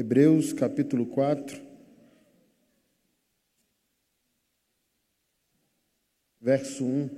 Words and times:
Hebreus 0.00 0.54
capítulo 0.54 1.04
4, 1.04 1.60
verso 6.40 6.82
1. 6.82 7.10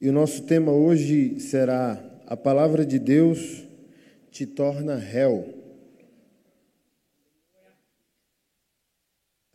E 0.00 0.08
o 0.08 0.12
nosso 0.14 0.46
tema 0.46 0.72
hoje 0.72 1.38
será: 1.38 2.02
A 2.26 2.34
palavra 2.34 2.86
de 2.86 2.98
Deus 2.98 3.62
te 4.30 4.46
torna 4.46 4.96
réu. 4.96 5.57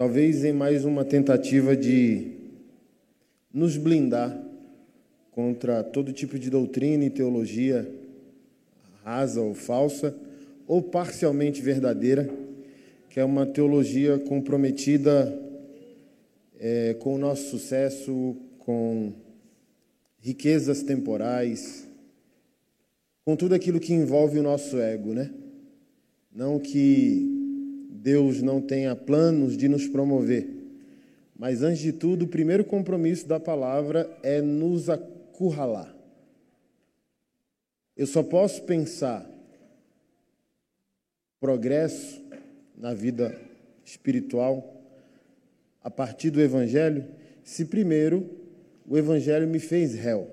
Talvez 0.04 0.44
em 0.44 0.52
mais 0.52 0.84
uma 0.84 1.06
tentativa 1.06 1.78
de 1.78 2.34
nos 3.54 3.78
blindar 3.78 4.38
contra 5.32 5.82
todo 5.82 6.12
tipo 6.12 6.38
de 6.38 6.50
doutrina 6.50 7.06
e 7.06 7.10
teologia 7.10 7.90
rasa 9.02 9.40
ou 9.40 9.54
falsa, 9.54 10.14
ou 10.68 10.82
parcialmente 10.82 11.62
verdadeira, 11.62 12.30
que 13.10 13.18
é 13.18 13.24
uma 13.24 13.46
teologia 13.46 14.20
comprometida 14.20 15.34
é, 16.60 16.96
com 16.96 17.16
o 17.16 17.18
nosso 17.18 17.52
sucesso, 17.52 18.36
com 18.60 19.14
riquezas 20.20 20.84
temporais, 20.84 21.88
com 23.24 23.38
tudo 23.38 23.56
aquilo 23.56 23.80
que 23.80 23.94
envolve 23.94 24.38
o 24.38 24.44
nosso 24.44 24.78
ego, 24.80 25.14
né? 25.14 25.32
Não 26.30 26.60
que 26.60 27.33
Deus 28.04 28.42
não 28.42 28.60
tenha 28.60 28.94
planos 28.98 29.56
de 29.56 29.70
nos 29.70 29.88
promover. 29.88 30.46
Mas, 31.34 31.64
antes 31.64 31.82
de 31.82 31.94
tudo, 31.94 32.26
o 32.26 32.28
primeiro 32.28 32.66
compromisso 32.66 33.26
da 33.26 33.40
palavra 33.40 34.12
é 34.22 34.42
nos 34.42 34.90
acurralar. 34.90 35.96
Eu 37.96 38.06
só 38.06 38.22
posso 38.22 38.64
pensar 38.64 39.26
progresso 41.40 42.22
na 42.78 42.94
vida 42.94 43.40
espiritual 43.86 44.84
a 45.82 45.90
partir 45.90 46.30
do 46.30 46.42
Evangelho 46.42 47.06
se 47.42 47.64
primeiro 47.64 48.30
o 48.86 48.98
Evangelho 48.98 49.48
me 49.48 49.60
fez 49.60 49.94
réu. 49.94 50.30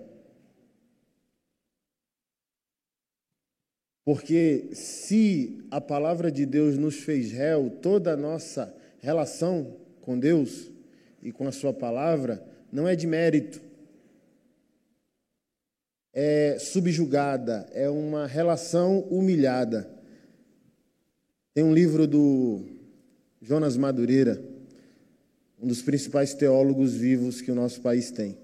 Porque 4.11 4.71
se 4.73 5.63
a 5.71 5.81
palavra 5.81 6.33
de 6.33 6.45
Deus 6.45 6.77
nos 6.77 6.97
fez 6.97 7.31
réu, 7.31 7.71
toda 7.81 8.15
a 8.15 8.17
nossa 8.17 8.75
relação 8.99 9.77
com 10.01 10.19
Deus 10.19 10.69
e 11.23 11.31
com 11.31 11.47
a 11.47 11.53
Sua 11.53 11.73
palavra 11.73 12.45
não 12.73 12.89
é 12.89 12.97
de 12.97 13.07
mérito, 13.07 13.63
é 16.13 16.57
subjugada, 16.59 17.69
é 17.73 17.89
uma 17.89 18.27
relação 18.27 18.99
humilhada. 19.03 19.89
Tem 21.55 21.63
um 21.63 21.73
livro 21.73 22.05
do 22.05 22.65
Jonas 23.41 23.77
Madureira, 23.77 24.43
um 25.63 25.69
dos 25.69 25.83
principais 25.83 26.35
teólogos 26.35 26.95
vivos 26.95 27.41
que 27.41 27.53
o 27.53 27.55
nosso 27.55 27.81
país 27.81 28.11
tem. 28.11 28.37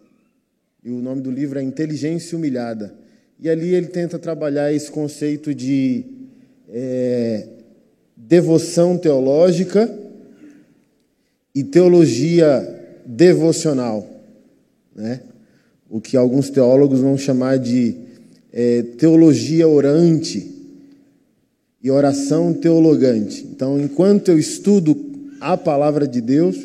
E 0.85 0.93
o 0.93 1.03
nome 1.03 1.23
do 1.23 1.31
livro 1.33 1.59
é 1.59 1.63
Inteligência 1.65 2.39
Humilhada. 2.39 3.06
E 3.39 3.49
ali 3.49 3.75
ele 3.75 3.89
tenta 3.89 4.19
trabalhar 4.19 4.73
esse 4.73 4.91
conceito 4.91 5.55
de 5.55 6.05
é, 6.69 7.47
devoção 8.17 8.97
teológica 8.97 9.93
e 11.55 11.63
teologia 11.63 12.75
devocional, 13.05 14.07
né? 14.95 15.21
o 15.89 16.01
que 16.01 16.17
alguns 16.17 16.51
teólogos 16.51 17.01
vão 17.01 17.17
chamar 17.17 17.59
de 17.59 17.95
é, 18.53 18.83
teologia 18.99 19.69
orante 19.69 20.51
e 21.83 21.91
oração 21.91 22.53
teologante. 22.53 23.47
Então, 23.51 23.79
enquanto 23.79 24.31
eu 24.31 24.39
estudo 24.39 24.97
a 25.41 25.57
palavra 25.57 26.09
de 26.09 26.21
Deus, 26.21 26.57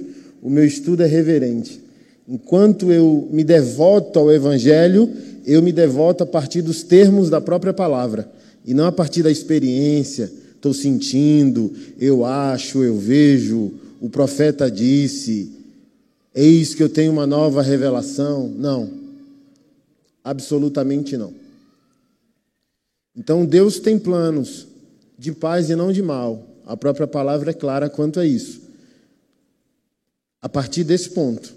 o 0.41 0.49
meu 0.49 0.65
estudo 0.65 1.03
é 1.03 1.05
reverente. 1.05 1.81
Enquanto 2.27 2.91
eu 2.91 3.27
me 3.31 3.43
devoto 3.43 4.17
ao 4.17 4.31
Evangelho, 4.31 5.09
eu 5.45 5.61
me 5.61 5.71
devoto 5.71 6.23
a 6.23 6.27
partir 6.27 6.61
dos 6.61 6.83
termos 6.83 7.29
da 7.29 7.41
própria 7.41 7.73
palavra 7.73 8.31
e 8.65 8.73
não 8.73 8.85
a 8.85 8.91
partir 8.91 9.23
da 9.23 9.31
experiência. 9.31 10.31
Estou 10.55 10.73
sentindo, 10.73 11.73
eu 11.99 12.23
acho, 12.23 12.83
eu 12.83 12.97
vejo, 12.97 13.73
o 13.99 14.09
profeta 14.09 14.69
disse, 14.69 15.51
eis 16.33 16.75
que 16.75 16.83
eu 16.83 16.89
tenho 16.89 17.11
uma 17.11 17.25
nova 17.25 17.61
revelação. 17.61 18.47
Não, 18.47 18.89
absolutamente 20.23 21.17
não. 21.17 21.33
Então 23.15 23.45
Deus 23.45 23.79
tem 23.79 23.97
planos 23.97 24.67
de 25.17 25.31
paz 25.31 25.69
e 25.69 25.75
não 25.75 25.91
de 25.91 26.01
mal. 26.01 26.47
A 26.65 26.77
própria 26.77 27.07
palavra 27.07 27.51
é 27.51 27.53
clara 27.53 27.89
quanto 27.89 28.19
a 28.19 28.25
isso. 28.25 28.61
A 30.41 30.49
partir 30.49 30.83
desse 30.83 31.09
ponto, 31.09 31.53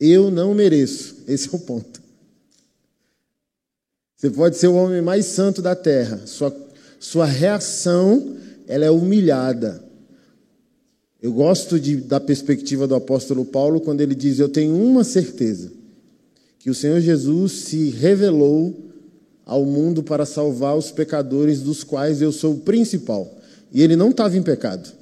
eu 0.00 0.30
não 0.30 0.54
mereço. 0.54 1.16
Esse 1.26 1.48
é 1.48 1.56
o 1.56 1.60
ponto. 1.60 2.00
Você 4.16 4.30
pode 4.30 4.56
ser 4.56 4.68
o 4.68 4.74
homem 4.74 5.00
mais 5.00 5.26
santo 5.26 5.62
da 5.62 5.76
terra. 5.76 6.20
Sua, 6.26 6.54
sua 6.98 7.24
reação 7.24 8.36
ela 8.66 8.84
é 8.84 8.90
humilhada. 8.90 9.82
Eu 11.20 11.32
gosto 11.32 11.80
de, 11.80 11.96
da 11.96 12.20
perspectiva 12.20 12.86
do 12.86 12.94
apóstolo 12.94 13.44
Paulo 13.44 13.80
quando 13.80 14.00
ele 14.00 14.14
diz: 14.14 14.38
Eu 14.38 14.48
tenho 14.48 14.74
uma 14.76 15.02
certeza, 15.02 15.72
que 16.58 16.70
o 16.70 16.74
Senhor 16.74 17.00
Jesus 17.00 17.52
se 17.52 17.90
revelou 17.90 18.88
ao 19.44 19.64
mundo 19.64 20.02
para 20.02 20.26
salvar 20.26 20.76
os 20.76 20.90
pecadores, 20.90 21.60
dos 21.60 21.82
quais 21.82 22.20
eu 22.20 22.30
sou 22.30 22.54
o 22.54 22.60
principal. 22.60 23.36
E 23.72 23.82
ele 23.82 23.96
não 23.96 24.10
estava 24.10 24.36
em 24.36 24.42
pecado. 24.42 24.92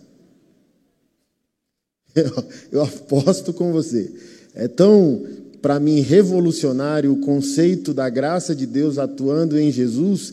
Eu, 2.17 2.45
eu 2.73 2.83
aposto 2.83 3.53
com 3.53 3.73
você. 3.73 4.11
É 4.57 4.67
tão, 4.67 5.23
para 5.61 5.79
mim, 5.79 6.01
revolucionário 6.01 7.13
o 7.13 7.21
conceito 7.21 7.93
da 7.93 8.09
graça 8.09 8.55
de 8.55 8.67
Deus 8.67 8.97
atuando 8.97 9.59
em 9.61 9.71
Jesus, 9.71 10.33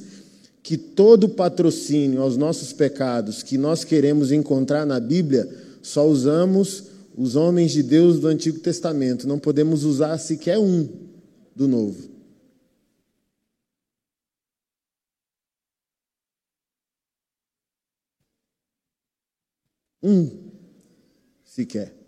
que 0.63 0.78
todo 0.78 1.28
patrocínio 1.28 2.22
aos 2.22 2.38
nossos 2.38 2.72
pecados 2.72 3.44
que 3.44 3.57
nós 3.57 3.84
queremos 3.84 4.31
encontrar 4.31 4.85
na 4.85 4.97
Bíblia, 4.97 5.47
só 5.81 6.07
usamos 6.07 6.85
os 7.17 7.35
homens 7.35 7.73
de 7.73 7.84
Deus 7.84 8.17
do 8.22 8.28
Antigo 8.28 8.59
Testamento, 8.59 9.28
não 9.28 9.38
podemos 9.38 9.84
usar 9.84 10.17
sequer 10.17 10.57
um 10.57 10.88
do 11.53 11.67
Novo. 11.67 12.09
Um 20.01 20.29
sequer. 21.44 22.03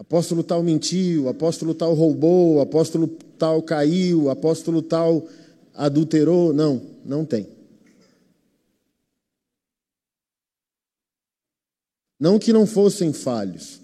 Apóstolo 0.00 0.42
tal 0.42 0.62
mentiu, 0.62 1.28
apóstolo 1.28 1.74
tal 1.74 1.92
roubou, 1.92 2.62
apóstolo 2.62 3.06
tal 3.38 3.62
caiu, 3.62 4.30
apóstolo 4.30 4.80
tal 4.80 5.28
adulterou. 5.74 6.54
Não, 6.54 6.80
não 7.04 7.22
tem. 7.26 7.46
Não 12.18 12.38
que 12.38 12.50
não 12.50 12.66
fossem 12.66 13.12
falhos, 13.12 13.80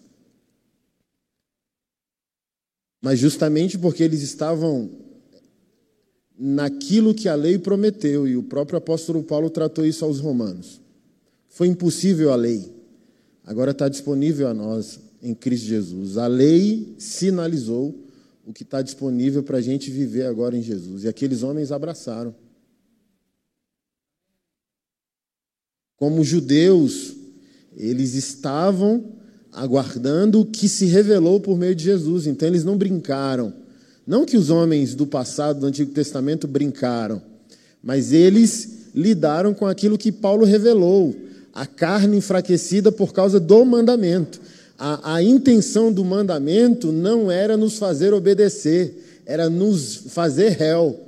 mas 3.03 3.19
justamente 3.19 3.78
porque 3.78 4.03
eles 4.03 4.22
estavam 4.22 4.91
naquilo 6.38 7.15
que 7.15 7.28
a 7.28 7.34
lei 7.34 7.59
prometeu, 7.59 8.27
e 8.27 8.36
o 8.36 8.42
próprio 8.42 8.78
apóstolo 8.78 9.22
Paulo 9.22 9.48
tratou 9.51 9.86
isso 9.86 10.04
aos 10.04 10.18
romanos. 10.18 10.80
Foi 11.48 11.66
impossível 11.66 12.30
a 12.30 12.36
lei, 12.36 12.74
agora 13.45 13.71
está 13.71 13.89
disponível 13.89 14.48
a 14.48 14.54
nós 14.54 15.05
em 15.22 15.34
Cristo 15.34 15.66
Jesus. 15.66 16.16
A 16.16 16.27
lei 16.27 16.95
sinalizou 16.98 17.95
o 18.47 18.53
que 18.53 18.63
está 18.63 18.80
disponível 18.80 19.42
para 19.42 19.59
a 19.59 19.60
gente 19.60 19.91
viver 19.91 20.27
agora 20.27 20.57
em 20.57 20.63
Jesus. 20.63 21.04
E 21.04 21.09
aqueles 21.09 21.42
homens 21.42 21.72
abraçaram. 21.72 22.34
Como 25.97 26.22
judeus, 26.22 27.16
eles 27.77 28.15
estavam 28.15 29.16
aguardando 29.53 30.41
o 30.41 30.47
que 30.47 30.68
se 30.68 30.84
revelou 30.84 31.41
por 31.41 31.59
meio 31.59 31.74
de 31.74 31.84
Jesus. 31.84 32.27
Então 32.27 32.47
eles 32.47 32.63
não 32.63 32.77
brincaram. 32.77 33.53
Não 34.07 34.24
que 34.24 34.36
os 34.36 34.51
homens 34.51 34.95
do 34.95 35.07
passado 35.07 35.60
do 35.60 35.66
Antigo 35.66 35.92
Testamento 35.92 36.47
brincaram, 36.47 37.21
mas 37.83 38.13
eles 38.13 38.92
lidaram 38.95 39.53
com 39.53 39.66
aquilo 39.66 39.98
que 39.98 40.13
Paulo 40.13 40.45
revelou, 40.45 41.15
a 41.53 41.66
carne 41.66 42.18
enfraquecida 42.18 42.92
por 42.92 43.13
causa 43.13 43.41
do 43.41 43.65
mandamento. 43.65 44.41
A, 44.78 45.15
a 45.15 45.23
intenção 45.23 45.93
do 45.93 46.05
mandamento 46.05 46.93
não 46.93 47.31
era 47.31 47.57
nos 47.57 47.78
fazer 47.78 48.13
obedecer, 48.13 49.23
era 49.25 49.49
nos 49.49 49.97
fazer 50.09 50.51
réu. 50.51 51.01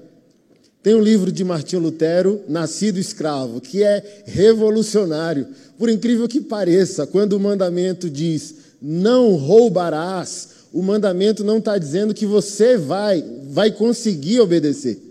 Tem 0.83 0.95
um 0.95 1.03
livro 1.03 1.31
de 1.31 1.45
Martinho 1.45 1.83
Lutero, 1.83 2.41
Nascido 2.49 2.99
Escravo, 2.99 3.61
que 3.61 3.83
é 3.83 4.23
revolucionário. 4.25 5.47
Por 5.77 5.91
incrível 5.91 6.27
que 6.27 6.41
pareça, 6.41 7.07
quando 7.07 7.35
o 7.35 7.41
mandamento 7.41 8.09
diz 8.09 8.55
não 8.81 9.35
roubarás, 9.35 10.49
o 10.73 10.83
mandamento 10.83 11.43
não 11.43 11.59
está 11.59 11.77
dizendo 11.77 12.15
que 12.15 12.25
você 12.25 12.77
vai, 12.77 13.25
vai 13.51 13.73
conseguir 13.73 14.41
obedecer. 14.41 15.08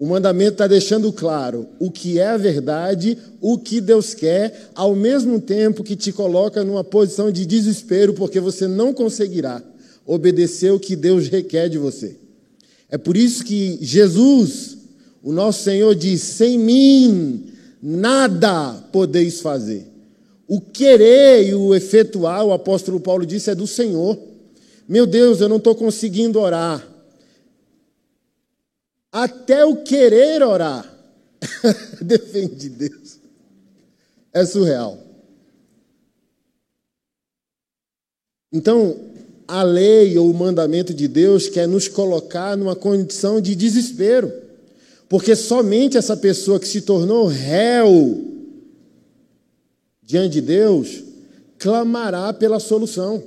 O 0.00 0.06
mandamento 0.06 0.52
está 0.52 0.66
deixando 0.66 1.12
claro 1.12 1.68
o 1.78 1.90
que 1.90 2.18
é 2.18 2.28
a 2.28 2.38
verdade, 2.38 3.18
o 3.38 3.58
que 3.58 3.82
Deus 3.82 4.14
quer, 4.14 4.70
ao 4.74 4.96
mesmo 4.96 5.38
tempo 5.38 5.84
que 5.84 5.94
te 5.94 6.10
coloca 6.10 6.64
numa 6.64 6.82
posição 6.82 7.30
de 7.30 7.44
desespero, 7.44 8.14
porque 8.14 8.40
você 8.40 8.66
não 8.66 8.94
conseguirá 8.94 9.62
obedecer 10.06 10.72
o 10.72 10.80
que 10.80 10.96
Deus 10.96 11.28
requer 11.28 11.68
de 11.68 11.76
você. 11.76 12.16
É 12.88 12.96
por 12.96 13.14
isso 13.14 13.44
que 13.44 13.78
Jesus, 13.82 14.78
o 15.22 15.32
nosso 15.32 15.64
Senhor, 15.64 15.94
diz: 15.94 16.22
sem 16.22 16.58
mim 16.58 17.44
nada 17.82 18.72
podeis 18.90 19.42
fazer. 19.42 19.86
O 20.48 20.62
querer 20.62 21.46
e 21.46 21.54
o 21.54 21.74
efetuar, 21.74 22.42
o 22.46 22.54
apóstolo 22.54 23.00
Paulo 23.00 23.26
disse, 23.26 23.50
é 23.50 23.54
do 23.54 23.66
Senhor. 23.66 24.18
Meu 24.88 25.06
Deus, 25.06 25.42
eu 25.42 25.48
não 25.48 25.58
estou 25.58 25.74
conseguindo 25.74 26.40
orar. 26.40 26.89
Até 29.12 29.64
o 29.64 29.82
querer 29.82 30.42
orar 30.42 30.90
depende 32.00 32.54
de 32.54 32.68
Deus. 32.68 33.18
É 34.32 34.44
surreal. 34.44 34.98
Então, 38.52 38.96
a 39.46 39.62
lei 39.62 40.16
ou 40.16 40.30
o 40.30 40.34
mandamento 40.34 40.94
de 40.94 41.08
Deus 41.08 41.48
quer 41.48 41.66
nos 41.66 41.88
colocar 41.88 42.56
numa 42.56 42.76
condição 42.76 43.40
de 43.40 43.54
desespero. 43.54 44.32
Porque 45.08 45.34
somente 45.34 45.96
essa 45.96 46.16
pessoa 46.16 46.60
que 46.60 46.68
se 46.68 46.82
tornou 46.82 47.26
réu 47.26 48.24
diante 50.02 50.34
de 50.34 50.40
Deus 50.40 51.02
clamará 51.58 52.32
pela 52.32 52.60
solução. 52.60 53.22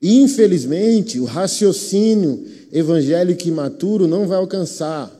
Infelizmente, 0.00 1.18
o 1.18 1.24
raciocínio 1.24 2.46
evangélico 2.70 3.48
imaturo 3.48 4.06
não 4.06 4.26
vai 4.26 4.38
alcançar 4.38 5.12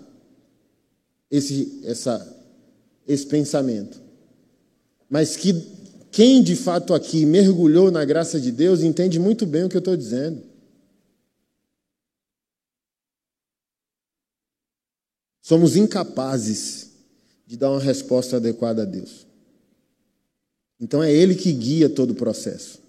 esse, 1.31 1.81
essa, 1.85 2.37
esse 3.07 3.27
pensamento. 3.27 4.01
Mas 5.09 5.37
que 5.37 5.55
quem 6.11 6.43
de 6.43 6.57
fato 6.57 6.95
aqui 6.95 7.25
mergulhou 7.25 7.91
na 7.91 8.05
graça 8.05 8.41
de 8.41 8.51
Deus 8.51 8.83
entende 8.83 9.19
muito 9.19 9.47
bem 9.47 9.65
o 9.65 9.69
que 9.69 9.77
eu 9.77 9.81
estou 9.81 9.97
dizendo. 9.97 10.43
Somos 15.41 15.77
incapazes 15.77 16.91
de 17.47 17.57
dar 17.57 17.71
uma 17.71 17.81
resposta 17.81 18.37
adequada 18.37 18.83
a 18.83 18.85
Deus. 18.85 19.27
Então 20.81 21.03
é 21.03 21.13
Ele 21.13 21.35
que 21.35 21.53
guia 21.53 21.89
todo 21.89 22.11
o 22.11 22.17
processo. 22.17 22.86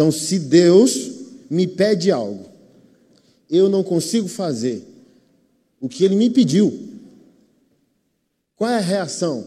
Então, 0.00 0.10
se 0.10 0.38
Deus 0.38 1.10
me 1.50 1.66
pede 1.66 2.10
algo, 2.10 2.48
eu 3.50 3.68
não 3.68 3.84
consigo 3.84 4.28
fazer 4.28 4.82
o 5.78 5.90
que 5.90 6.02
Ele 6.02 6.16
me 6.16 6.30
pediu, 6.30 6.72
qual 8.56 8.70
é 8.70 8.76
a 8.76 8.80
reação? 8.80 9.46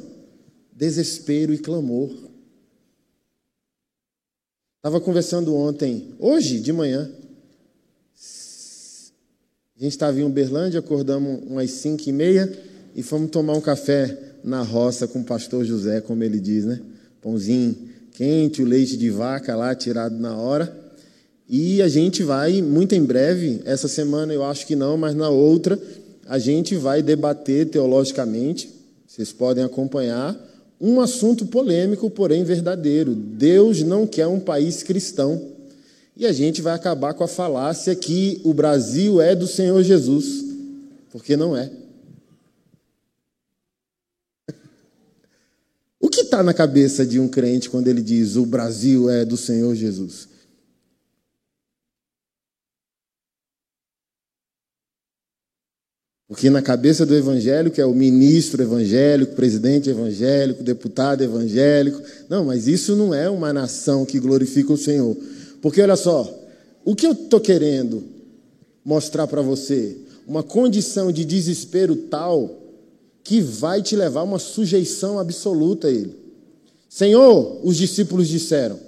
Desespero 0.72 1.56
e 1.56 1.58
clamor. 1.58 2.12
Estava 4.78 5.02
conversando 5.02 5.56
ontem, 5.56 6.14
hoje 6.20 6.60
de 6.60 6.72
manhã. 6.72 7.12
A 9.76 9.80
gente 9.80 9.94
estava 9.94 10.20
em 10.20 10.24
Uberlândia, 10.24 10.82
acordamos 10.82 11.42
umas 11.50 11.72
cinco 11.72 12.08
e 12.08 12.12
meia 12.12 12.64
e 12.94 13.02
fomos 13.02 13.32
tomar 13.32 13.54
um 13.54 13.62
café 13.62 14.36
na 14.44 14.62
roça 14.62 15.08
com 15.08 15.22
o 15.22 15.26
pastor 15.26 15.66
José, 15.66 16.00
como 16.00 16.24
ele 16.24 16.40
diz, 16.40 16.64
né? 16.64 16.80
Pãozinho 17.24 17.93
quente, 18.14 18.62
o 18.62 18.66
leite 18.66 18.96
de 18.96 19.10
vaca 19.10 19.56
lá 19.56 19.74
tirado 19.76 20.18
na 20.18 20.38
hora. 20.38 20.74
E 21.50 21.82
a 21.82 21.88
gente 21.88 22.24
vai, 22.24 22.62
muito 22.62 22.96
em 22.96 23.04
breve, 23.04 23.62
essa 23.66 23.88
semana 23.88 24.34
eu 24.34 24.44
acho 24.44 24.66
que 24.66 24.76
não, 24.76 24.98
mas 24.98 25.16
na 25.16 25.30
outra, 25.30 25.80
a 26.28 26.40
gente 26.40 26.76
vai 26.76 27.02
debater 27.02 27.68
teologicamente, 27.68 28.70
vocês 29.08 29.32
podem 29.32 29.64
acompanhar, 29.64 30.36
um 30.80 31.00
assunto 31.00 31.46
polêmico, 31.46 32.10
porém 32.10 32.44
verdadeiro. 32.44 33.14
Deus 33.16 33.82
não 33.84 34.06
quer 34.06 34.28
um 34.28 34.40
país 34.40 34.84
cristão. 34.84 35.54
E 36.16 36.26
a 36.26 36.32
gente 36.32 36.62
vai 36.62 36.74
acabar 36.74 37.14
com 37.14 37.24
a 37.24 37.28
falácia 37.28 37.96
que 37.96 38.42
o 38.44 38.54
Brasil 38.54 39.22
é 39.22 39.36
do 39.36 39.48
Senhor 39.48 39.82
Jesus, 39.82 40.44
porque 41.12 41.36
não 41.36 41.56
é. 41.56 41.72
Que 46.16 46.22
está 46.22 46.44
na 46.44 46.54
cabeça 46.54 47.06
de 47.06 47.20
um 47.20 47.28
crente 47.28 47.70
quando 47.70 47.88
ele 47.88 48.02
diz 48.02 48.36
o 48.36 48.46
Brasil 48.46 49.10
é 49.10 49.26
do 49.26 49.38
Senhor 49.38 49.76
Jesus? 49.76 50.28
Porque 56.28 56.50
na 56.50 56.62
cabeça 56.64 57.06
do 57.06 57.16
evangélico 57.16 57.80
é 57.80 57.86
o 57.86 57.94
ministro 57.94 58.64
evangélico, 58.64 59.36
presidente 59.36 59.90
evangélico, 59.90 60.64
deputado 60.64 61.24
evangélico. 61.24 62.02
Não, 62.28 62.46
mas 62.46 62.68
isso 62.68 62.96
não 62.96 63.14
é 63.14 63.30
uma 63.30 63.54
nação 63.54 64.04
que 64.04 64.20
glorifica 64.20 64.74
o 64.74 64.78
Senhor. 64.78 65.16
Porque 65.62 65.80
olha 65.80 65.96
só, 65.96 66.28
o 66.84 66.96
que 66.96 67.06
eu 67.06 67.12
estou 67.12 67.40
querendo 67.40 68.04
mostrar 68.84 69.28
para 69.28 69.44
você? 69.44 69.96
Uma 70.26 70.42
condição 70.42 71.12
de 71.12 71.24
desespero 71.24 71.96
tal 71.96 72.63
que 73.24 73.40
vai 73.40 73.82
te 73.82 73.96
levar 73.96 74.22
a 74.22 74.24
uma 74.24 74.40
sujeição 74.40 75.18
absoluta 75.18 75.88
a 75.88 75.92
Ele. 75.92 76.16
Senhor, 76.90 77.60
os 77.64 77.78
discípulos 77.78 78.28
disseram, 78.28 78.80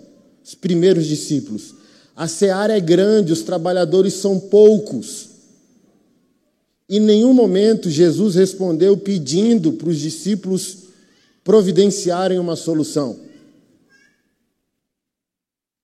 os 0.43 0.53
primeiros 0.53 1.07
discípulos, 1.07 1.73
a 2.15 2.27
seara 2.27 2.77
é 2.77 2.79
grande, 2.79 3.33
os 3.33 3.41
trabalhadores 3.41 4.13
são 4.13 4.39
poucos. 4.39 5.29
Em 6.87 6.99
nenhum 6.99 7.33
momento 7.33 7.89
Jesus 7.89 8.35
respondeu 8.35 8.95
pedindo 8.95 9.73
para 9.73 9.89
os 9.89 9.99
discípulos 9.99 10.77
providenciarem 11.43 12.37
uma 12.37 12.55
solução. 12.55 13.17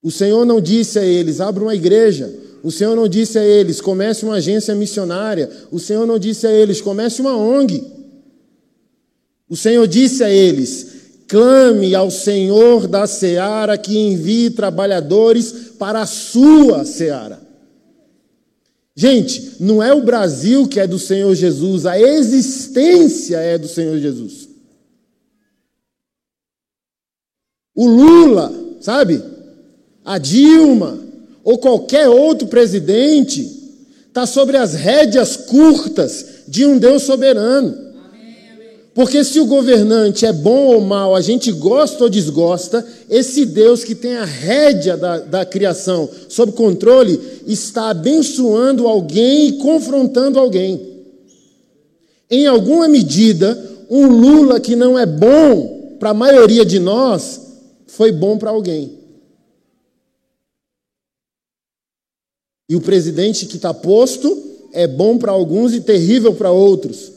O 0.01 0.09
Senhor 0.09 0.45
não 0.45 0.61
disse 0.61 0.99
a 0.99 1.03
eles: 1.03 1.39
abra 1.39 1.63
uma 1.63 1.75
igreja. 1.75 2.33
O 2.63 2.71
Senhor 2.71 2.95
não 2.95 3.07
disse 3.07 3.37
a 3.37 3.43
eles: 3.43 3.81
comece 3.81 4.23
uma 4.23 4.35
agência 4.35 4.73
missionária. 4.73 5.49
O 5.71 5.79
Senhor 5.79 6.05
não 6.05 6.17
disse 6.17 6.47
a 6.47 6.51
eles: 6.51 6.81
comece 6.81 7.21
uma 7.21 7.35
ONG. 7.35 8.00
O 9.51 9.57
Senhor 9.57 9.85
disse 9.85 10.23
a 10.23 10.29
eles: 10.29 10.87
clame 11.27 11.93
ao 11.93 12.09
Senhor 12.09 12.87
da 12.87 13.05
seara 13.05 13.77
que 13.77 13.97
envie 13.97 14.49
trabalhadores 14.49 15.51
para 15.77 16.01
a 16.01 16.05
sua 16.05 16.85
seara. 16.85 17.41
Gente, 18.95 19.57
não 19.59 19.83
é 19.83 19.93
o 19.93 20.03
Brasil 20.03 20.69
que 20.69 20.79
é 20.79 20.87
do 20.87 20.97
Senhor 20.97 21.35
Jesus, 21.35 21.85
a 21.85 21.99
existência 21.99 23.37
é 23.37 23.57
do 23.57 23.67
Senhor 23.67 23.97
Jesus. 23.97 24.47
O 27.75 27.87
Lula, 27.87 28.53
sabe? 28.79 29.21
A 30.05 30.17
Dilma, 30.17 30.97
ou 31.43 31.57
qualquer 31.57 32.07
outro 32.07 32.47
presidente, 32.47 33.41
está 34.07 34.25
sobre 34.25 34.55
as 34.55 34.75
rédeas 34.75 35.35
curtas 35.35 36.43
de 36.47 36.65
um 36.65 36.77
Deus 36.77 37.03
soberano. 37.03 37.90
Porque 38.93 39.23
se 39.23 39.39
o 39.39 39.45
governante 39.45 40.25
é 40.25 40.33
bom 40.33 40.67
ou 40.73 40.81
mal, 40.81 41.15
a 41.15 41.21
gente 41.21 41.51
gosta 41.51 42.03
ou 42.03 42.09
desgosta, 42.09 42.85
esse 43.09 43.45
Deus 43.45 43.85
que 43.85 43.95
tem 43.95 44.17
a 44.17 44.25
rédea 44.25 44.97
da, 44.97 45.19
da 45.19 45.45
criação 45.45 46.09
sob 46.27 46.51
controle 46.51 47.19
está 47.47 47.89
abençoando 47.89 48.87
alguém 48.87 49.47
e 49.47 49.53
confrontando 49.53 50.37
alguém. 50.37 50.91
Em 52.29 52.47
alguma 52.47 52.87
medida, 52.87 53.57
um 53.89 54.07
Lula 54.07 54.59
que 54.59 54.75
não 54.75 54.99
é 54.99 55.05
bom 55.05 55.95
para 55.97 56.09
a 56.09 56.13
maioria 56.13 56.65
de 56.65 56.79
nós, 56.79 57.39
foi 57.87 58.11
bom 58.11 58.37
para 58.37 58.49
alguém. 58.49 58.99
E 62.67 62.75
o 62.75 62.81
presidente 62.81 63.45
que 63.45 63.57
está 63.57 63.73
posto 63.73 64.51
é 64.73 64.87
bom 64.87 65.17
para 65.17 65.31
alguns 65.31 65.73
e 65.73 65.81
terrível 65.81 66.33
para 66.33 66.51
outros. 66.51 67.10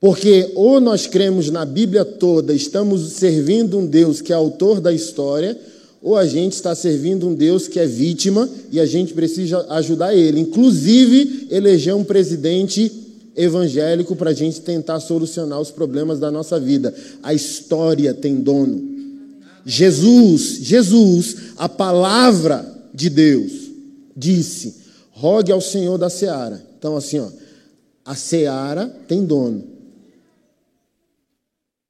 Porque 0.00 0.52
ou 0.54 0.80
nós 0.80 1.06
cremos 1.06 1.50
na 1.50 1.64
Bíblia 1.64 2.04
toda, 2.04 2.54
estamos 2.54 3.12
servindo 3.14 3.78
um 3.78 3.86
Deus 3.86 4.20
que 4.20 4.32
é 4.32 4.36
autor 4.36 4.80
da 4.80 4.92
história, 4.92 5.58
ou 6.00 6.16
a 6.16 6.24
gente 6.24 6.52
está 6.52 6.74
servindo 6.74 7.26
um 7.26 7.34
Deus 7.34 7.66
que 7.66 7.80
é 7.80 7.86
vítima 7.86 8.48
e 8.70 8.78
a 8.78 8.86
gente 8.86 9.12
precisa 9.12 9.66
ajudar 9.70 10.14
ele. 10.14 10.38
Inclusive, 10.40 11.48
eleger 11.50 11.94
um 11.94 12.04
presidente 12.04 12.92
evangélico 13.34 14.14
para 14.14 14.30
a 14.30 14.34
gente 14.34 14.60
tentar 14.60 15.00
solucionar 15.00 15.60
os 15.60 15.72
problemas 15.72 16.20
da 16.20 16.30
nossa 16.30 16.60
vida. 16.60 16.94
A 17.20 17.34
história 17.34 18.14
tem 18.14 18.36
dono. 18.36 18.80
Jesus, 19.66 20.58
Jesus, 20.62 21.36
a 21.56 21.68
palavra 21.68 22.64
de 22.94 23.10
Deus, 23.10 23.52
disse: 24.16 24.76
rogue 25.10 25.50
ao 25.50 25.60
Senhor 25.60 25.98
da 25.98 26.08
seara. 26.08 26.64
Então, 26.78 26.96
assim, 26.96 27.18
ó, 27.18 27.28
a 28.04 28.14
seara 28.14 28.86
tem 29.08 29.24
dono. 29.24 29.77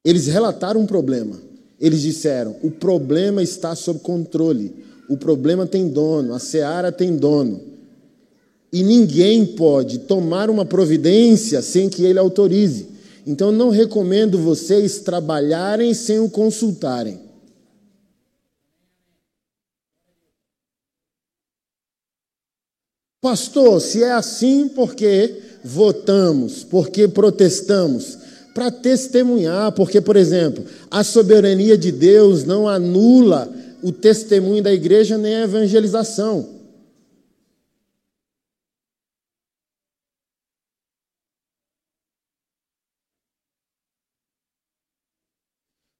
Eles 0.08 0.26
relataram 0.26 0.80
um 0.80 0.86
problema. 0.86 1.38
Eles 1.78 2.00
disseram: 2.00 2.56
o 2.62 2.70
problema 2.70 3.42
está 3.42 3.74
sob 3.74 4.00
controle. 4.00 4.74
O 5.06 5.18
problema 5.18 5.66
tem 5.66 5.86
dono, 5.86 6.32
a 6.32 6.38
seara 6.38 6.90
tem 6.90 7.14
dono. 7.14 7.60
E 8.72 8.82
ninguém 8.82 9.44
pode 9.44 9.98
tomar 9.98 10.48
uma 10.48 10.64
providência 10.64 11.60
sem 11.60 11.90
que 11.90 12.06
ele 12.06 12.18
autorize. 12.18 12.88
Então 13.26 13.52
não 13.52 13.68
recomendo 13.68 14.38
vocês 14.38 15.00
trabalharem 15.00 15.92
sem 15.92 16.18
o 16.18 16.30
consultarem. 16.30 17.20
Pastor, 23.20 23.78
se 23.82 24.02
é 24.02 24.12
assim, 24.12 24.68
por 24.68 24.94
que 24.94 25.36
votamos? 25.62 26.64
Por 26.64 26.88
que 26.88 27.06
protestamos? 27.06 28.27
Para 28.58 28.72
testemunhar, 28.72 29.70
porque, 29.70 30.00
por 30.00 30.16
exemplo, 30.16 30.64
a 30.90 31.04
soberania 31.04 31.78
de 31.78 31.92
Deus 31.92 32.42
não 32.42 32.66
anula 32.66 33.48
o 33.80 33.92
testemunho 33.92 34.60
da 34.60 34.72
igreja 34.72 35.16
nem 35.16 35.36
a 35.36 35.44
evangelização. 35.44 36.58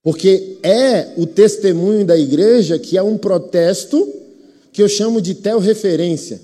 Porque 0.03 0.59
é 0.65 1.15
o 1.17 1.29
testemunho 1.29 2.05
da 2.05 2.19
igreja 2.19 2.77
que 2.77 2.99
é 2.99 3.03
um 3.05 3.17
protesto 3.17 4.13
que 4.73 4.83
eu 4.83 4.89
chamo 4.89 5.23
de 5.23 5.37
tel-referência. 5.37 6.41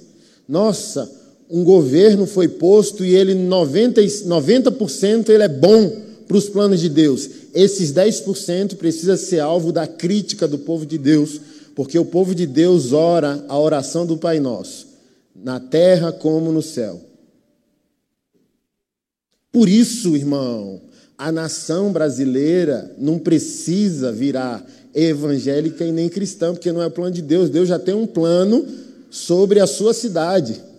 Nossa, 0.49 1.24
um 1.54 1.62
governo 1.62 2.26
foi 2.26 2.49
posto 2.49 3.04
e 3.04 3.14
ele 3.14 3.32
90%, 3.32 4.26
90% 4.26 5.28
ele 5.28 5.44
é 5.44 5.49
bom 5.49 5.88
para 6.26 6.37
os 6.37 6.49
planos 6.49 6.80
de 6.80 6.88
Deus. 6.88 7.30
Esses 7.54 7.92
10% 7.92 8.75
precisa 8.75 9.16
ser 9.16 9.38
alvo 9.38 9.70
da 9.70 9.87
crítica 9.87 10.49
do 10.49 10.58
povo 10.58 10.84
de 10.84 10.99
Deus, 10.99 11.40
porque 11.76 11.96
o 11.96 12.04
povo 12.04 12.34
de 12.34 12.44
Deus 12.44 12.92
ora 12.92 13.44
a 13.46 13.56
oração 13.56 14.04
do 14.04 14.16
Pai 14.16 14.40
Nosso, 14.40 14.88
na 15.32 15.61
terra 15.61 16.11
como 16.11 16.50
no 16.50 16.61
céu. 16.61 17.00
Por 19.52 19.68
isso, 19.68 20.16
irmão, 20.16 20.80
a 21.16 21.30
nação 21.30 21.92
brasileira 21.92 22.92
não 22.99 23.16
precisa 23.16 24.11
virar 24.11 24.66
evangélica 24.92 25.84
e 25.84 25.92
nem 25.92 26.08
cristã, 26.08 26.52
porque 26.52 26.73
não 26.73 26.82
é 26.82 26.87
o 26.87 26.90
plano 26.90 27.14
de 27.14 27.23
Deus. 27.23 27.49
Deus 27.49 27.68
já 27.68 27.78
tem 27.78 27.94
um 27.94 28.08
plano 28.08 28.66
sobre 29.08 29.61
a 29.61 29.68
sua 29.68 29.94
cidade. 29.94 30.74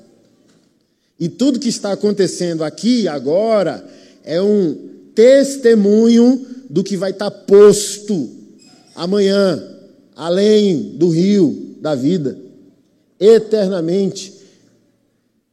E 1.19 1.29
tudo 1.29 1.59
que 1.59 1.69
está 1.69 1.93
acontecendo 1.93 2.63
aqui 2.63 3.07
agora 3.07 3.85
é 4.23 4.41
um 4.41 4.75
testemunho 5.13 6.45
do 6.69 6.83
que 6.83 6.97
vai 6.97 7.11
estar 7.11 7.31
posto 7.31 8.29
amanhã, 8.95 9.61
além 10.15 10.95
do 10.97 11.09
rio 11.09 11.75
da 11.79 11.95
vida, 11.95 12.37
eternamente. 13.19 14.33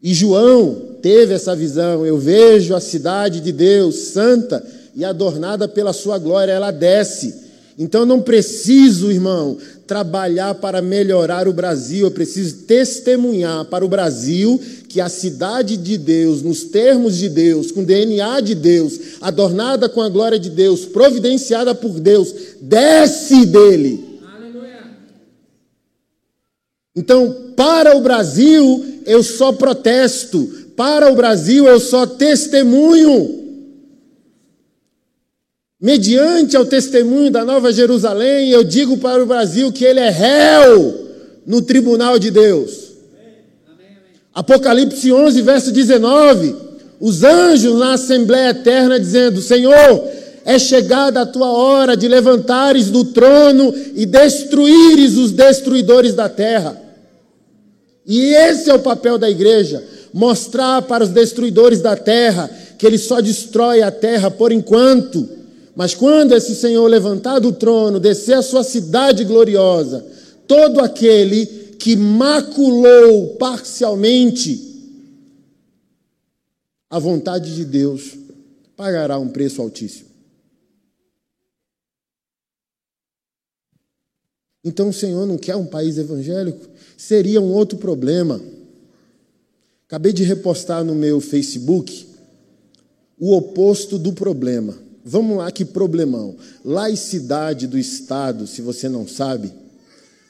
E 0.03 0.13
João 0.13 0.97
teve 1.01 1.35
essa 1.35 1.55
visão. 1.55 2.05
Eu 2.05 2.19
vejo 2.19 2.75
a 2.75 2.81
cidade 2.81 3.41
de 3.41 3.53
Deus 3.53 3.97
santa 4.09 4.65
e 4.95 5.05
adornada 5.05 5.69
pela 5.69 5.93
sua 5.93 6.19
glória, 6.19 6.53
ela 6.53 6.71
desce. 6.71 7.42
Então 7.79 8.05
não 8.05 8.21
preciso, 8.21 9.11
irmão, 9.11 9.57
trabalhar 9.87 10.55
para 10.55 10.83
melhorar 10.83 11.49
o 11.49 11.53
Brasil, 11.53 12.07
eu 12.07 12.11
preciso 12.11 12.65
testemunhar 12.65 13.65
para 13.67 13.85
o 13.85 13.89
Brasil 13.89 14.61
que 14.89 15.01
a 15.01 15.09
cidade 15.09 15.77
de 15.77 15.97
Deus, 15.97 16.43
nos 16.43 16.65
termos 16.65 17.17
de 17.17 17.29
Deus, 17.29 17.71
com 17.73 17.83
DNA 17.83 18.41
de 18.41 18.55
Deus, 18.55 18.99
adornada 19.21 19.89
com 19.89 20.03
a 20.03 20.09
glória 20.09 20.39
de 20.39 20.51
Deus, 20.51 20.85
providenciada 20.85 21.75
por 21.75 21.99
Deus, 21.99 22.35
desce 22.61 23.47
dele. 23.47 24.21
Aleluia. 24.35 24.83
Então, 26.95 27.53
para 27.57 27.97
o 27.97 28.03
Brasil, 28.03 28.85
eu 29.07 29.23
só 29.23 29.53
protesto, 29.53 30.47
para 30.77 31.11
o 31.11 31.17
Brasil, 31.17 31.67
eu 31.67 31.81
só 31.81 32.07
testemunho. 32.07 33.42
Mediante 35.83 36.57
ao 36.57 36.65
testemunho 36.65 37.29
da 37.29 37.45
Nova 37.45 37.73
Jerusalém, 37.73 38.51
eu 38.51 38.63
digo 38.63 38.99
para 38.99 39.21
o 39.21 39.27
Brasil 39.27 39.73
que 39.73 39.85
ele 39.85 39.99
é 39.99 40.11
réu 40.11 41.09
no 41.45 41.61
tribunal 41.61 42.21
de 42.21 42.31
Deus. 42.31 42.93
Apocalipse 44.33 45.11
11, 45.11 45.43
verso 45.43 45.73
19. 45.73 46.55
Os 47.01 47.25
anjos 47.25 47.81
na 47.81 47.95
Assembleia 47.95 48.51
Eterna 48.51 49.01
dizendo: 49.01 49.43
Senhor, 49.43 50.09
é 50.45 50.57
chegada 50.57 51.23
a 51.23 51.27
tua 51.27 51.51
hora 51.51 51.97
de 51.97 52.07
levantares 52.07 52.87
do 52.87 53.07
trono 53.07 53.75
e 53.97 54.07
destruíres 54.07 55.17
os 55.17 55.33
destruidores 55.33 56.15
da 56.15 56.29
terra. 56.29 56.81
E 58.07 58.33
esse 58.33 58.71
é 58.71 58.75
o 58.75 58.79
papel 58.79 59.19
da 59.19 59.29
igreja: 59.29 59.83
mostrar 60.15 60.83
para 60.83 61.03
os 61.03 61.11
destruidores 61.11 61.81
da 61.81 61.97
terra 61.97 62.49
que 62.79 62.87
ele 62.87 62.99
só 62.99 63.21
destrói 63.21 63.83
a 63.83 63.91
terra 63.91 64.31
por 64.31 64.53
enquanto. 64.53 65.42
Mas 65.75 65.95
quando 65.95 66.33
esse 66.33 66.55
Senhor 66.55 66.87
levantar 66.87 67.39
do 67.39 67.53
trono, 67.53 67.99
descer 67.99 68.35
a 68.35 68.43
sua 68.43 68.63
cidade 68.63 69.25
gloriosa, 69.25 70.05
todo 70.47 70.81
aquele 70.81 71.47
que 71.79 71.97
maculou 71.97 73.37
parcialmente 73.37 74.71
a 76.91 76.99
vontade 76.99 77.55
de 77.55 77.65
Deus, 77.65 78.19
pagará 78.77 79.19
um 79.19 79.29
preço 79.29 79.63
altíssimo. 79.63 80.11
Então 84.63 84.91
o 84.91 84.93
Senhor 84.93 85.27
não 85.27 85.39
quer 85.39 85.57
um 85.57 85.67
país 85.67 85.97
evangélico? 85.97 86.69
Seria 86.97 87.41
um 87.41 87.51
outro 87.51 87.79
problema. 87.79 88.41
Acabei 89.87 90.13
de 90.13 90.23
repostar 90.23 90.85
no 90.85 90.95
meu 90.95 91.21
Facebook 91.21 92.09
o 93.19 93.35
oposto 93.35 93.99
do 93.99 94.13
problema. 94.13 94.92
Vamos 95.05 95.37
lá, 95.37 95.51
que 95.51 95.65
problemão. 95.65 96.37
Laicidade 96.65 97.67
do 97.67 97.79
Estado, 97.79 98.47
se 98.47 98.63
você 98.63 98.89
não 98.89 99.07
sabe, 99.07 99.53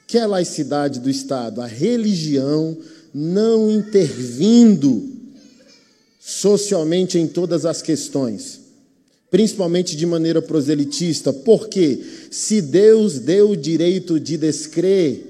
que 0.07 0.19
é 0.19 0.27
laicidade 0.27 1.01
do 1.01 1.11
Estado? 1.11 1.61
A 1.61 1.67
religião 1.67 2.77
não 3.15 3.71
intervindo 3.71 5.11
socialmente 6.19 7.19
em 7.19 7.27
todas 7.27 7.67
as 7.67 7.83
questões, 7.83 8.61
principalmente 9.31 9.97
de 9.97 10.07
maneira 10.07 10.41
proselitista, 10.41 11.33
porque 11.33 12.03
se 12.31 12.63
Deus 12.63 13.19
deu 13.19 13.51
o 13.51 13.57
direito 13.57 14.19
de 14.19 14.37
descrer, 14.37 15.29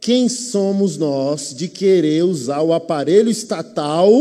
quem 0.00 0.28
somos 0.28 0.96
nós 0.96 1.54
de 1.54 1.66
querer 1.66 2.24
usar 2.24 2.62
o 2.62 2.72
aparelho 2.72 3.30
estatal 3.30 4.12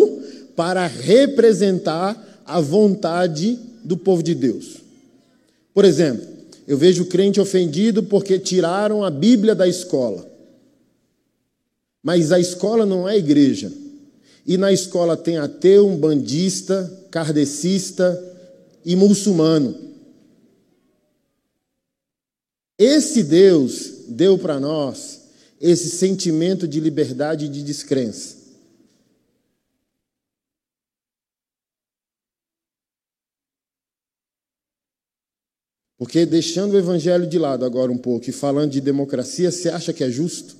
para 0.55 0.87
representar 0.87 2.41
a 2.45 2.59
vontade 2.59 3.59
do 3.88 3.96
povo 3.96 4.22
de 4.22 4.36
Deus? 4.36 4.77
Por 5.74 5.86
exemplo, 5.86 6.27
eu 6.67 6.77
vejo 6.77 7.06
crente 7.06 7.39
ofendido 7.39 8.03
porque 8.03 8.38
tiraram 8.38 9.03
a 9.03 9.10
Bíblia 9.10 9.56
da 9.56 9.67
escola. 9.67 10.29
Mas 12.03 12.32
a 12.32 12.39
escola 12.39 12.86
não 12.86 13.08
é 13.08 13.17
igreja. 13.17 13.72
E 14.46 14.58
na 14.58 14.72
escola 14.72 15.15
tem 15.15 15.38
ateu, 15.38 15.89
bandista, 15.98 17.08
kardecista 17.10 18.22
e 18.84 18.96
muçulmano. 18.96 19.75
Esse 22.77 23.24
Deus 23.24 23.91
deu 24.10 24.38
para 24.38 24.60
nós 24.60 25.22
esse 25.60 25.89
sentimento 25.89 26.67
de 26.67 26.79
liberdade 26.79 27.46
e 27.46 27.50
de 27.50 27.63
descrença. 27.63 28.37
Porque 35.98 36.25
deixando 36.25 36.74
o 36.74 36.77
evangelho 36.77 37.25
de 37.25 37.39
lado 37.39 37.66
agora 37.66 37.92
um 37.92 37.98
pouco 37.98 38.30
e 38.30 38.34
falando 38.34 38.72
de 38.72 38.80
democracia, 38.80 39.51
você 39.51 39.70
acha 39.70 39.92
que 39.92 40.04
é 40.04 40.10
justo? 40.10 40.56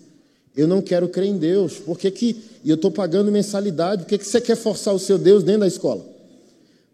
Eu 0.56 0.67
não 0.67 0.82
quero 0.82 1.08
crer 1.08 1.27
em 1.27 1.38
Deus. 1.38 1.74
Por 1.74 1.98
que, 2.00 2.10
que 2.10 2.36
e 2.63 2.70
eu 2.70 2.75
estou 2.75 2.89
pagando 2.89 3.32
mensalidade? 3.32 4.03
Por 4.03 4.10
que, 4.10 4.17
que 4.17 4.25
você 4.25 4.41
quer 4.41 4.56
forçar 4.56 4.94
o 4.94 5.00
seu 5.00 5.17
Deus 5.17 5.44
dentro 5.44 5.62
da 5.62 5.67
escola? 5.67 6.03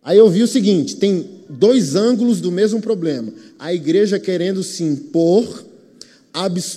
Aí 0.04 0.18
eu 0.18 0.30
vi 0.30 0.44
o 0.44 0.48
seguinte: 0.48 0.98
tem 0.98 1.26
dois 1.50 1.96
ângulos 1.96 2.42
do 2.42 2.52
mesmo 2.52 2.82
problema. 2.82 3.32
A 3.58 3.74
igreja 3.74 4.20
querendo 4.20 4.62
se 4.62 4.84
impor 4.84 5.64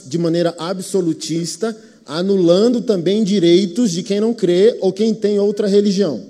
de 0.06 0.18
maneira 0.18 0.54
absolutista, 0.58 1.76
anulando 2.04 2.82
também 2.82 3.24
direitos 3.24 3.90
de 3.90 4.02
quem 4.02 4.20
não 4.20 4.32
crê 4.32 4.76
ou 4.80 4.92
quem 4.92 5.12
tem 5.12 5.40
outra 5.40 5.66
religião. 5.66 6.22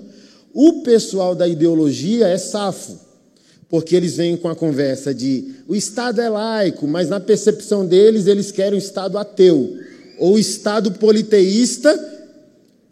O 0.53 0.81
pessoal 0.81 1.35
da 1.35 1.47
ideologia 1.47 2.27
é 2.27 2.37
safo, 2.37 2.97
porque 3.69 3.95
eles 3.95 4.15
vêm 4.15 4.37
com 4.37 4.47
a 4.47 4.55
conversa 4.55 5.13
de 5.13 5.55
o 5.67 5.75
Estado 5.75 6.21
é 6.21 6.29
laico, 6.29 6.87
mas 6.87 7.09
na 7.09 7.19
percepção 7.19 7.85
deles 7.85 8.27
eles 8.27 8.51
querem 8.51 8.75
um 8.75 8.81
Estado 8.81 9.17
ateu, 9.17 9.77
ou 10.17 10.39
Estado 10.39 10.91
politeísta, 10.93 11.93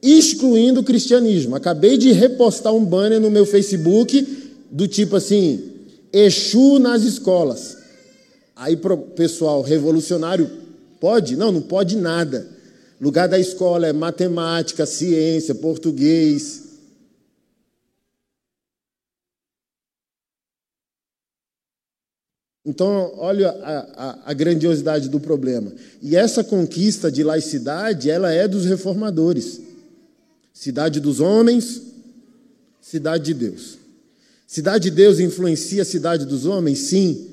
excluindo 0.01 0.81
o 0.81 0.83
cristianismo. 0.83 1.55
Acabei 1.55 1.97
de 1.97 2.11
repostar 2.11 2.73
um 2.73 2.83
banner 2.83 3.19
no 3.19 3.31
meu 3.31 3.45
Facebook 3.45 4.51
do 4.69 4.87
tipo 4.87 5.15
assim: 5.15 5.71
Exu 6.11 6.79
nas 6.79 7.03
escolas. 7.03 7.77
Aí, 8.55 8.75
o 8.75 8.97
pessoal 8.97 9.61
revolucionário, 9.61 10.49
pode? 10.99 11.35
Não, 11.35 11.51
não 11.51 11.61
pode 11.61 11.97
nada. 11.97 12.47
Lugar 13.01 13.27
da 13.27 13.37
escola 13.37 13.87
é 13.87 13.93
matemática, 13.93 14.85
ciência, 14.85 15.53
português. 15.53 16.64
Então, 22.65 23.13
olha 23.17 23.49
a, 23.49 23.79
a, 23.95 24.19
a, 24.25 24.33
grandiosidade 24.33 25.07
do 25.07 25.19
problema. 25.19 25.71
E 26.01 26.15
essa 26.15 26.43
conquista 26.43 27.11
de 27.11 27.23
laicidade, 27.23 28.09
ela 28.09 28.31
é 28.31 28.47
dos 28.47 28.65
reformadores. 28.65 29.61
Cidade 30.51 30.99
dos 30.99 31.19
homens, 31.19 31.81
cidade 32.81 33.25
de 33.25 33.33
Deus. 33.35 33.77
Cidade 34.47 34.89
de 34.89 34.95
Deus 34.95 35.19
influencia 35.19 35.83
a 35.83 35.85
cidade 35.85 36.25
dos 36.25 36.47
homens? 36.47 36.79
Sim. 36.79 37.27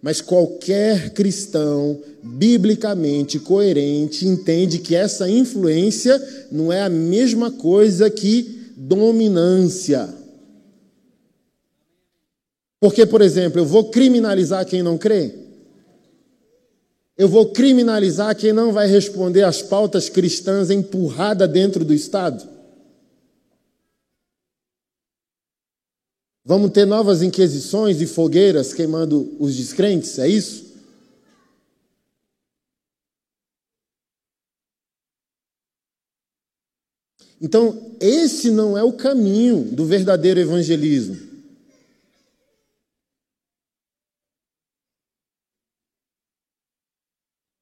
Mas 0.00 0.20
qualquer 0.20 1.10
cristão 1.10 2.00
biblicamente 2.22 3.40
coerente 3.40 4.26
entende 4.26 4.78
que 4.78 4.94
essa 4.94 5.28
influência 5.28 6.20
não 6.50 6.72
é 6.72 6.82
a 6.82 6.88
mesma 6.88 7.50
coisa 7.50 8.08
que 8.08 8.72
dominância. 8.76 10.19
Porque, 12.80 13.04
por 13.04 13.20
exemplo, 13.20 13.60
eu 13.60 13.66
vou 13.66 13.90
criminalizar 13.90 14.64
quem 14.64 14.82
não 14.82 14.96
crê? 14.96 15.34
Eu 17.16 17.28
vou 17.28 17.52
criminalizar 17.52 18.34
quem 18.34 18.50
não 18.50 18.72
vai 18.72 18.86
responder 18.86 19.42
às 19.42 19.60
pautas 19.60 20.08
cristãs 20.08 20.70
empurrada 20.70 21.46
dentro 21.46 21.84
do 21.84 21.92
Estado? 21.92 22.48
Vamos 26.42 26.70
ter 26.70 26.86
novas 26.86 27.22
inquisições 27.22 28.00
e 28.00 28.06
fogueiras 28.06 28.72
queimando 28.72 29.36
os 29.38 29.54
descrentes, 29.54 30.18
é 30.18 30.26
isso? 30.26 30.70
Então, 37.38 37.96
esse 38.00 38.50
não 38.50 38.76
é 38.76 38.82
o 38.82 38.94
caminho 38.94 39.64
do 39.64 39.84
verdadeiro 39.84 40.40
evangelismo. 40.40 41.29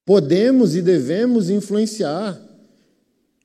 Podemos 0.08 0.74
e 0.74 0.80
devemos 0.80 1.50
influenciar. 1.50 2.40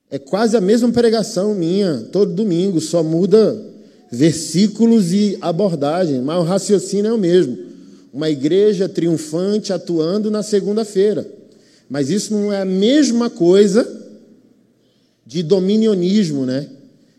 É 0.10 0.17
quase 0.17 0.55
a 0.55 0.62
mesma 0.62 0.89
pregação 0.93 1.53
minha, 1.53 2.08
todo 2.10 2.34
domingo, 2.34 2.79
só 2.79 3.03
muda 3.03 3.62
versículos 4.10 5.12
e 5.12 5.38
abordagem, 5.41 6.22
mas 6.22 6.39
o 6.39 6.43
raciocínio 6.43 7.10
é 7.10 7.13
o 7.13 7.17
mesmo. 7.17 7.58
Uma 8.13 8.29
igreja 8.29 8.88
triunfante 8.88 9.74
atuando 9.74 10.32
na 10.32 10.41
segunda-feira. 10.41 11.29
Mas 11.89 12.10
isso 12.10 12.34
não 12.34 12.53
é 12.53 12.62
a 12.62 12.65
mesma 12.65 13.29
coisa 13.29 13.86
de 15.25 15.43
dominionismo, 15.43 16.46
né? 16.46 16.70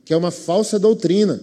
Que 0.07 0.15
é 0.15 0.17
uma 0.17 0.31
falsa 0.31 0.79
doutrina, 0.79 1.39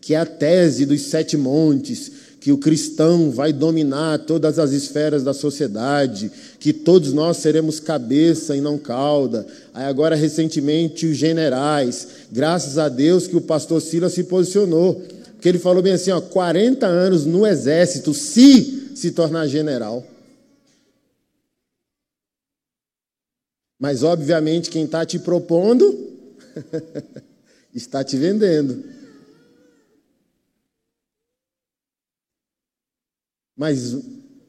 que 0.00 0.14
é 0.14 0.18
a 0.18 0.24
tese 0.24 0.86
dos 0.86 1.00
sete 1.00 1.36
montes, 1.36 2.12
que 2.40 2.50
o 2.50 2.58
cristão 2.58 3.30
vai 3.30 3.52
dominar 3.52 4.20
todas 4.20 4.58
as 4.58 4.72
esferas 4.72 5.22
da 5.22 5.34
sociedade, 5.34 6.32
que 6.58 6.72
todos 6.72 7.12
nós 7.12 7.36
seremos 7.36 7.78
cabeça 7.78 8.56
e 8.56 8.62
não 8.62 8.78
cauda. 8.78 9.46
Aí 9.74 9.84
agora 9.84 10.16
recentemente 10.16 11.04
os 11.04 11.18
generais, 11.18 12.08
graças 12.32 12.78
a 12.78 12.88
Deus 12.88 13.26
que 13.26 13.36
o 13.36 13.42
pastor 13.42 13.82
Silas 13.82 14.14
se 14.14 14.24
posicionou, 14.24 15.02
porque 15.34 15.48
ele 15.50 15.58
falou 15.58 15.82
bem 15.82 15.92
assim, 15.92 16.10
ó, 16.10 16.20
40 16.20 16.86
anos 16.86 17.26
no 17.26 17.46
exército, 17.46 18.14
se 18.14 18.90
se 18.94 19.10
tornar 19.12 19.46
general. 19.46 20.04
Mas 23.78 24.02
obviamente 24.02 24.70
quem 24.70 24.84
está 24.84 25.04
te 25.06 25.18
propondo 25.18 26.10
está 27.74 28.02
te 28.02 28.16
vendendo. 28.16 28.99
Mas 33.60 33.94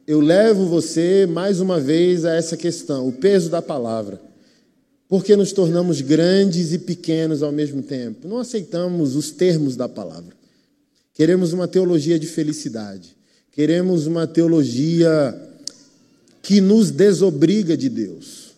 eu 0.06 0.20
levo 0.20 0.64
você 0.64 1.26
mais 1.26 1.60
uma 1.60 1.78
vez 1.78 2.24
a 2.24 2.34
essa 2.34 2.56
questão, 2.56 3.06
o 3.06 3.12
peso 3.12 3.50
da 3.50 3.60
palavra. 3.60 4.18
Porque 5.06 5.36
nos 5.36 5.52
tornamos 5.52 6.00
grandes 6.00 6.72
e 6.72 6.78
pequenos 6.78 7.42
ao 7.42 7.52
mesmo 7.52 7.82
tempo. 7.82 8.26
Não 8.26 8.38
aceitamos 8.38 9.14
os 9.14 9.30
termos 9.30 9.76
da 9.76 9.86
palavra. 9.86 10.34
Queremos 11.12 11.52
uma 11.52 11.68
teologia 11.68 12.18
de 12.18 12.26
felicidade. 12.26 13.14
Queremos 13.50 14.06
uma 14.06 14.26
teologia 14.26 15.38
que 16.40 16.62
nos 16.62 16.90
desobriga 16.90 17.76
de 17.76 17.90
Deus. 17.90 18.52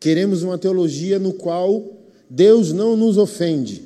Queremos 0.00 0.42
uma 0.42 0.58
teologia 0.58 1.20
no 1.20 1.32
qual 1.32 2.02
Deus 2.28 2.72
não 2.72 2.96
nos 2.96 3.16
ofende. 3.16 3.83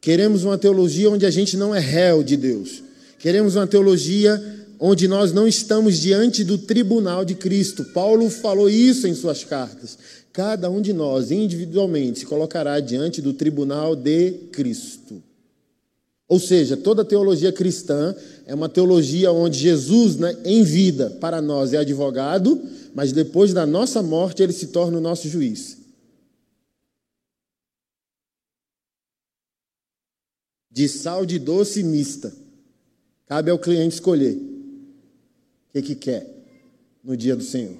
Queremos 0.00 0.44
uma 0.44 0.58
teologia 0.58 1.10
onde 1.10 1.26
a 1.26 1.30
gente 1.30 1.56
não 1.56 1.74
é 1.74 1.80
réu 1.80 2.22
de 2.22 2.36
Deus. 2.36 2.82
Queremos 3.18 3.56
uma 3.56 3.66
teologia 3.66 4.42
onde 4.78 5.08
nós 5.08 5.32
não 5.32 5.48
estamos 5.48 5.98
diante 5.98 6.44
do 6.44 6.58
tribunal 6.58 7.24
de 7.24 7.34
Cristo. 7.34 7.84
Paulo 7.84 8.28
falou 8.30 8.68
isso 8.68 9.06
em 9.06 9.14
suas 9.14 9.42
cartas. 9.44 9.98
Cada 10.32 10.70
um 10.70 10.80
de 10.80 10.92
nós, 10.92 11.30
individualmente, 11.30 12.20
se 12.20 12.26
colocará 12.26 12.78
diante 12.78 13.22
do 13.22 13.32
tribunal 13.32 13.96
de 13.96 14.32
Cristo. 14.52 15.22
Ou 16.28 16.38
seja, 16.40 16.76
toda 16.76 17.04
teologia 17.04 17.52
cristã 17.52 18.14
é 18.46 18.54
uma 18.54 18.68
teologia 18.68 19.30
onde 19.32 19.58
Jesus, 19.58 20.16
né, 20.16 20.36
em 20.44 20.62
vida, 20.62 21.10
para 21.20 21.40
nós 21.40 21.72
é 21.72 21.78
advogado, 21.78 22.60
mas 22.94 23.12
depois 23.12 23.54
da 23.54 23.64
nossa 23.64 24.02
morte 24.02 24.42
ele 24.42 24.52
se 24.52 24.68
torna 24.68 24.98
o 24.98 25.00
nosso 25.00 25.28
juiz. 25.28 25.78
De 30.76 30.90
sal 30.90 31.24
de 31.24 31.38
doce 31.38 31.82
mista. 31.82 32.30
Cabe 33.26 33.50
ao 33.50 33.58
cliente 33.58 33.94
escolher 33.94 34.34
o 34.34 35.72
que, 35.72 35.80
que 35.80 35.94
quer 35.94 36.26
no 37.02 37.16
dia 37.16 37.34
do 37.34 37.42
Senhor. 37.42 37.78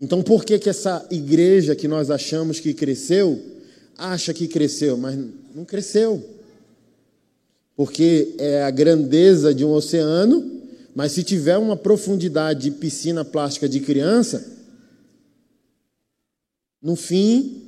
Então, 0.00 0.24
por 0.24 0.44
que, 0.44 0.58
que 0.58 0.68
essa 0.68 1.06
igreja 1.08 1.76
que 1.76 1.86
nós 1.86 2.10
achamos 2.10 2.58
que 2.58 2.74
cresceu, 2.74 3.40
acha 3.96 4.34
que 4.34 4.48
cresceu, 4.48 4.96
mas 4.96 5.16
não 5.54 5.64
cresceu? 5.64 6.20
Porque 7.76 8.34
é 8.38 8.64
a 8.64 8.72
grandeza 8.72 9.54
de 9.54 9.64
um 9.64 9.70
oceano, 9.70 10.62
mas 10.96 11.12
se 11.12 11.22
tiver 11.22 11.58
uma 11.58 11.76
profundidade 11.76 12.62
de 12.62 12.70
piscina 12.72 13.24
plástica 13.24 13.68
de 13.68 13.78
criança, 13.78 14.44
no 16.82 16.96
fim 16.96 17.65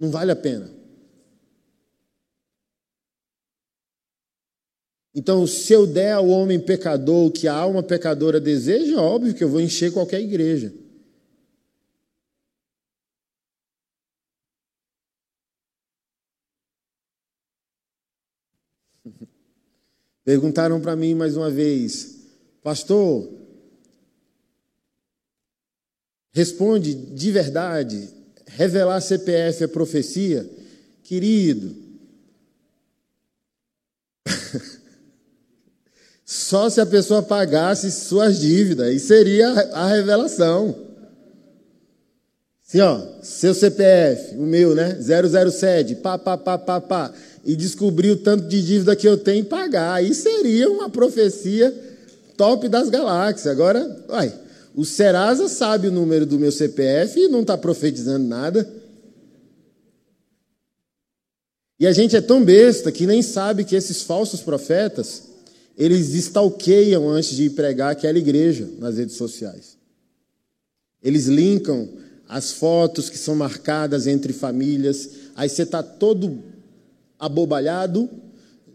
não 0.00 0.10
vale 0.10 0.32
a 0.32 0.36
pena. 0.36 0.80
Então, 5.14 5.46
se 5.46 5.72
eu 5.72 5.86
der 5.86 6.14
ao 6.14 6.28
homem 6.28 6.58
pecador 6.58 7.26
o 7.26 7.30
que 7.30 7.46
a 7.46 7.54
alma 7.54 7.82
pecadora 7.82 8.40
deseja, 8.40 8.94
é 8.94 8.98
óbvio 8.98 9.34
que 9.34 9.44
eu 9.44 9.48
vou 9.48 9.60
encher 9.60 9.92
qualquer 9.92 10.20
igreja. 10.20 10.72
Perguntaram 20.24 20.80
para 20.80 20.96
mim 20.96 21.14
mais 21.14 21.36
uma 21.36 21.50
vez, 21.50 22.20
pastor, 22.62 23.28
responde 26.32 26.94
de 26.94 27.32
verdade, 27.32 28.19
revelar 28.56 29.00
CPF 29.00 29.64
é 29.64 29.66
profecia? 29.66 30.48
Querido, 31.02 31.74
só 36.24 36.70
se 36.70 36.80
a 36.80 36.86
pessoa 36.86 37.22
pagasse 37.22 37.90
suas 37.90 38.38
dívidas, 38.38 38.94
e 38.94 39.00
seria 39.00 39.48
a 39.72 39.88
revelação. 39.88 40.90
Assim, 42.66 42.80
ó, 42.80 43.00
seu 43.20 43.52
CPF, 43.52 44.36
o 44.36 44.42
meu, 44.42 44.74
né? 44.76 44.96
007, 45.00 45.96
pá, 45.96 46.16
pá, 46.16 46.38
pá, 46.38 46.56
pá, 46.56 46.80
pá, 46.80 47.12
e 47.44 47.56
descobrir 47.56 48.12
o 48.12 48.16
tanto 48.16 48.46
de 48.46 48.62
dívida 48.64 48.94
que 48.94 49.08
eu 49.08 49.18
tenho 49.18 49.40
e 49.40 49.48
pagar. 49.48 49.94
Aí 49.94 50.14
seria 50.14 50.70
uma 50.70 50.88
profecia 50.88 51.74
top 52.36 52.68
das 52.68 52.88
galáxias. 52.88 53.48
Agora, 53.48 54.04
vai. 54.06 54.32
O 54.80 54.84
Serasa 54.86 55.46
sabe 55.46 55.88
o 55.88 55.92
número 55.92 56.24
do 56.24 56.38
meu 56.38 56.50
CPF 56.50 57.20
e 57.20 57.28
não 57.28 57.42
está 57.42 57.58
profetizando 57.58 58.26
nada. 58.26 58.66
E 61.78 61.86
a 61.86 61.92
gente 61.92 62.16
é 62.16 62.20
tão 62.22 62.42
besta 62.42 62.90
que 62.90 63.06
nem 63.06 63.20
sabe 63.20 63.62
que 63.62 63.76
esses 63.76 64.00
falsos 64.00 64.40
profetas, 64.40 65.24
eles 65.76 66.14
stalkeiam 66.14 67.10
antes 67.10 67.36
de 67.36 67.50
pregar 67.50 67.92
aquela 67.92 68.16
igreja 68.16 68.70
nas 68.78 68.96
redes 68.96 69.16
sociais. 69.16 69.76
Eles 71.02 71.26
linkam 71.26 71.86
as 72.26 72.52
fotos 72.52 73.10
que 73.10 73.18
são 73.18 73.36
marcadas 73.36 74.06
entre 74.06 74.32
famílias, 74.32 75.10
aí 75.36 75.50
você 75.50 75.64
está 75.64 75.82
todo 75.82 76.42
abobalhado, 77.18 78.08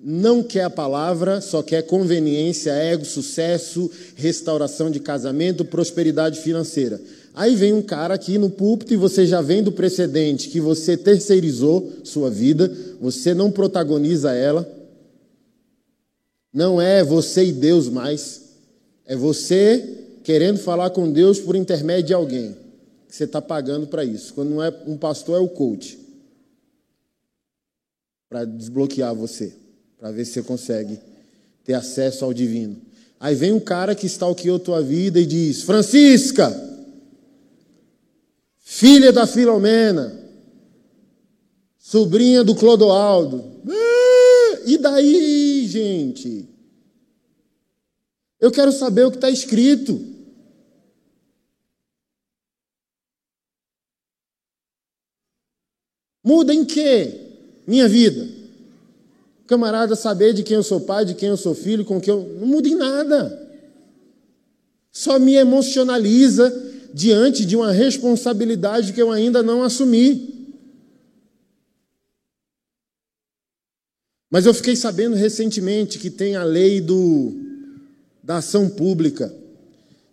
não 0.07 0.43
quer 0.43 0.65
a 0.65 0.69
palavra, 0.69 1.41
só 1.41 1.63
quer 1.63 1.81
conveniência, 1.81 2.69
ego, 2.71 3.03
sucesso, 3.03 3.89
restauração 4.15 4.91
de 4.91 4.99
casamento, 4.99 5.65
prosperidade 5.65 6.41
financeira. 6.41 7.01
Aí 7.33 7.55
vem 7.55 7.73
um 7.73 7.81
cara 7.81 8.13
aqui 8.13 8.37
no 8.37 8.51
púlpito 8.51 8.93
e 8.93 8.97
você 8.97 9.25
já 9.25 9.41
vem 9.41 9.63
do 9.63 9.71
precedente 9.71 10.49
que 10.49 10.61
você 10.61 10.95
terceirizou 10.95 11.91
sua 12.03 12.29
vida, 12.29 12.71
você 13.01 13.33
não 13.33 13.49
protagoniza 13.49 14.31
ela. 14.31 14.71
Não 16.53 16.79
é 16.79 17.03
você 17.03 17.43
e 17.45 17.51
Deus 17.51 17.89
mais. 17.89 18.43
É 19.07 19.15
você 19.15 20.19
querendo 20.23 20.59
falar 20.59 20.91
com 20.91 21.11
Deus 21.11 21.39
por 21.39 21.55
intermédio 21.55 22.05
de 22.05 22.13
alguém. 22.13 22.55
Você 23.09 23.23
está 23.23 23.41
pagando 23.41 23.87
para 23.87 24.05
isso. 24.05 24.35
Quando 24.35 24.51
não 24.51 24.63
é 24.63 24.71
um 24.85 24.97
pastor, 24.97 25.37
é 25.37 25.43
o 25.43 25.49
coach. 25.49 25.97
Para 28.29 28.45
desbloquear 28.45 29.15
você 29.15 29.64
para 29.97 30.11
ver 30.11 30.25
se 30.25 30.33
você 30.33 30.43
consegue 30.43 30.99
ter 31.63 31.73
acesso 31.73 32.25
ao 32.25 32.33
divino. 32.33 32.79
Aí 33.19 33.33
vem 33.33 33.51
um 33.51 33.59
cara 33.59 33.95
que 33.95 34.05
stalkeou 34.05 34.59
tua 34.59 34.81
vida 34.81 35.19
e 35.19 35.25
diz: 35.25 35.63
Francisca, 35.63 36.53
filha 38.59 39.11
da 39.11 39.25
Filomena, 39.25 40.15
sobrinha 41.79 42.43
do 42.43 42.55
Clodoaldo. 42.55 43.61
Ah, 43.67 44.59
e 44.65 44.77
daí, 44.77 45.65
gente? 45.67 46.47
Eu 48.39 48.51
quero 48.51 48.71
saber 48.71 49.05
o 49.05 49.11
que 49.11 49.17
está 49.17 49.29
escrito. 49.29 50.13
Muda 56.23 56.53
em 56.53 56.65
quê? 56.65 57.21
Minha 57.65 57.87
vida 57.87 58.34
camarada 59.47 59.95
saber 59.95 60.33
de 60.33 60.43
quem 60.43 60.55
eu 60.55 60.63
sou 60.63 60.81
pai, 60.81 61.05
de 61.05 61.15
quem 61.15 61.29
eu 61.29 61.37
sou 61.37 61.53
filho, 61.53 61.85
com 61.85 61.99
quem 61.99 62.13
eu. 62.13 62.37
Não 62.39 62.47
muda 62.47 62.67
em 62.67 62.75
nada. 62.75 63.41
Só 64.91 65.19
me 65.19 65.35
emocionaliza 65.35 66.51
diante 66.93 67.45
de 67.45 67.55
uma 67.55 67.71
responsabilidade 67.71 68.93
que 68.93 69.01
eu 69.01 69.11
ainda 69.11 69.43
não 69.43 69.63
assumi. 69.63 70.33
Mas 74.29 74.45
eu 74.45 74.53
fiquei 74.53 74.75
sabendo 74.75 75.15
recentemente 75.15 75.99
que 75.99 76.09
tem 76.09 76.35
a 76.35 76.43
lei 76.43 76.81
do, 76.81 77.33
da 78.23 78.37
ação 78.37 78.69
pública. 78.69 79.33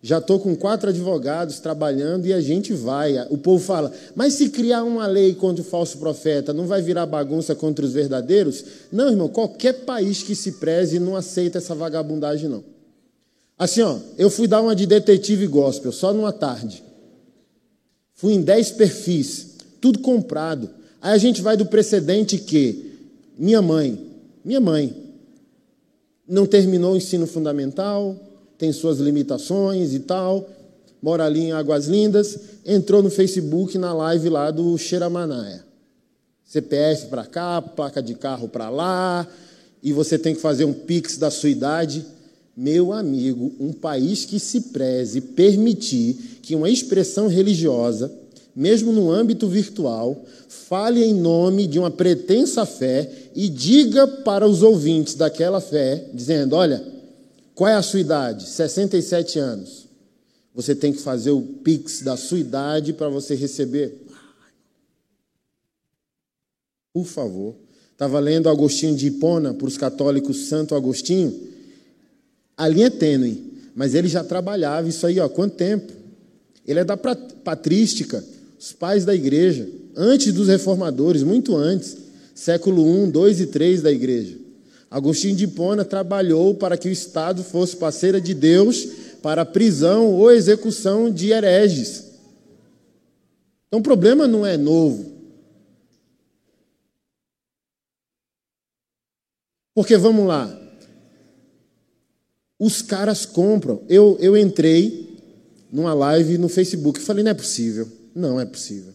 Já 0.05 0.17
estou 0.17 0.37
com 0.37 0.53
quatro 0.53 0.89
advogados 0.89 1.61
trabalhando 1.61 2.27
e 2.27 2.33
a 2.33 2.41
gente 2.41 2.73
vai. 2.73 3.25
O 3.29 3.37
povo 3.37 3.63
fala, 3.63 3.89
mas 4.13 4.33
se 4.33 4.49
criar 4.49 4.83
uma 4.83 5.07
lei 5.07 5.33
contra 5.33 5.61
o 5.61 5.65
falso 5.65 5.97
profeta, 5.97 6.51
não 6.51 6.67
vai 6.67 6.81
virar 6.81 7.05
bagunça 7.05 7.55
contra 7.55 7.85
os 7.85 7.93
verdadeiros? 7.93 8.65
Não, 8.91 9.09
irmão, 9.09 9.29
qualquer 9.29 9.85
país 9.85 10.21
que 10.21 10.35
se 10.35 10.53
preze 10.53 10.99
não 10.99 11.15
aceita 11.15 11.57
essa 11.57 11.73
vagabundagem, 11.73 12.49
não. 12.49 12.65
Assim, 13.57 13.81
ó, 13.81 13.97
eu 14.17 14.29
fui 14.29 14.45
dar 14.45 14.61
uma 14.61 14.75
de 14.75 14.85
detetive 14.85 15.47
gospel, 15.47 15.93
só 15.93 16.11
numa 16.11 16.33
tarde. 16.33 16.83
Fui 18.13 18.33
em 18.33 18.41
dez 18.41 18.71
perfis, 18.71 19.55
tudo 19.79 19.99
comprado. 19.99 20.69
Aí 21.01 21.13
a 21.13 21.17
gente 21.17 21.41
vai 21.41 21.55
do 21.55 21.65
precedente 21.65 22.37
que 22.37 22.91
minha 23.39 23.61
mãe, 23.61 23.97
minha 24.43 24.59
mãe, 24.59 24.93
não 26.27 26.45
terminou 26.45 26.91
o 26.91 26.97
ensino 26.97 27.25
fundamental, 27.25 28.19
tem 28.63 28.71
suas 28.71 28.97
limitações 28.99 29.93
e 29.93 29.99
tal, 29.99 30.49
mora 31.01 31.25
ali 31.25 31.41
em 31.41 31.51
Águas 31.51 31.87
Lindas, 31.87 32.39
entrou 32.65 33.03
no 33.03 33.09
Facebook 33.09 33.77
na 33.77 33.93
live 33.93 34.29
lá 34.29 34.51
do 34.51 34.77
Xeramanaia. 34.77 35.65
CPF 36.45 37.07
para 37.07 37.25
cá, 37.25 37.61
placa 37.61 38.01
de 38.01 38.15
carro 38.15 38.47
para 38.47 38.69
lá, 38.69 39.27
e 39.83 39.91
você 39.91 40.17
tem 40.17 40.33
que 40.33 40.39
fazer 40.39 40.63
um 40.63 40.71
pix 40.71 41.17
da 41.17 41.29
sua 41.29 41.49
idade. 41.49 42.05
Meu 42.55 42.93
amigo, 42.93 43.51
um 43.59 43.73
país 43.73 44.23
que 44.23 44.39
se 44.39 44.61
preze 44.61 45.19
permitir 45.19 46.39
que 46.41 46.55
uma 46.55 46.69
expressão 46.69 47.27
religiosa, 47.27 48.09
mesmo 48.55 48.93
no 48.93 49.11
âmbito 49.11 49.45
virtual, 49.45 50.23
fale 50.47 51.03
em 51.03 51.13
nome 51.13 51.67
de 51.67 51.79
uma 51.79 51.91
pretensa 51.91 52.65
fé 52.65 53.11
e 53.35 53.49
diga 53.49 54.07
para 54.07 54.47
os 54.47 54.63
ouvintes 54.63 55.15
daquela 55.15 55.59
fé, 55.59 56.05
dizendo: 56.13 56.55
olha, 56.55 56.92
qual 57.55 57.69
é 57.69 57.75
a 57.75 57.81
sua 57.81 57.99
idade? 57.99 58.47
67 58.47 59.39
anos. 59.39 59.87
Você 60.55 60.75
tem 60.75 60.93
que 60.93 61.01
fazer 61.01 61.31
o 61.31 61.41
pix 61.41 62.01
da 62.01 62.15
sua 62.15 62.39
idade 62.39 62.93
para 62.93 63.09
você 63.09 63.35
receber. 63.35 63.95
Por 66.93 67.05
favor. 67.05 67.55
Estava 67.91 68.19
lendo 68.19 68.49
Agostinho 68.49 68.95
de 68.95 69.07
Hipona 69.07 69.53
para 69.53 69.67
os 69.67 69.77
católicos 69.77 70.47
Santo 70.47 70.75
Agostinho. 70.75 71.33
A 72.57 72.67
linha 72.67 72.87
é 72.87 72.89
tênue, 72.89 73.53
mas 73.75 73.95
ele 73.95 74.07
já 74.07 74.23
trabalhava 74.23 74.87
isso 74.87 75.05
aí, 75.05 75.19
ó, 75.19 75.29
quanto 75.29 75.55
tempo? 75.55 75.91
Ele 76.67 76.79
é 76.79 76.83
da 76.83 76.97
patrística, 76.97 78.23
os 78.59 78.73
pais 78.73 79.05
da 79.05 79.13
igreja, 79.13 79.67
antes 79.95 80.33
dos 80.33 80.47
reformadores, 80.47 81.23
muito 81.23 81.55
antes, 81.55 81.97
século 82.33 83.05
I, 83.05 83.11
2 83.11 83.41
e 83.41 83.47
3 83.47 83.81
da 83.81 83.91
igreja. 83.91 84.42
Agostinho 84.93 85.35
de 85.35 85.45
Hipona 85.45 85.83
trabalhou 85.83 86.53
para 86.53 86.77
que 86.77 86.87
o 86.87 86.91
Estado 86.91 87.43
fosse 87.43 87.75
parceira 87.75 88.21
de 88.21 88.31
Deus 88.35 88.85
para 89.23 89.41
a 89.41 89.45
prisão 89.45 90.11
ou 90.11 90.31
execução 90.31 91.11
de 91.11 91.31
hereges. 91.31 92.11
Então 93.67 93.79
o 93.79 93.83
problema 93.83 94.27
não 94.27 94.45
é 94.45 94.55
novo. 94.55 95.11
Porque 99.73 99.97
vamos 99.97 100.27
lá, 100.27 100.55
os 102.59 102.83
caras 102.83 103.25
compram. 103.25 103.81
Eu, 103.89 104.15
eu 104.19 104.37
entrei 104.37 105.17
numa 105.71 105.95
live 105.95 106.37
no 106.37 106.47
Facebook 106.47 106.99
e 106.99 107.03
falei: 107.03 107.23
não 107.23 107.31
é 107.31 107.33
possível. 107.33 107.87
Não 108.13 108.39
é 108.39 108.45
possível. 108.45 108.93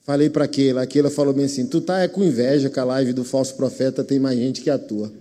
Falei 0.00 0.28
para 0.28 0.46
aquela, 0.46 0.82
aquela 0.82 1.08
falou 1.08 1.32
bem 1.32 1.44
assim: 1.44 1.64
tu 1.64 1.80
tá 1.80 2.00
é 2.00 2.08
com 2.08 2.24
inveja 2.24 2.68
que 2.68 2.80
a 2.80 2.84
live 2.84 3.12
do 3.12 3.22
falso 3.22 3.54
profeta 3.54 4.02
tem 4.02 4.18
mais 4.18 4.36
gente 4.36 4.62
que 4.62 4.68
a 4.68 4.76
tua 4.76 5.12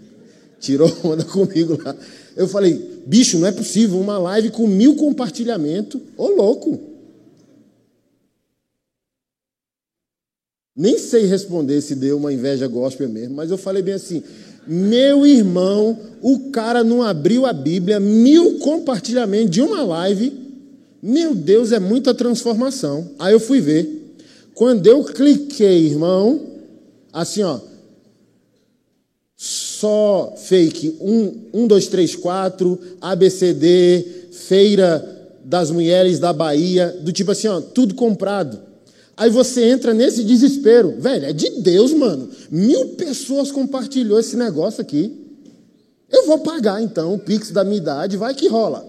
tirou 0.60 0.92
onda 1.04 1.24
comigo 1.24 1.80
lá. 1.84 1.96
Eu 2.36 2.48
falei, 2.48 3.02
bicho, 3.06 3.38
não 3.40 3.48
é 3.48 3.52
possível, 3.52 4.00
uma 4.00 4.18
live 4.18 4.52
com 4.52 4.68
mil 4.68 4.96
compartilhamentos, 4.96 6.00
ô 6.18 6.28
louco. 6.28 6.80
Nem 10.76 11.00
sei 11.00 11.26
responder 11.26 11.82
se 11.82 11.96
deu 11.96 12.18
uma 12.18 12.32
inveja 12.32 12.68
gospel 12.68 13.10
mesmo, 13.10 13.36
mas 13.36 13.50
eu 13.50 13.58
falei 13.58 13.82
bem 13.82 13.96
assim: 13.96 14.24
meu 14.68 15.26
irmão, 15.26 15.98
o 16.22 16.52
cara 16.52 16.84
não 16.84 17.02
abriu 17.02 17.46
a 17.46 17.54
Bíblia, 17.54 18.00
mil 18.00 18.60
compartilhamentos 18.60 19.50
de 19.50 19.62
uma 19.62 19.82
live. 19.82 20.34
Meu 21.02 21.34
Deus, 21.34 21.72
é 21.72 21.80
muita 21.80 22.14
transformação. 22.14 23.12
Aí 23.18 23.34
eu 23.34 23.40
fui 23.40 23.62
ver. 23.62 24.16
Quando 24.54 24.86
eu 24.86 25.04
cliquei, 25.04 25.86
irmão, 25.86 26.42
assim, 27.14 27.44
ó, 27.44 27.60
só 29.80 30.34
fake 30.38 30.98
1, 31.00 31.34
1 31.54 31.68
2, 31.68 31.88
3, 31.88 32.16
4, 32.16 32.80
ABCD, 33.02 34.06
Feira 34.32 35.18
das 35.44 35.72
Mulheres 35.72 36.20
da 36.20 36.34
Bahia, 36.34 36.98
do 37.02 37.12
tipo 37.12 37.32
assim, 37.32 37.48
ó, 37.48 37.62
tudo 37.62 37.96
comprado. 37.96 38.60
Aí 39.16 39.30
você 39.30 39.64
entra 39.66 39.94
nesse 39.94 40.24
desespero. 40.24 40.96
Velho, 41.00 41.26
é 41.26 41.34
de 41.34 41.62
Deus, 41.62 41.94
mano. 41.94 42.30
Mil 42.52 42.90
pessoas 42.90 43.52
compartilhou 43.52 44.20
esse 44.20 44.36
negócio 44.36 44.82
aqui. 44.82 45.12
Eu 46.10 46.26
vou 46.26 46.40
pagar 46.40 46.82
então 46.82 47.14
o 47.14 47.20
Pix 47.20 47.52
da 47.52 47.64
minha 47.64 47.78
idade, 47.78 48.18
vai 48.18 48.34
que 48.34 48.48
rola. 48.48 48.86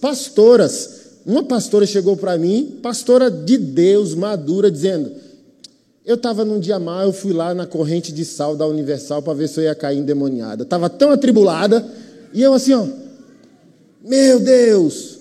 pastoras. 0.00 0.98
Uma 1.26 1.42
pastora 1.42 1.84
chegou 1.84 2.16
para 2.16 2.38
mim, 2.38 2.78
pastora 2.82 3.30
de 3.30 3.58
Deus, 3.58 4.14
madura, 4.14 4.70
dizendo: 4.70 5.10
eu 6.08 6.14
estava 6.14 6.42
num 6.42 6.58
dia 6.58 6.78
mal, 6.78 7.04
eu 7.04 7.12
fui 7.12 7.34
lá 7.34 7.52
na 7.52 7.66
corrente 7.66 8.10
de 8.10 8.24
sal 8.24 8.56
da 8.56 8.66
Universal 8.66 9.20
para 9.20 9.34
ver 9.34 9.46
se 9.46 9.60
eu 9.60 9.64
ia 9.64 9.74
cair 9.74 9.98
endemoniada. 9.98 10.62
Estava 10.62 10.88
tão 10.88 11.10
atribulada, 11.10 11.86
e 12.32 12.42
eu 12.42 12.54
assim, 12.54 12.72
ó, 12.72 12.86
meu 14.02 14.40
Deus! 14.40 15.18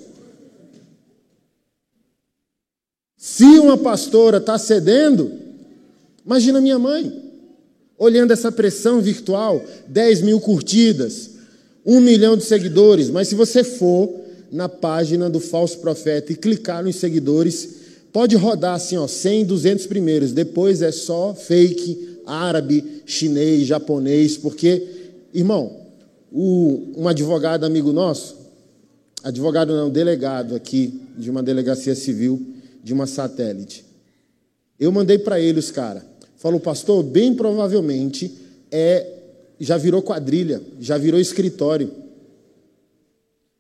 Se 3.18 3.44
uma 3.44 3.78
pastora 3.78 4.38
está 4.38 4.58
cedendo, 4.58 5.30
imagina 6.26 6.62
minha 6.62 6.80
mãe, 6.80 7.22
olhando 7.98 8.32
essa 8.32 8.50
pressão 8.50 9.02
virtual, 9.02 9.62
10 9.90 10.22
mil 10.22 10.40
curtidas, 10.40 11.32
Um 11.86 12.00
milhão 12.00 12.38
de 12.38 12.46
seguidores, 12.46 13.10
mas 13.10 13.28
se 13.28 13.36
você 13.36 13.62
for 13.62 14.10
na 14.50 14.70
página 14.70 15.30
do 15.30 15.42
falso 15.42 15.80
profeta 15.80 16.32
e 16.32 16.36
clicar 16.38 16.82
nos 16.82 16.96
seguidores, 16.96 17.77
pode 18.18 18.36
rodar 18.36 18.74
assim, 18.74 18.98
ó, 18.98 19.08
100, 19.08 19.46
200 19.46 19.86
primeiros, 19.86 20.32
depois 20.32 20.82
é 20.82 20.92
só 20.92 21.36
fake, 21.36 22.18
árabe, 22.26 23.04
chinês, 23.06 23.68
japonês, 23.68 24.36
porque, 24.36 24.88
irmão, 25.32 25.86
o, 26.32 26.94
um 26.98 27.08
advogado 27.08 27.64
amigo 27.64 27.94
nosso, 27.94 28.36
advogado 29.24 29.72
não, 29.72 29.88
delegado 29.88 30.56
aqui 30.56 31.00
de 31.16 31.30
uma 31.30 31.44
delegacia 31.44 31.94
civil 31.94 32.44
de 32.84 32.92
uma 32.92 33.06
satélite, 33.06 33.86
eu 34.80 34.92
mandei 34.92 35.20
para 35.20 35.40
ele 35.40 35.60
os 35.60 35.70
caras. 35.70 36.02
Falou, 36.38 36.60
pastor, 36.60 37.04
bem 37.04 37.36
provavelmente 37.36 38.34
é 38.72 39.14
já 39.60 39.78
virou 39.78 40.02
quadrilha, 40.02 40.60
já 40.80 40.98
virou 40.98 41.20
escritório. 41.20 41.92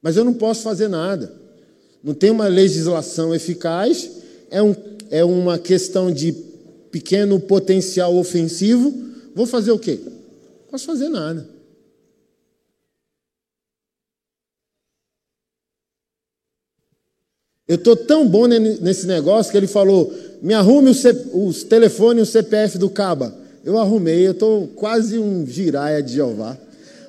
Mas 0.02 0.18
eu 0.18 0.26
não 0.26 0.34
posso 0.34 0.64
fazer 0.64 0.88
nada. 0.88 1.32
Não 2.04 2.16
tem 2.16 2.32
uma 2.32 2.48
legislação 2.48 3.36
eficaz, 3.36 4.17
é, 4.50 4.62
um, 4.62 4.76
é 5.10 5.24
uma 5.24 5.58
questão 5.60 6.12
de 6.12 6.32
pequeno 6.92 7.40
potencial 7.40 8.16
ofensivo. 8.16 8.94
Vou 9.36 9.46
fazer 9.46 9.72
o 9.72 9.80
quê? 9.80 10.00
Não 10.04 10.72
posso 10.72 10.86
fazer 10.86 11.10
nada. 11.10 11.48
Eu 17.68 17.76
estou 17.76 17.96
tão 17.96 18.26
bom 18.26 18.48
nesse 18.48 19.06
negócio 19.06 19.52
que 19.52 19.58
ele 19.58 19.68
falou: 19.68 20.14
me 20.42 20.54
arrume 20.54 20.90
os, 20.90 21.04
os 21.34 21.64
telefones 21.64 22.20
e 22.20 22.24
o 22.24 22.32
CPF 22.32 22.78
do 22.78 22.90
Caba. 22.90 23.36
Eu 23.64 23.78
arrumei, 23.78 24.26
eu 24.26 24.32
estou 24.32 24.68
quase 24.68 25.20
um 25.20 25.46
giraia 25.46 26.02
de 26.02 26.14
Jeová. 26.14 26.58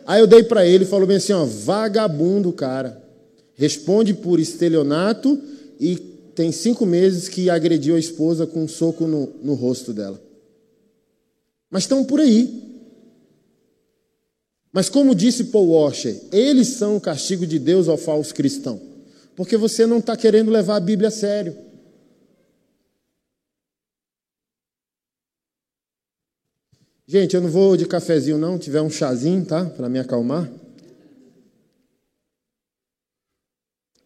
Aí 0.05 0.21
eu 0.21 0.27
dei 0.27 0.43
para 0.43 0.67
ele 0.67 0.85
e 0.85 0.87
falou 0.87 1.07
bem 1.07 1.19
assim: 1.19 1.33
ó, 1.33 1.45
vagabundo, 1.45 2.53
cara. 2.53 3.01
Responde 3.55 4.15
por 4.15 4.41
estelionato 4.41 5.41
e 5.81 5.97
tem 6.39 6.53
cinco 6.53 6.87
meses 6.87 7.29
que 7.29 7.51
agrediu 7.51 7.97
a 7.97 7.99
esposa 7.99 8.47
com 8.47 8.63
um 8.63 8.69
soco 8.69 9.09
no, 9.09 9.27
no 9.43 9.55
rosto 9.55 9.93
dela. 9.93 10.23
Mas 11.69 11.83
estão 11.83 12.05
por 12.05 12.21
aí. 12.21 12.79
Mas 14.73 14.89
como 14.89 15.17
disse 15.17 15.47
Paul 15.47 15.71
Washer, 15.71 16.17
eles 16.31 16.69
são 16.69 16.97
o 16.97 17.01
castigo 17.01 17.45
de 17.45 17.59
Deus 17.59 17.89
ao 17.89 17.97
falso 17.97 18.33
cristão. 18.33 18.81
Porque 19.35 19.57
você 19.57 19.85
não 19.85 19.99
está 19.99 20.17
querendo 20.17 20.49
levar 20.49 20.77
a 20.77 20.81
Bíblia 20.81 21.09
a 21.09 21.11
sério. 21.11 21.59
Gente, 27.05 27.35
eu 27.35 27.41
não 27.41 27.51
vou 27.51 27.77
de 27.77 27.85
cafezinho, 27.85 28.39
não. 28.39 28.61
Tiver 28.61 28.81
um 28.81 28.91
chazinho, 28.91 29.45
tá? 29.45 29.65
Para 29.65 29.89
me 29.89 29.99
acalmar. 29.99 30.49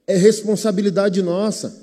É 0.06 0.16
responsabilidade 0.16 1.20
nossa. 1.20 1.81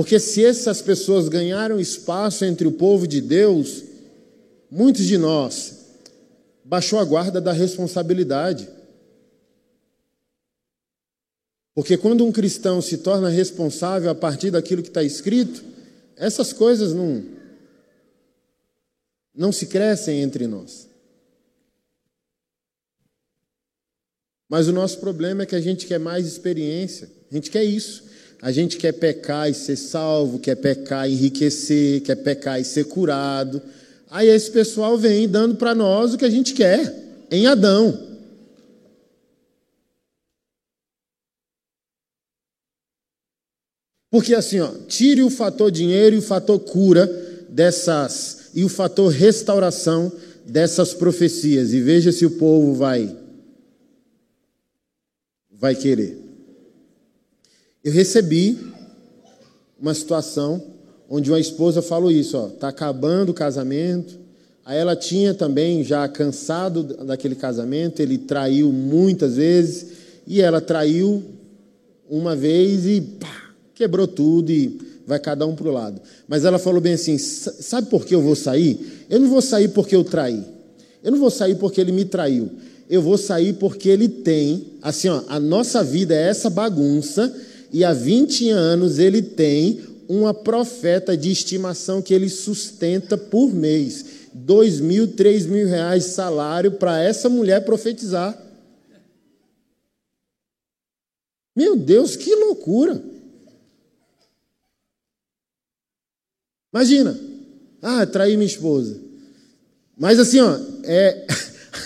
Porque 0.00 0.18
se 0.18 0.42
essas 0.42 0.80
pessoas 0.80 1.28
ganharam 1.28 1.78
espaço 1.78 2.42
entre 2.46 2.66
o 2.66 2.72
povo 2.72 3.06
de 3.06 3.20
Deus, 3.20 3.84
muitos 4.70 5.04
de 5.04 5.18
nós 5.18 5.76
baixou 6.64 6.98
a 6.98 7.04
guarda 7.04 7.38
da 7.38 7.52
responsabilidade. 7.52 8.66
Porque 11.74 11.98
quando 11.98 12.24
um 12.24 12.32
cristão 12.32 12.80
se 12.80 12.96
torna 12.96 13.28
responsável 13.28 14.08
a 14.08 14.14
partir 14.14 14.50
daquilo 14.50 14.82
que 14.82 14.88
está 14.88 15.02
escrito, 15.02 15.62
essas 16.16 16.50
coisas 16.50 16.94
não, 16.94 17.22
não 19.34 19.52
se 19.52 19.66
crescem 19.66 20.22
entre 20.22 20.46
nós. 20.46 20.88
Mas 24.48 24.66
o 24.66 24.72
nosso 24.72 24.98
problema 24.98 25.42
é 25.42 25.46
que 25.46 25.56
a 25.56 25.60
gente 25.60 25.86
quer 25.86 26.00
mais 26.00 26.26
experiência, 26.26 27.06
a 27.30 27.34
gente 27.34 27.50
quer 27.50 27.64
isso. 27.64 28.08
A 28.42 28.50
gente 28.50 28.78
quer 28.78 28.92
pecar 28.92 29.50
e 29.50 29.54
ser 29.54 29.76
salvo, 29.76 30.38
quer 30.38 30.56
pecar 30.56 31.08
e 31.08 31.12
enriquecer, 31.12 32.00
quer 32.02 32.16
pecar 32.16 32.60
e 32.60 32.64
ser 32.64 32.84
curado. 32.84 33.60
Aí 34.10 34.28
esse 34.28 34.50
pessoal 34.50 34.96
vem 34.96 35.28
dando 35.28 35.56
para 35.56 35.74
nós 35.74 36.14
o 36.14 36.18
que 36.18 36.24
a 36.24 36.30
gente 36.30 36.54
quer, 36.54 37.26
em 37.30 37.46
Adão. 37.46 38.08
Porque 44.10 44.34
assim, 44.34 44.58
ó, 44.58 44.72
tire 44.88 45.22
o 45.22 45.30
fator 45.30 45.70
dinheiro 45.70 46.16
e 46.16 46.18
o 46.18 46.22
fator 46.22 46.58
cura 46.58 47.06
dessas 47.48 48.50
e 48.54 48.64
o 48.64 48.68
fator 48.68 49.12
restauração 49.12 50.10
dessas 50.44 50.92
profecias 50.92 51.72
e 51.72 51.80
veja 51.80 52.10
se 52.10 52.26
o 52.26 52.32
povo 52.32 52.74
vai 52.74 53.16
vai 55.50 55.76
querer. 55.76 56.29
Eu 57.82 57.92
recebi 57.92 58.58
uma 59.80 59.94
situação 59.94 60.62
onde 61.08 61.30
uma 61.30 61.40
esposa 61.40 61.80
falou 61.80 62.10
isso, 62.10 62.36
ó, 62.36 62.48
tá 62.48 62.68
acabando 62.68 63.30
o 63.30 63.34
casamento. 63.34 64.18
Aí 64.66 64.78
ela 64.78 64.94
tinha 64.94 65.32
também 65.32 65.82
já 65.82 66.06
cansado 66.06 66.82
daquele 66.82 67.34
casamento, 67.34 68.00
ele 68.00 68.18
traiu 68.18 68.70
muitas 68.70 69.36
vezes 69.36 69.86
e 70.26 70.42
ela 70.42 70.60
traiu 70.60 71.24
uma 72.08 72.36
vez 72.36 72.84
e 72.86 73.00
pá, 73.00 73.54
quebrou 73.74 74.06
tudo 74.06 74.52
e 74.52 74.78
vai 75.06 75.18
cada 75.18 75.46
um 75.46 75.56
para 75.56 75.68
o 75.68 75.72
lado. 75.72 76.02
Mas 76.28 76.44
ela 76.44 76.58
falou 76.58 76.82
bem 76.82 76.92
assim: 76.92 77.16
sabe 77.16 77.88
por 77.88 78.04
que 78.04 78.14
eu 78.14 78.20
vou 78.20 78.36
sair? 78.36 79.06
Eu 79.08 79.20
não 79.20 79.28
vou 79.28 79.40
sair 79.40 79.68
porque 79.68 79.96
eu 79.96 80.04
traí. 80.04 80.44
Eu 81.02 81.12
não 81.12 81.18
vou 81.18 81.30
sair 81.30 81.54
porque 81.54 81.80
ele 81.80 81.92
me 81.92 82.04
traiu. 82.04 82.50
Eu 82.90 83.00
vou 83.00 83.16
sair 83.16 83.54
porque 83.54 83.88
ele 83.88 84.08
tem, 84.08 84.66
assim, 84.82 85.08
ó, 85.08 85.22
a 85.28 85.40
nossa 85.40 85.82
vida 85.82 86.14
é 86.14 86.28
essa 86.28 86.50
bagunça 86.50 87.34
e 87.72 87.84
há 87.84 87.92
20 87.92 88.50
anos 88.50 88.98
ele 88.98 89.22
tem 89.22 89.80
uma 90.08 90.34
profeta 90.34 91.16
de 91.16 91.30
estimação 91.30 92.02
que 92.02 92.12
ele 92.12 92.28
sustenta 92.28 93.16
por 93.16 93.54
mês. 93.54 94.04
Dois 94.32 94.80
mil, 94.80 95.14
três 95.14 95.46
mil 95.46 95.68
reais 95.68 96.04
salário 96.06 96.72
para 96.72 97.00
essa 97.00 97.28
mulher 97.28 97.64
profetizar. 97.64 98.36
Meu 101.54 101.76
Deus, 101.76 102.16
que 102.16 102.34
loucura! 102.34 103.02
Imagina. 106.72 107.18
Ah, 107.82 108.06
traí 108.06 108.36
minha 108.36 108.46
esposa. 108.46 109.00
Mas 109.96 110.18
assim, 110.18 110.40
ó, 110.40 110.58
é... 110.84 111.26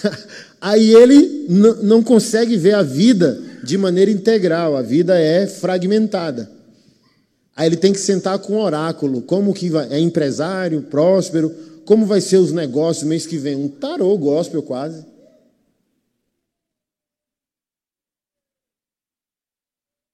aí 0.60 0.94
ele 0.94 1.46
não 1.82 2.02
consegue 2.02 2.56
ver 2.56 2.74
a 2.74 2.82
vida 2.82 3.42
de 3.64 3.78
maneira 3.78 4.10
integral, 4.10 4.76
a 4.76 4.82
vida 4.82 5.18
é 5.18 5.46
fragmentada. 5.46 6.50
Aí 7.56 7.66
ele 7.66 7.76
tem 7.76 7.92
que 7.92 8.00
sentar 8.00 8.38
com 8.38 8.54
o 8.54 8.62
oráculo, 8.62 9.22
como 9.22 9.54
que 9.54 9.68
vai, 9.70 9.92
é 9.92 9.98
empresário, 9.98 10.82
próspero, 10.82 11.50
como 11.84 12.06
vai 12.06 12.20
ser 12.20 12.38
os 12.38 12.52
negócios 12.52 13.06
mês 13.06 13.26
que 13.26 13.36
vem, 13.36 13.54
um 13.54 13.68
tarô 13.68 14.16
gospel 14.18 14.62
quase. 14.62 15.04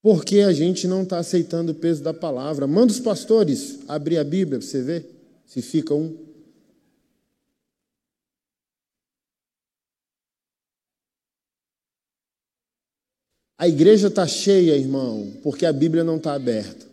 Porque 0.03 0.41
a 0.41 0.53
gente 0.53 0.87
não 0.87 1.03
está 1.03 1.19
aceitando 1.19 1.73
o 1.73 1.75
peso 1.75 2.03
da 2.03 2.15
palavra. 2.15 2.67
Manda 2.67 2.93
os 2.93 3.01
pastores 3.01 3.81
abrir 3.87 4.17
a 4.17 4.25
Bíblia 4.25 4.59
para 4.59 4.67
você 4.67 4.81
ver 4.81 5.07
se 5.47 5.61
fica 5.61 5.95
um. 5.95 6.30
A 13.61 13.69
igreja 13.69 14.09
está 14.09 14.27
cheia, 14.27 14.75
irmão, 14.75 15.35
porque 15.43 15.67
a 15.67 15.73
Bíblia 15.73 16.03
não 16.03 16.17
está 16.17 16.33
aberta. 16.33 16.87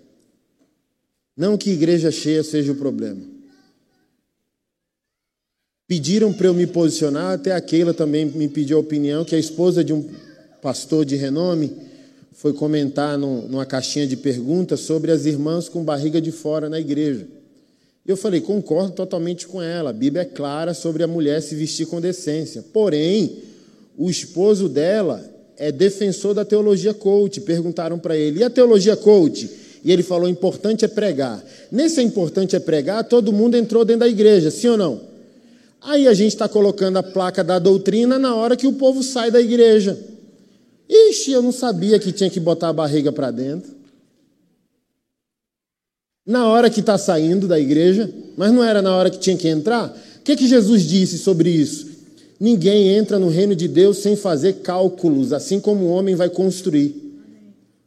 Não 1.33 1.57
que 1.57 1.69
igreja 1.69 2.11
cheia 2.11 2.43
seja 2.43 2.73
o 2.73 2.75
problema. 2.75 3.21
Pediram 5.87 6.33
para 6.33 6.47
eu 6.47 6.53
me 6.53 6.67
posicionar, 6.67 7.35
até 7.35 7.53
a 7.53 7.61
Keila 7.61 7.93
também 7.93 8.25
me 8.25 8.49
pediu 8.49 8.75
a 8.75 8.81
opinião, 8.81 9.23
que 9.23 9.33
a 9.33 9.39
esposa 9.39 9.81
de 9.81 9.93
um 9.93 10.09
pastor 10.61 11.05
de 11.05 11.15
renome 11.15 11.73
foi 12.33 12.51
comentar 12.51 13.17
numa 13.17 13.65
caixinha 13.65 14.05
de 14.05 14.17
perguntas 14.17 14.81
sobre 14.81 15.09
as 15.09 15.25
irmãs 15.25 15.69
com 15.69 15.85
barriga 15.85 16.19
de 16.19 16.33
fora 16.33 16.69
na 16.69 16.81
igreja. 16.81 17.25
Eu 18.05 18.17
falei, 18.17 18.41
concordo 18.41 18.91
totalmente 18.91 19.47
com 19.47 19.61
ela. 19.61 19.91
A 19.91 19.93
Bíblia 19.93 20.23
é 20.23 20.25
clara 20.25 20.73
sobre 20.73 21.01
a 21.01 21.07
mulher 21.07 21.41
se 21.41 21.55
vestir 21.55 21.85
com 21.85 22.01
decência. 22.01 22.61
Porém, 22.73 23.37
o 23.97 24.09
esposo 24.09 24.67
dela 24.67 25.36
é 25.57 25.71
defensor 25.71 26.33
da 26.33 26.45
teologia 26.45 26.93
coach. 26.93 27.41
Perguntaram 27.41 27.97
para 27.99 28.15
ele, 28.15 28.39
e 28.39 28.43
a 28.43 28.49
teologia 28.49 28.95
coach? 28.95 29.49
E 29.83 29.91
ele 29.91 30.03
falou: 30.03 30.29
importante 30.29 30.85
é 30.85 30.87
pregar. 30.87 31.43
Nesse 31.71 31.99
é 31.99 32.03
importante 32.03 32.55
é 32.55 32.59
pregar, 32.59 33.03
todo 33.03 33.33
mundo 33.33 33.55
entrou 33.55 33.85
dentro 33.85 34.01
da 34.01 34.07
igreja, 34.07 34.51
sim 34.51 34.67
ou 34.67 34.77
não? 34.77 35.01
Aí 35.81 36.07
a 36.07 36.13
gente 36.13 36.33
está 36.33 36.49
colocando 36.49 36.97
a 36.97 37.03
placa 37.03 37.43
da 37.43 37.59
doutrina 37.59 38.17
na 38.17 38.35
hora 38.35 38.57
que 38.57 38.67
o 38.67 38.73
povo 38.73 39.03
sai 39.03 39.31
da 39.31 39.39
igreja. 39.39 39.97
Ixi, 40.89 41.31
eu 41.31 41.41
não 41.41 41.51
sabia 41.51 41.99
que 41.99 42.11
tinha 42.11 42.29
que 42.29 42.39
botar 42.39 42.69
a 42.69 42.73
barriga 42.73 43.11
para 43.11 43.31
dentro. 43.31 43.75
Na 46.25 46.47
hora 46.47 46.69
que 46.69 46.81
está 46.81 46.97
saindo 46.97 47.47
da 47.47 47.59
igreja, 47.59 48.11
mas 48.35 48.51
não 48.51 48.63
era 48.63 48.81
na 48.81 48.95
hora 48.95 49.09
que 49.09 49.17
tinha 49.17 49.37
que 49.37 49.47
entrar. 49.47 49.95
O 50.19 50.21
que, 50.23 50.35
que 50.35 50.47
Jesus 50.47 50.83
disse 50.83 51.17
sobre 51.17 51.49
isso? 51.49 51.86
Ninguém 52.39 52.89
entra 52.89 53.17
no 53.17 53.29
reino 53.29 53.55
de 53.55 53.67
Deus 53.67 53.97
sem 53.97 54.15
fazer 54.15 54.57
cálculos, 54.57 55.33
assim 55.33 55.59
como 55.59 55.85
o 55.85 55.89
homem 55.89 56.15
vai 56.15 56.29
construir, 56.29 56.95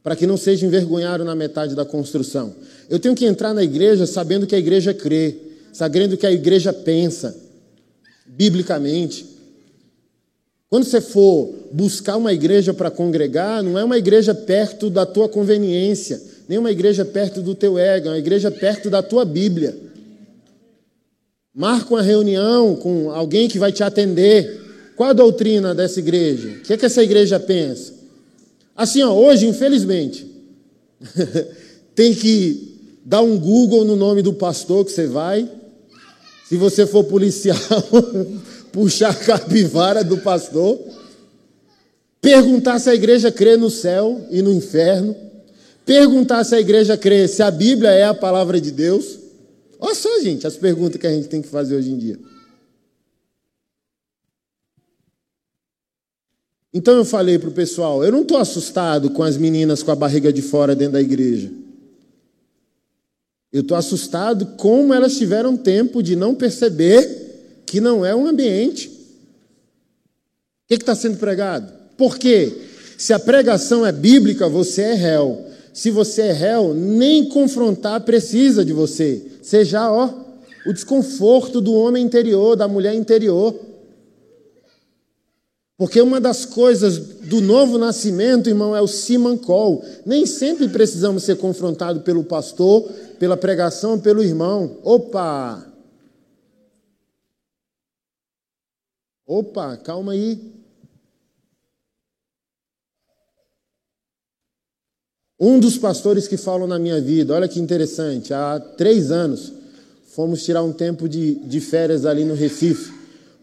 para 0.02 0.16
que 0.16 0.26
não 0.26 0.36
seja 0.36 0.66
envergonhado 0.66 1.24
na 1.24 1.36
metade 1.36 1.74
da 1.74 1.84
construção. 1.84 2.54
Eu 2.88 2.98
tenho 2.98 3.14
que 3.14 3.24
entrar 3.24 3.54
na 3.54 3.62
igreja 3.62 4.06
sabendo 4.06 4.46
que 4.46 4.54
a 4.54 4.58
igreja 4.58 4.92
crê, 4.92 5.36
sabendo 5.72 6.16
que 6.16 6.26
a 6.26 6.32
igreja 6.32 6.72
pensa, 6.72 7.36
biblicamente. 8.26 9.24
Quando 10.68 10.84
você 10.84 11.00
for 11.00 11.52
buscar 11.72 12.16
uma 12.16 12.32
igreja 12.32 12.74
para 12.74 12.90
congregar, 12.90 13.62
não 13.62 13.78
é 13.78 13.84
uma 13.84 13.98
igreja 13.98 14.34
perto 14.34 14.90
da 14.90 15.06
tua 15.06 15.28
conveniência, 15.28 16.20
nem 16.48 16.58
uma 16.58 16.72
igreja 16.72 17.04
perto 17.04 17.40
do 17.40 17.54
teu 17.54 17.78
ego, 17.78 18.08
é 18.08 18.10
uma 18.10 18.18
igreja 18.18 18.50
perto 18.50 18.90
da 18.90 19.02
tua 19.02 19.24
Bíblia. 19.24 19.89
Marca 21.54 21.94
uma 21.94 22.02
reunião 22.02 22.76
com 22.76 23.10
alguém 23.10 23.48
que 23.48 23.58
vai 23.58 23.72
te 23.72 23.82
atender. 23.82 24.92
Qual 24.96 25.10
a 25.10 25.12
doutrina 25.12 25.74
dessa 25.74 25.98
igreja? 25.98 26.48
O 26.48 26.60
que, 26.60 26.72
é 26.72 26.76
que 26.76 26.86
essa 26.86 27.02
igreja 27.02 27.40
pensa? 27.40 27.94
Assim, 28.76 29.02
ó, 29.02 29.12
hoje, 29.12 29.46
infelizmente, 29.46 30.30
tem 31.94 32.14
que 32.14 32.98
dar 33.04 33.22
um 33.22 33.36
Google 33.38 33.84
no 33.84 33.96
nome 33.96 34.22
do 34.22 34.32
pastor 34.32 34.84
que 34.84 34.92
você 34.92 35.06
vai. 35.06 35.48
Se 36.48 36.56
você 36.56 36.86
for 36.86 37.04
policial, 37.04 37.58
puxar 38.70 39.10
a 39.10 39.14
capivara 39.14 40.04
do 40.04 40.18
pastor. 40.18 40.78
Perguntar 42.20 42.78
se 42.78 42.90
a 42.90 42.94
igreja 42.94 43.32
crê 43.32 43.56
no 43.56 43.70
céu 43.70 44.20
e 44.30 44.40
no 44.40 44.52
inferno. 44.52 45.16
Perguntar 45.84 46.44
se 46.44 46.54
a 46.54 46.60
igreja 46.60 46.96
crê 46.96 47.26
se 47.26 47.42
a 47.42 47.50
Bíblia 47.50 47.90
é 47.90 48.04
a 48.04 48.14
palavra 48.14 48.60
de 48.60 48.70
Deus. 48.70 49.19
Olha 49.80 49.94
só, 49.94 50.20
gente, 50.20 50.46
as 50.46 50.56
perguntas 50.56 51.00
que 51.00 51.06
a 51.06 51.12
gente 51.12 51.28
tem 51.28 51.40
que 51.40 51.48
fazer 51.48 51.74
hoje 51.74 51.90
em 51.90 51.96
dia. 51.96 52.18
Então 56.72 56.94
eu 56.94 57.04
falei 57.04 57.38
para 57.38 57.48
o 57.48 57.52
pessoal: 57.52 58.04
eu 58.04 58.12
não 58.12 58.22
estou 58.22 58.36
assustado 58.36 59.10
com 59.10 59.22
as 59.22 59.36
meninas 59.36 59.82
com 59.82 59.90
a 59.90 59.96
barriga 59.96 60.32
de 60.32 60.42
fora 60.42 60.76
dentro 60.76 60.92
da 60.92 61.00
igreja. 61.00 61.50
Eu 63.52 63.62
estou 63.62 63.76
assustado 63.76 64.46
como 64.56 64.94
elas 64.94 65.16
tiveram 65.16 65.56
tempo 65.56 66.02
de 66.02 66.14
não 66.14 66.34
perceber 66.34 67.62
que 67.66 67.80
não 67.80 68.04
é 68.04 68.14
um 68.14 68.26
ambiente. 68.26 68.88
O 68.88 70.68
que 70.68 70.74
está 70.74 70.94
sendo 70.94 71.18
pregado? 71.18 71.72
Por 71.96 72.16
quê? 72.16 72.52
Se 72.96 73.12
a 73.12 73.18
pregação 73.18 73.84
é 73.84 73.90
bíblica, 73.90 74.48
você 74.48 74.82
é 74.82 74.94
réu. 74.94 75.49
Se 75.72 75.90
você 75.90 76.22
é 76.22 76.32
réu, 76.32 76.74
nem 76.74 77.28
confrontar 77.28 78.00
precisa 78.02 78.64
de 78.64 78.72
você. 78.72 79.24
Seja, 79.42 79.90
ó, 79.90 80.10
o 80.66 80.72
desconforto 80.72 81.60
do 81.60 81.72
homem 81.74 82.04
interior, 82.04 82.56
da 82.56 82.68
mulher 82.68 82.94
interior. 82.94 83.54
Porque 85.76 86.00
uma 86.00 86.20
das 86.20 86.44
coisas 86.44 86.98
do 86.98 87.40
novo 87.40 87.78
nascimento, 87.78 88.50
irmão, 88.50 88.76
é 88.76 88.82
o 88.82 88.86
simancol. 88.86 89.82
Nem 90.04 90.26
sempre 90.26 90.68
precisamos 90.68 91.22
ser 91.22 91.38
confrontados 91.38 92.02
pelo 92.02 92.22
pastor, 92.22 92.82
pela 93.18 93.36
pregação, 93.36 93.98
pelo 93.98 94.22
irmão. 94.22 94.76
Opa! 94.82 95.66
Opa, 99.26 99.76
calma 99.78 100.12
aí. 100.12 100.59
Um 105.40 105.58
dos 105.58 105.78
pastores 105.78 106.28
que 106.28 106.36
falam 106.36 106.66
na 106.66 106.78
minha 106.78 107.00
vida, 107.00 107.32
olha 107.34 107.48
que 107.48 107.58
interessante, 107.58 108.34
há 108.34 108.60
três 108.60 109.10
anos, 109.10 109.50
fomos 110.08 110.44
tirar 110.44 110.62
um 110.62 110.72
tempo 110.72 111.08
de, 111.08 111.36
de 111.36 111.60
férias 111.60 112.04
ali 112.04 112.26
no 112.26 112.34
Recife. 112.34 112.92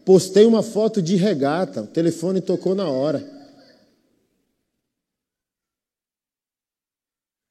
Postei 0.04 0.46
uma 0.46 0.62
foto 0.62 1.02
de 1.02 1.16
regata, 1.16 1.82
o 1.82 1.86
telefone 1.88 2.40
tocou 2.40 2.72
na 2.72 2.88
hora. 2.88 3.28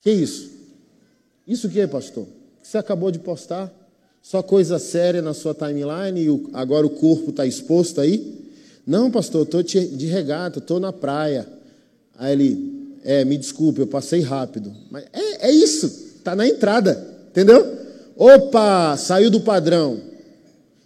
Que 0.01 0.11
isso? 0.11 0.49
Isso 1.45 1.67
que 1.69 1.81
é, 1.81 1.87
pastor? 1.87 2.25
Que 2.61 2.67
você 2.69 2.77
acabou 2.77 3.11
de 3.11 3.19
postar? 3.19 3.69
Só 4.21 4.41
coisa 4.41 4.79
séria 4.79 5.21
na 5.21 5.33
sua 5.33 5.53
timeline 5.53 6.21
e 6.21 6.29
o, 6.29 6.49
agora 6.53 6.87
o 6.87 6.89
corpo 6.89 7.31
está 7.31 7.45
exposto 7.45 7.99
aí? 7.99 8.49
Não, 8.85 9.11
pastor, 9.11 9.43
estou 9.43 9.61
de 9.61 10.05
regata, 10.05 10.59
estou 10.59 10.79
na 10.79 10.93
praia. 10.93 11.45
Aí 12.17 12.31
ele, 12.31 12.76
é, 13.07 13.23
me 13.23 13.37
desculpe, 13.37 13.79
eu 13.79 13.87
passei 13.87 14.19
rápido. 14.19 14.75
Mas 14.91 15.05
é, 15.13 15.47
é 15.47 15.51
isso, 15.51 15.85
está 16.17 16.35
na 16.35 16.45
entrada, 16.45 17.07
entendeu? 17.29 17.65
Opa, 18.17 18.97
saiu 18.97 19.31
do 19.31 19.39
padrão. 19.39 19.97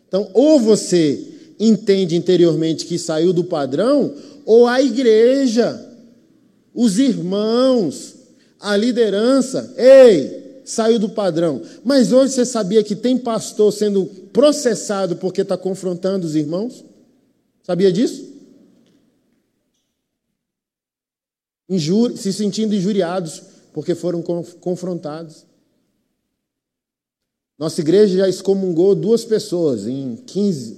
Então, 0.07 0.29
ou 0.31 0.59
você 0.59 1.19
entende 1.59 2.15
interiormente 2.15 2.85
que 2.85 2.99
saiu 2.99 3.33
do 3.33 3.43
padrão, 3.43 4.13
ou 4.45 4.67
a 4.67 4.79
igreja, 4.79 5.83
os 6.75 6.99
irmãos, 6.99 8.13
a 8.59 8.77
liderança, 8.77 9.73
ei, 9.75 10.61
saiu 10.63 10.99
do 10.99 11.09
padrão. 11.09 11.59
Mas 11.83 12.11
hoje 12.11 12.33
você 12.33 12.45
sabia 12.45 12.83
que 12.83 12.95
tem 12.95 13.17
pastor 13.17 13.73
sendo 13.73 14.05
processado 14.31 15.15
porque 15.15 15.41
está 15.41 15.57
confrontando 15.57 16.27
os 16.27 16.35
irmãos? 16.35 16.85
Sabia 17.63 17.91
disso? 17.91 18.30
Se 22.17 22.33
sentindo 22.33 22.75
injuriados 22.75 23.41
porque 23.73 23.95
foram 23.95 24.21
confrontados. 24.59 25.45
Nossa 27.57 27.81
igreja 27.81 28.17
já 28.17 28.29
excomungou 28.29 28.95
duas 28.95 29.23
pessoas 29.23 29.87
em 29.87 30.15
15, 30.15 30.77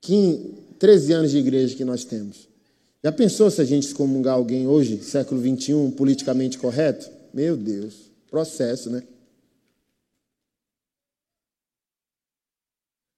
15, 0.00 0.54
13 0.78 1.12
anos 1.12 1.30
de 1.30 1.38
igreja 1.38 1.76
que 1.76 1.84
nós 1.84 2.04
temos. 2.04 2.48
Já 3.02 3.12
pensou 3.12 3.50
se 3.50 3.60
a 3.60 3.64
gente 3.64 3.86
excomungar 3.86 4.34
alguém 4.34 4.66
hoje, 4.66 5.02
século 5.02 5.40
21, 5.40 5.90
politicamente 5.90 6.56
correto? 6.56 7.10
Meu 7.34 7.56
Deus, 7.56 7.94
processo, 8.30 8.88
né? 8.88 9.02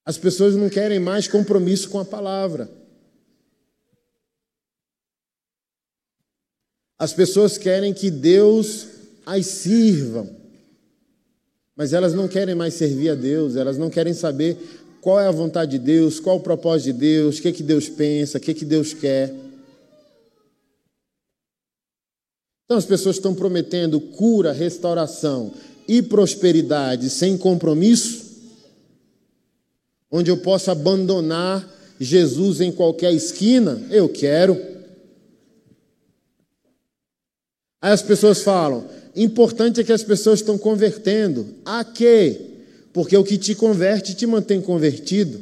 As 0.04 0.16
pessoas 0.16 0.54
não 0.54 0.68
querem 0.70 0.98
mais 0.98 1.28
compromisso 1.28 1.90
com 1.90 1.98
a 1.98 2.04
palavra. 2.04 2.70
As 6.98 7.12
pessoas 7.12 7.58
querem 7.58 7.92
que 7.92 8.10
Deus 8.10 8.86
as 9.26 9.46
sirvam, 9.46 10.30
mas 11.74 11.92
elas 11.92 12.14
não 12.14 12.28
querem 12.28 12.54
mais 12.54 12.74
servir 12.74 13.10
a 13.10 13.14
Deus, 13.14 13.56
elas 13.56 13.76
não 13.76 13.90
querem 13.90 14.14
saber 14.14 14.56
qual 15.00 15.20
é 15.20 15.26
a 15.26 15.32
vontade 15.32 15.72
de 15.72 15.78
Deus, 15.78 16.18
qual 16.18 16.36
o 16.36 16.40
propósito 16.40 16.86
de 16.86 16.92
Deus, 16.94 17.38
o 17.38 17.42
que, 17.42 17.48
é 17.48 17.52
que 17.52 17.62
Deus 17.62 17.88
pensa, 17.88 18.38
o 18.38 18.40
que, 18.40 18.50
é 18.50 18.54
que 18.54 18.64
Deus 18.64 18.94
quer. 18.94 19.34
Então 22.64 22.76
as 22.78 22.84
pessoas 22.84 23.16
estão 23.16 23.34
prometendo 23.34 24.00
cura, 24.00 24.52
restauração 24.52 25.52
e 25.86 26.02
prosperidade 26.02 27.10
sem 27.10 27.36
compromisso, 27.36 28.24
onde 30.10 30.30
eu 30.30 30.38
posso 30.38 30.70
abandonar 30.70 31.72
Jesus 32.00 32.60
em 32.60 32.72
qualquer 32.72 33.12
esquina, 33.12 33.86
eu 33.90 34.08
quero. 34.08 34.75
Aí 37.86 37.92
as 37.92 38.02
pessoas 38.02 38.42
falam: 38.42 38.84
importante 39.14 39.80
é 39.80 39.84
que 39.84 39.92
as 39.92 40.02
pessoas 40.02 40.40
estão 40.40 40.58
convertendo. 40.58 41.54
A 41.64 41.84
quê? 41.84 42.64
Porque 42.92 43.16
o 43.16 43.22
que 43.22 43.38
te 43.38 43.54
converte 43.54 44.12
te 44.12 44.26
mantém 44.26 44.60
convertido. 44.60 45.40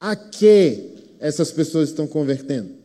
A 0.00 0.16
que 0.16 1.14
essas 1.20 1.52
pessoas 1.52 1.90
estão 1.90 2.08
convertendo? 2.08 2.75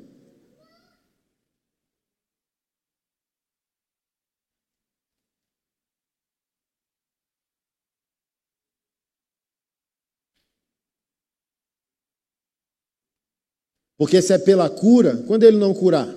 Porque 14.02 14.20
se 14.20 14.34
é 14.34 14.40
pela 14.40 14.68
cura, 14.68 15.24
quando 15.28 15.44
ele 15.44 15.58
não 15.58 15.76
curar? 15.76 16.12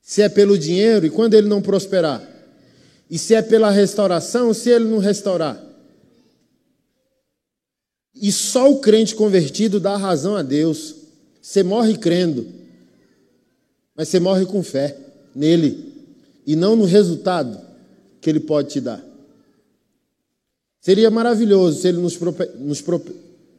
Se 0.00 0.22
é 0.22 0.28
pelo 0.30 0.56
dinheiro, 0.56 1.04
e 1.04 1.10
quando 1.10 1.34
ele 1.34 1.46
não 1.46 1.60
prosperar? 1.60 2.26
E 3.10 3.18
se 3.18 3.34
é 3.34 3.42
pela 3.42 3.70
restauração, 3.70 4.54
se 4.54 4.70
ele 4.70 4.86
não 4.86 4.96
restaurar? 4.96 5.62
E 8.14 8.32
só 8.32 8.72
o 8.72 8.80
crente 8.80 9.14
convertido 9.14 9.78
dá 9.78 9.98
razão 9.98 10.34
a 10.34 10.42
Deus. 10.42 10.94
Você 11.42 11.62
morre 11.62 11.98
crendo, 11.98 12.46
mas 13.94 14.08
você 14.08 14.18
morre 14.18 14.46
com 14.46 14.62
fé 14.62 14.96
nele 15.34 15.92
e 16.46 16.56
não 16.56 16.74
no 16.74 16.86
resultado 16.86 17.60
que 18.18 18.30
ele 18.30 18.40
pode 18.40 18.70
te 18.70 18.80
dar. 18.80 19.04
Seria 20.80 21.10
maravilhoso 21.10 21.82
se 21.82 21.88
ele 21.88 21.98
nos, 21.98 22.18
nos 22.58 22.82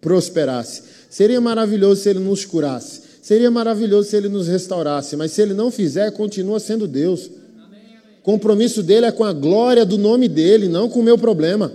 prosperasse. 0.02 1.01
Seria 1.12 1.42
maravilhoso 1.42 2.02
se 2.02 2.10
ele 2.10 2.20
nos 2.20 2.46
curasse. 2.46 3.02
Seria 3.22 3.52
maravilhoso 3.52 4.10
se 4.10 4.16
ele 4.16 4.30
nos 4.30 4.48
restaurasse. 4.48 5.18
Mas 5.18 5.34
se 5.34 5.42
ele 5.42 5.54
não 5.54 5.70
fizer, 5.70 6.10
continua 6.12 6.58
sendo 6.58 6.88
Deus. 6.88 7.30
O 8.20 8.22
compromisso 8.24 8.82
dele 8.82 9.06
é 9.06 9.12
com 9.12 9.26
a 9.26 9.34
glória 9.34 9.86
do 9.86 9.98
nome 9.98 10.30
dele, 10.30 10.70
não 10.70 10.88
com 10.88 11.02
o 11.02 11.04
meu 11.04 11.18
problema. 11.18 11.70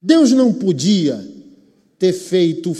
Deus 0.00 0.30
não 0.30 0.52
podia 0.52 1.20
ter 1.98 2.12
feito 2.12 2.72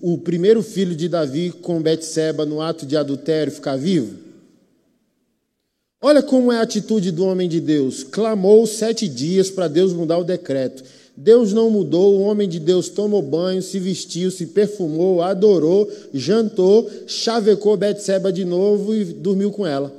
o, 0.00 0.16
primeiro 0.16 0.62
filho 0.62 0.96
de 0.96 1.06
Davi 1.06 1.52
com 1.60 1.82
Betseba 1.82 2.46
no 2.46 2.62
ato 2.62 2.86
de 2.86 2.96
adultério 2.96 3.52
ficar 3.52 3.76
vivo? 3.76 4.16
Olha 6.00 6.22
como 6.22 6.50
é 6.50 6.56
a 6.56 6.62
atitude 6.62 7.10
do 7.10 7.26
homem 7.26 7.50
de 7.50 7.60
Deus. 7.60 8.02
Clamou 8.02 8.66
sete 8.66 9.06
dias 9.06 9.50
para 9.50 9.68
Deus 9.68 9.92
mudar 9.92 10.16
o 10.16 10.24
decreto. 10.24 10.82
Deus 11.16 11.52
não 11.52 11.70
mudou, 11.70 12.16
o 12.16 12.22
homem 12.22 12.48
de 12.48 12.58
Deus 12.58 12.88
tomou 12.88 13.22
banho, 13.22 13.62
se 13.62 13.78
vestiu, 13.78 14.30
se 14.30 14.46
perfumou, 14.46 15.22
adorou, 15.22 15.88
jantou, 16.12 16.90
chavecou 17.06 17.76
Betseba 17.76 18.32
de 18.32 18.44
novo 18.44 18.94
e 18.94 19.04
dormiu 19.04 19.52
com 19.52 19.64
ela. 19.64 19.94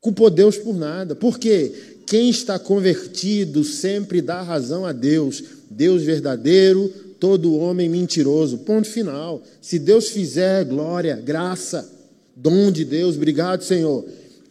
Culpou 0.00 0.30
Deus 0.30 0.56
por 0.56 0.76
nada. 0.76 1.16
Por 1.16 1.36
quê? 1.36 1.72
Quem 2.06 2.30
está 2.30 2.60
convertido 2.60 3.64
sempre 3.64 4.22
dá 4.22 4.40
razão 4.40 4.86
a 4.86 4.92
Deus. 4.92 5.42
Deus 5.68 6.04
verdadeiro, 6.04 6.88
todo 7.18 7.56
homem 7.56 7.88
mentiroso. 7.88 8.58
Ponto 8.58 8.86
final. 8.86 9.42
Se 9.60 9.80
Deus 9.80 10.10
fizer, 10.10 10.64
glória, 10.64 11.16
graça, 11.16 11.90
dom 12.36 12.70
de 12.70 12.84
Deus, 12.84 13.16
obrigado, 13.16 13.64
Senhor. 13.64 14.04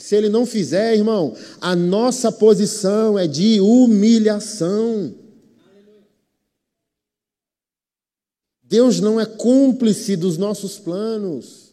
Se 0.06 0.16
Ele 0.16 0.30
não 0.30 0.46
fizer, 0.46 0.96
irmão, 0.96 1.34
a 1.60 1.76
nossa 1.76 2.32
posição 2.32 3.18
é 3.18 3.26
de 3.26 3.60
humilhação. 3.60 5.16
Deus 8.64 9.00
não 9.00 9.20
é 9.20 9.26
cúmplice 9.26 10.16
dos 10.16 10.38
nossos 10.38 10.78
planos. 10.78 11.72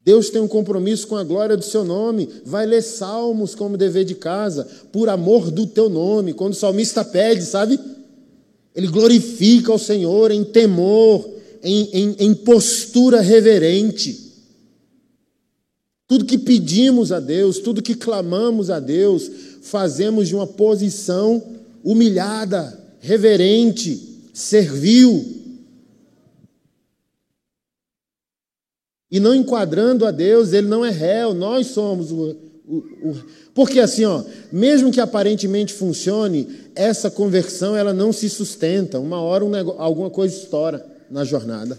Deus 0.00 0.30
tem 0.30 0.40
um 0.40 0.48
compromisso 0.48 1.06
com 1.06 1.14
a 1.14 1.22
glória 1.22 1.58
do 1.58 1.62
seu 1.62 1.84
nome. 1.84 2.26
Vai 2.42 2.64
ler 2.64 2.80
salmos 2.80 3.54
como 3.54 3.76
dever 3.76 4.06
de 4.06 4.14
casa, 4.14 4.66
por 4.90 5.10
amor 5.10 5.50
do 5.50 5.66
teu 5.66 5.90
nome. 5.90 6.32
Quando 6.32 6.54
o 6.54 6.56
salmista 6.56 7.04
pede, 7.04 7.44
sabe? 7.44 7.78
Ele 8.74 8.86
glorifica 8.86 9.70
ao 9.70 9.78
Senhor 9.78 10.30
em 10.30 10.42
temor, 10.42 11.28
em, 11.62 11.82
em, 11.92 12.16
em 12.18 12.34
postura 12.34 13.20
reverente. 13.20 14.23
Tudo 16.14 16.26
que 16.26 16.38
pedimos 16.38 17.10
a 17.10 17.18
Deus, 17.18 17.58
tudo 17.58 17.82
que 17.82 17.96
clamamos 17.96 18.70
a 18.70 18.78
Deus, 18.78 19.28
fazemos 19.62 20.28
de 20.28 20.36
uma 20.36 20.46
posição 20.46 21.42
humilhada, 21.82 22.80
reverente, 23.00 24.00
servil. 24.32 25.26
E 29.10 29.18
não 29.18 29.34
enquadrando 29.34 30.06
a 30.06 30.12
Deus, 30.12 30.52
ele 30.52 30.68
não 30.68 30.84
é 30.84 30.90
réu, 30.90 31.34
nós 31.34 31.66
somos 31.66 32.12
o, 32.12 32.36
o, 32.64 32.76
o, 32.76 33.16
porque 33.52 33.80
assim, 33.80 34.04
ó, 34.04 34.22
mesmo 34.52 34.92
que 34.92 35.00
aparentemente 35.00 35.72
funcione, 35.72 36.46
essa 36.76 37.10
conversão 37.10 37.76
ela 37.76 37.92
não 37.92 38.12
se 38.12 38.30
sustenta. 38.30 39.00
Uma 39.00 39.20
hora 39.20 39.44
um 39.44 39.52
alguma 39.80 40.10
coisa 40.10 40.36
estoura 40.36 40.86
na 41.10 41.24
jornada. 41.24 41.76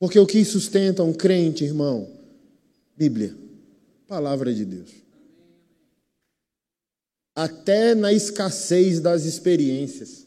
Porque 0.00 0.18
o 0.18 0.26
que 0.26 0.42
sustenta 0.46 1.04
um 1.04 1.12
crente, 1.12 1.62
irmão? 1.62 2.08
Bíblia, 2.96 3.36
palavra 4.08 4.52
de 4.52 4.64
Deus. 4.64 4.88
Até 7.36 7.94
na 7.94 8.10
escassez 8.10 8.98
das 8.98 9.26
experiências. 9.26 10.26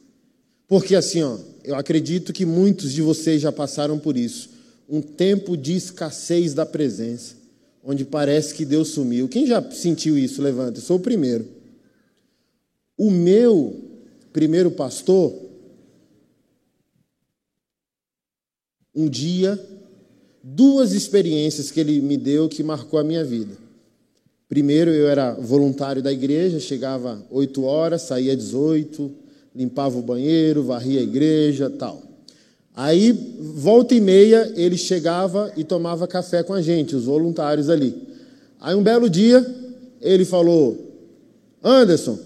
Porque 0.67 0.95
assim, 0.95 1.23
ó, 1.23 1.39
eu 1.63 1.75
acredito 1.75 2.31
que 2.31 2.45
muitos 2.45 2.93
de 2.93 3.01
vocês 3.01 3.41
já 3.41 3.51
passaram 3.51 3.97
por 3.97 4.15
isso. 4.15 4.51
Um 4.87 5.01
tempo 5.01 5.57
de 5.57 5.75
escassez 5.75 6.53
da 6.53 6.67
presença, 6.67 7.35
onde 7.83 8.05
parece 8.05 8.53
que 8.53 8.65
Deus 8.65 8.89
sumiu. 8.89 9.27
Quem 9.27 9.47
já 9.47 9.61
sentiu 9.71 10.15
isso? 10.15 10.39
Levanta, 10.39 10.77
eu 10.77 10.83
sou 10.83 10.97
o 10.97 11.01
primeiro. 11.01 11.47
O 12.95 13.09
meu 13.09 13.75
primeiro 14.31 14.69
pastor, 14.69 15.33
um 18.95 19.07
dia, 19.07 19.59
duas 20.43 20.93
experiências 20.93 21.71
que 21.71 21.79
ele 21.79 22.01
me 22.01 22.17
deu 22.17 22.49
que 22.49 22.63
marcou 22.63 22.99
a 22.99 23.03
minha 23.03 23.23
vida. 23.23 23.55
Primeiro, 24.47 24.91
eu 24.91 25.07
era 25.07 25.33
voluntário 25.33 26.01
da 26.01 26.11
igreja, 26.11 26.59
chegava 26.59 27.25
8 27.31 27.63
horas, 27.63 28.03
saía 28.03 28.35
18, 28.35 29.11
limpava 29.55 29.97
o 29.97 30.01
banheiro, 30.01 30.63
varria 30.63 30.99
a 30.99 31.03
igreja, 31.03 31.69
tal. 31.69 32.03
Aí, 32.75 33.11
volta 33.39 33.95
e 33.95 34.01
meia, 34.01 34.51
ele 34.55 34.77
chegava 34.77 35.51
e 35.55 35.63
tomava 35.63 36.07
café 36.07 36.43
com 36.43 36.53
a 36.53 36.61
gente, 36.61 36.95
os 36.95 37.05
voluntários 37.05 37.69
ali. 37.69 37.95
Aí, 38.59 38.75
um 38.75 38.83
belo 38.83 39.09
dia, 39.09 39.45
ele 40.01 40.25
falou: 40.25 40.77
Anderson, 41.63 42.19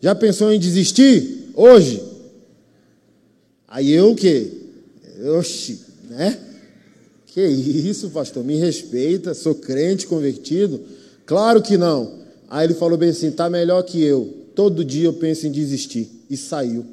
já 0.00 0.14
pensou 0.14 0.52
em 0.52 0.58
desistir 0.58 1.50
hoje? 1.54 2.02
Aí 3.66 3.90
eu 3.90 4.12
o 4.12 4.14
quê? 4.14 4.50
Oxi, 5.38 5.80
né? 6.14 6.38
Que 7.26 7.44
isso, 7.44 8.10
pastor? 8.10 8.44
Me 8.44 8.56
respeita, 8.56 9.34
sou 9.34 9.56
crente 9.56 10.06
convertido? 10.06 10.80
Claro 11.26 11.60
que 11.60 11.76
não. 11.76 12.20
Aí 12.48 12.66
ele 12.66 12.74
falou 12.74 12.96
bem 12.96 13.10
assim: 13.10 13.32
tá 13.32 13.50
melhor 13.50 13.82
que 13.82 14.02
eu. 14.02 14.50
Todo 14.54 14.84
dia 14.84 15.06
eu 15.06 15.14
penso 15.14 15.46
em 15.46 15.50
desistir. 15.50 16.08
E 16.30 16.36
saiu. 16.36 16.86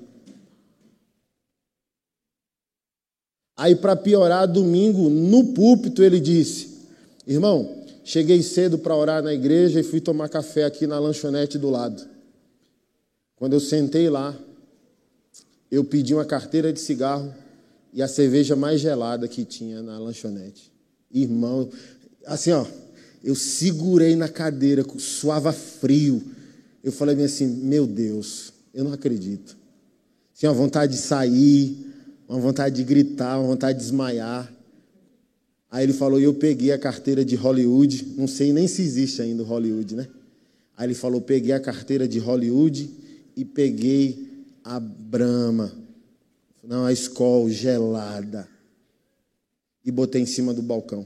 Aí, 3.56 3.76
para 3.76 3.96
piorar, 3.96 4.48
domingo, 4.48 5.08
no 5.10 5.54
púlpito, 5.54 6.02
ele 6.02 6.20
disse: 6.20 6.80
Irmão, 7.28 7.86
cheguei 8.04 8.42
cedo 8.42 8.80
para 8.80 8.96
orar 8.96 9.22
na 9.22 9.34
igreja 9.34 9.80
e 9.80 9.84
fui 9.84 10.02
tomar 10.02 10.30
café 10.30 10.64
aqui 10.64 10.88
na 10.88 10.98
lanchonete 10.98 11.60
do 11.60 11.70
lado. 11.70 12.04
Quando 13.36 13.54
eu 13.54 13.60
sentei 13.60 14.10
lá, 14.10 14.36
eu 15.70 15.84
pedi 15.84 16.16
uma 16.16 16.26
carteira 16.26 16.74
de 16.74 16.80
cigarro 16.80 17.32
e 17.94 18.02
a 18.02 18.08
cerveja 18.08 18.56
mais 18.56 18.80
gelada 18.80 19.28
que 19.28 19.44
tinha 19.44 19.82
na 19.82 19.98
lanchonete. 20.00 20.72
Irmão, 21.12 21.70
assim, 22.26 22.52
ó, 22.52 22.66
eu 23.24 23.36
segurei 23.36 24.16
na 24.16 24.30
cadeira, 24.30 24.86
suava 24.98 25.52
frio. 25.52 26.24
Eu 26.84 26.92
falei 26.92 27.24
assim: 27.24 27.46
Meu 27.46 27.86
Deus, 27.86 28.54
eu 28.74 28.84
não 28.84 28.94
acredito. 28.94 29.58
Tinha 30.34 30.52
uma 30.52 30.58
vontade 30.58 30.94
de 30.94 31.00
sair, 31.00 31.78
uma 32.28 32.40
vontade 32.40 32.76
de 32.78 32.84
gritar, 32.84 33.38
uma 33.38 33.48
vontade 33.48 33.78
de 33.78 33.84
desmaiar. 33.84 34.52
Aí 35.70 35.84
ele 35.84 35.94
falou: 35.94 36.20
e 36.20 36.24
Eu 36.24 36.34
peguei 36.34 36.72
a 36.72 36.80
carteira 36.80 37.24
de 37.24 37.36
Hollywood. 37.36 38.14
Não 38.18 38.28
sei 38.28 38.52
nem 38.52 38.68
se 38.68 38.82
existe 38.82 39.22
ainda 39.22 39.44
o 39.44 39.46
Hollywood, 39.46 39.96
né? 39.96 40.08
Aí 40.76 40.88
ele 40.88 40.96
falou: 40.96 41.22
Peguei 41.22 41.52
a 41.52 41.60
carteira 41.60 42.08
de 42.08 42.18
Hollywood 42.18 42.90
e 43.36 43.46
peguei 43.46 44.28
a 44.64 44.80
Brahma. 44.80 45.81
Não, 46.64 46.86
a 46.86 46.94
escola 46.94 47.50
gelada. 47.50 48.48
E 49.84 49.92
botei 49.92 50.22
em 50.22 50.26
cima 50.26 50.54
do 50.54 50.62
balcão. 50.62 51.06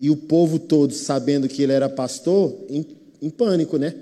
E 0.00 0.10
o 0.10 0.16
povo 0.16 0.58
todo, 0.58 0.92
sabendo 0.94 1.48
que 1.48 1.62
ele 1.62 1.72
era 1.72 1.88
pastor, 1.88 2.54
em, 2.68 2.86
em 3.20 3.30
pânico, 3.30 3.76
né? 3.76 3.94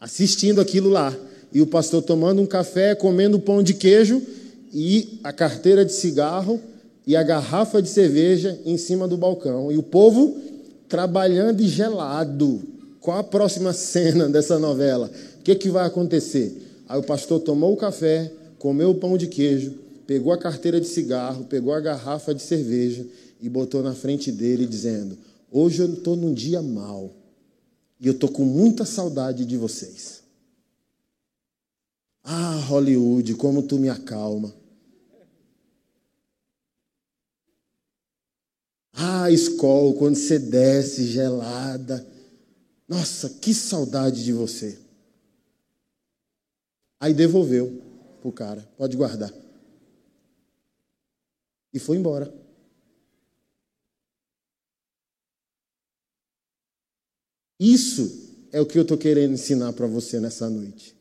Assistindo 0.00 0.60
aquilo 0.60 0.90
lá. 0.90 1.16
E 1.52 1.62
o 1.62 1.66
pastor 1.66 2.02
tomando 2.02 2.42
um 2.42 2.46
café, 2.46 2.94
comendo 2.94 3.38
pão 3.38 3.62
de 3.62 3.74
queijo 3.74 4.20
e 4.72 5.20
a 5.22 5.32
carteira 5.32 5.84
de 5.84 5.92
cigarro 5.92 6.60
e 7.06 7.14
a 7.14 7.22
garrafa 7.22 7.80
de 7.80 7.88
cerveja 7.88 8.58
em 8.64 8.76
cima 8.76 9.06
do 9.06 9.16
balcão. 9.16 9.70
E 9.70 9.78
o 9.78 9.82
povo 9.82 10.36
trabalhando 10.88 11.60
e 11.60 11.68
gelado. 11.68 12.60
Qual 13.00 13.18
a 13.18 13.22
próxima 13.22 13.72
cena 13.74 14.28
dessa 14.28 14.58
novela? 14.58 15.10
O 15.38 15.42
que, 15.42 15.54
que 15.54 15.68
vai 15.68 15.86
acontecer? 15.86 16.82
Aí 16.88 16.98
o 16.98 17.04
pastor 17.04 17.40
tomou 17.40 17.72
o 17.72 17.76
café, 17.76 18.32
comeu 18.58 18.90
o 18.90 18.94
pão 18.94 19.16
de 19.16 19.28
queijo, 19.28 19.83
pegou 20.06 20.32
a 20.32 20.38
carteira 20.38 20.80
de 20.80 20.86
cigarro, 20.86 21.44
pegou 21.44 21.72
a 21.72 21.80
garrafa 21.80 22.34
de 22.34 22.42
cerveja 22.42 23.06
e 23.40 23.48
botou 23.48 23.82
na 23.82 23.94
frente 23.94 24.30
dele, 24.30 24.66
dizendo: 24.66 25.18
Hoje 25.50 25.82
eu 25.82 25.92
estou 25.92 26.16
num 26.16 26.32
dia 26.32 26.62
mal 26.62 27.14
e 28.00 28.06
eu 28.06 28.12
estou 28.12 28.30
com 28.30 28.44
muita 28.44 28.84
saudade 28.84 29.44
de 29.44 29.56
vocês. 29.56 30.22
Ah, 32.22 32.56
Hollywood, 32.68 33.34
como 33.34 33.62
tu 33.62 33.78
me 33.78 33.88
acalma. 33.88 34.54
Ah, 38.94 39.30
escola, 39.30 39.94
quando 39.94 40.16
você 40.16 40.38
desce 40.38 41.04
gelada. 41.04 42.06
Nossa, 42.88 43.28
que 43.28 43.52
saudade 43.52 44.24
de 44.24 44.32
você. 44.32 44.78
Aí 47.00 47.12
devolveu 47.12 47.82
pro 48.22 48.32
cara, 48.32 48.66
pode 48.78 48.96
guardar. 48.96 49.43
E 51.74 51.78
foi 51.80 51.96
embora. 51.96 52.32
Isso 57.58 58.46
é 58.52 58.60
o 58.60 58.66
que 58.66 58.78
eu 58.78 58.82
estou 58.82 58.96
querendo 58.96 59.34
ensinar 59.34 59.72
para 59.72 59.86
você 59.86 60.20
nessa 60.20 60.48
noite. 60.48 60.94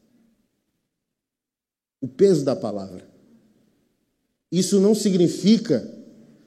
O 2.02 2.08
peso 2.08 2.44
da 2.44 2.56
palavra. 2.56 3.08
Isso 4.52 4.80
não 4.80 4.96
significa 4.96 5.88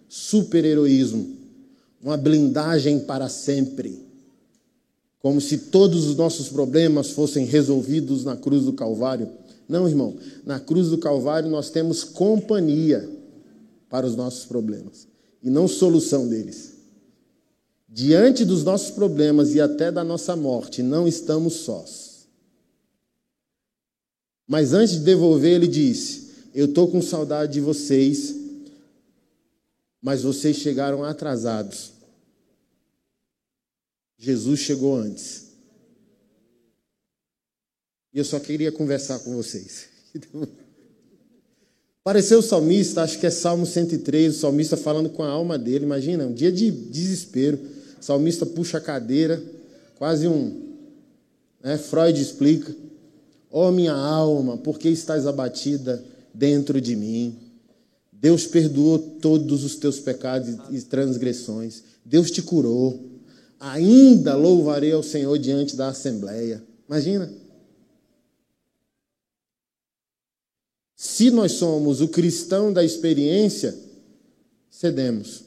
super-heroísmo, 0.08 1.36
uma 2.02 2.16
blindagem 2.16 3.00
para 3.00 3.28
sempre. 3.28 4.04
como 5.26 5.40
se 5.40 5.58
todos 5.58 6.06
os 6.06 6.14
nossos 6.14 6.48
problemas 6.48 7.10
fossem 7.10 7.44
resolvidos 7.44 8.24
na 8.24 8.36
cruz 8.36 8.64
do 8.64 8.72
Calvário. 8.72 9.28
Não, 9.68 9.88
irmão, 9.88 10.16
na 10.44 10.60
cruz 10.60 10.88
do 10.88 10.98
Calvário 10.98 11.50
nós 11.50 11.68
temos 11.68 12.04
companhia 12.04 13.15
para 13.88 14.06
os 14.06 14.16
nossos 14.16 14.44
problemas 14.44 15.06
e 15.42 15.50
não 15.50 15.68
solução 15.68 16.28
deles. 16.28 16.74
Diante 17.88 18.44
dos 18.44 18.64
nossos 18.64 18.90
problemas 18.90 19.54
e 19.54 19.60
até 19.60 19.92
da 19.92 20.02
nossa 20.02 20.34
morte, 20.34 20.82
não 20.82 21.06
estamos 21.06 21.54
sós. 21.54 22.26
Mas 24.46 24.72
antes 24.72 24.94
de 24.94 25.04
devolver, 25.04 25.54
ele 25.54 25.68
disse: 25.68 26.32
Eu 26.52 26.66
estou 26.66 26.90
com 26.90 27.00
saudade 27.00 27.54
de 27.54 27.60
vocês, 27.60 28.34
mas 30.02 30.22
vocês 30.22 30.56
chegaram 30.56 31.04
atrasados. 31.04 31.92
Jesus 34.18 34.60
chegou 34.60 34.96
antes. 34.96 35.46
E 38.12 38.18
eu 38.18 38.24
só 38.24 38.40
queria 38.40 38.72
conversar 38.72 39.20
com 39.20 39.34
vocês. 39.34 39.88
Pareceu 42.06 42.38
o 42.38 42.42
salmista, 42.42 43.02
acho 43.02 43.18
que 43.18 43.26
é 43.26 43.30
Salmo 43.30 43.66
103, 43.66 44.36
o 44.36 44.38
salmista 44.38 44.76
falando 44.76 45.10
com 45.10 45.24
a 45.24 45.28
alma 45.28 45.58
dele. 45.58 45.84
Imagina, 45.84 46.24
um 46.24 46.32
dia 46.32 46.52
de 46.52 46.70
desespero. 46.70 47.58
O 48.00 48.04
salmista 48.04 48.46
puxa 48.46 48.78
a 48.78 48.80
cadeira, 48.80 49.42
quase 49.98 50.28
um. 50.28 50.68
Né, 51.60 51.76
Freud 51.76 52.22
explica: 52.22 52.72
Ó 53.50 53.66
oh, 53.66 53.72
minha 53.72 53.92
alma, 53.92 54.56
por 54.56 54.78
que 54.78 54.88
estás 54.88 55.26
abatida 55.26 56.00
dentro 56.32 56.80
de 56.80 56.94
mim? 56.94 57.34
Deus 58.12 58.46
perdoou 58.46 59.00
todos 59.00 59.64
os 59.64 59.74
teus 59.74 59.98
pecados 59.98 60.56
e 60.70 60.80
transgressões. 60.82 61.82
Deus 62.04 62.30
te 62.30 62.40
curou. 62.40 63.00
Ainda 63.58 64.36
louvarei 64.36 64.92
ao 64.92 65.02
Senhor 65.02 65.36
diante 65.40 65.74
da 65.74 65.88
assembleia. 65.88 66.62
Imagina. 66.88 67.45
Se 70.96 71.30
nós 71.30 71.52
somos 71.52 72.00
o 72.00 72.08
cristão 72.08 72.72
da 72.72 72.82
experiência, 72.82 73.78
cedemos. 74.70 75.44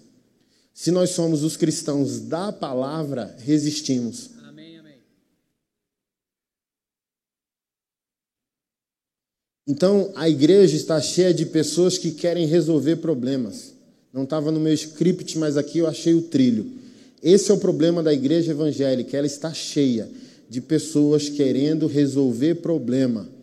Se 0.72 0.92
nós 0.92 1.10
somos 1.10 1.44
os 1.44 1.58
cristãos 1.58 2.20
da 2.20 2.52
palavra, 2.52 3.36
resistimos. 3.40 4.30
Amém, 4.48 4.78
amém. 4.78 5.00
Então, 9.68 10.12
a 10.16 10.30
igreja 10.30 10.76
está 10.76 11.02
cheia 11.02 11.34
de 11.34 11.48
pessoas 11.48 11.98
que 11.98 12.12
querem 12.12 12.46
resolver 12.46 12.98
problemas. 12.98 13.74
Não 14.14 14.26
estava 14.26 14.52
no 14.52 14.60
meu 14.60 14.74
script, 14.74 15.36
mas 15.40 15.58
aqui 15.58 15.80
eu 15.80 15.88
achei 15.88 16.14
o 16.14 16.22
trilho. 16.22 16.72
Esse 17.24 17.50
é 17.50 17.54
o 17.56 17.60
problema 17.60 18.04
da 18.04 18.14
igreja 18.14 18.52
evangélica. 18.52 19.18
Ela 19.18 19.28
está 19.28 19.52
cheia 19.52 20.08
de 20.48 20.62
pessoas 20.62 21.28
querendo 21.28 21.88
resolver 21.88 22.56
problema 22.56 23.39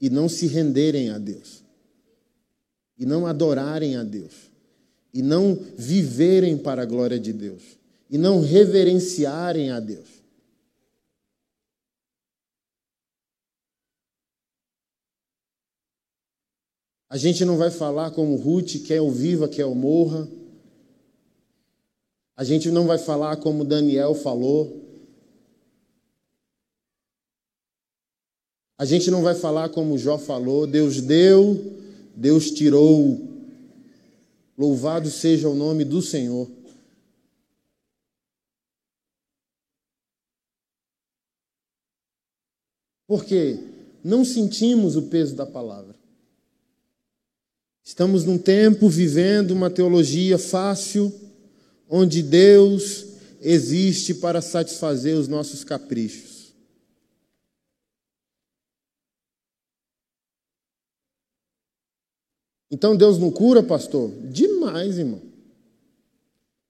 e 0.00 0.10
não 0.10 0.28
se 0.28 0.46
renderem 0.46 1.10
a 1.10 1.18
Deus, 1.18 1.64
e 2.98 3.06
não 3.06 3.26
adorarem 3.26 3.96
a 3.96 4.02
Deus, 4.02 4.34
e 5.12 5.22
não 5.22 5.54
viverem 5.76 6.58
para 6.58 6.82
a 6.82 6.86
glória 6.86 7.18
de 7.18 7.32
Deus, 7.32 7.62
e 8.10 8.18
não 8.18 8.40
reverenciarem 8.40 9.70
a 9.70 9.80
Deus. 9.80 10.16
A 17.08 17.16
gente 17.16 17.44
não 17.44 17.56
vai 17.56 17.70
falar 17.70 18.10
como 18.10 18.36
Ruth, 18.36 18.84
quer 18.84 19.00
o 19.00 19.10
viva, 19.10 19.48
quer 19.48 19.64
o 19.64 19.74
morra. 19.74 20.28
A 22.36 22.44
gente 22.44 22.70
não 22.70 22.86
vai 22.86 22.98
falar 22.98 23.36
como 23.36 23.64
Daniel 23.64 24.14
falou, 24.14 24.85
A 28.78 28.84
gente 28.84 29.10
não 29.10 29.22
vai 29.22 29.34
falar 29.34 29.70
como 29.70 29.96
Jó 29.96 30.18
falou: 30.18 30.66
Deus 30.66 31.00
deu, 31.00 31.78
Deus 32.14 32.50
tirou. 32.50 33.34
Louvado 34.56 35.10
seja 35.10 35.48
o 35.48 35.54
nome 35.54 35.84
do 35.84 36.00
Senhor. 36.02 36.50
Porque 43.06 43.58
não 44.02 44.24
sentimos 44.24 44.96
o 44.96 45.02
peso 45.02 45.34
da 45.34 45.46
palavra. 45.46 45.94
Estamos 47.84 48.24
num 48.24 48.36
tempo 48.36 48.88
vivendo 48.88 49.52
uma 49.52 49.70
teologia 49.70 50.38
fácil, 50.38 51.12
onde 51.88 52.20
Deus 52.20 53.06
existe 53.40 54.12
para 54.14 54.42
satisfazer 54.42 55.16
os 55.16 55.28
nossos 55.28 55.62
caprichos. 55.62 56.35
Então 62.70 62.96
Deus 62.96 63.18
não 63.18 63.30
cura, 63.30 63.62
pastor? 63.62 64.10
Demais, 64.24 64.98
irmão. 64.98 65.20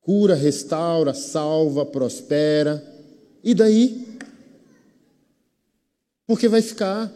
Cura, 0.01 0.35
restaura, 0.35 1.15
salva, 1.15 1.85
prospera. 1.85 2.85
E 3.43 3.55
daí? 3.55 4.07
Porque 6.27 6.49
vai 6.49 6.63
ficar. 6.63 7.13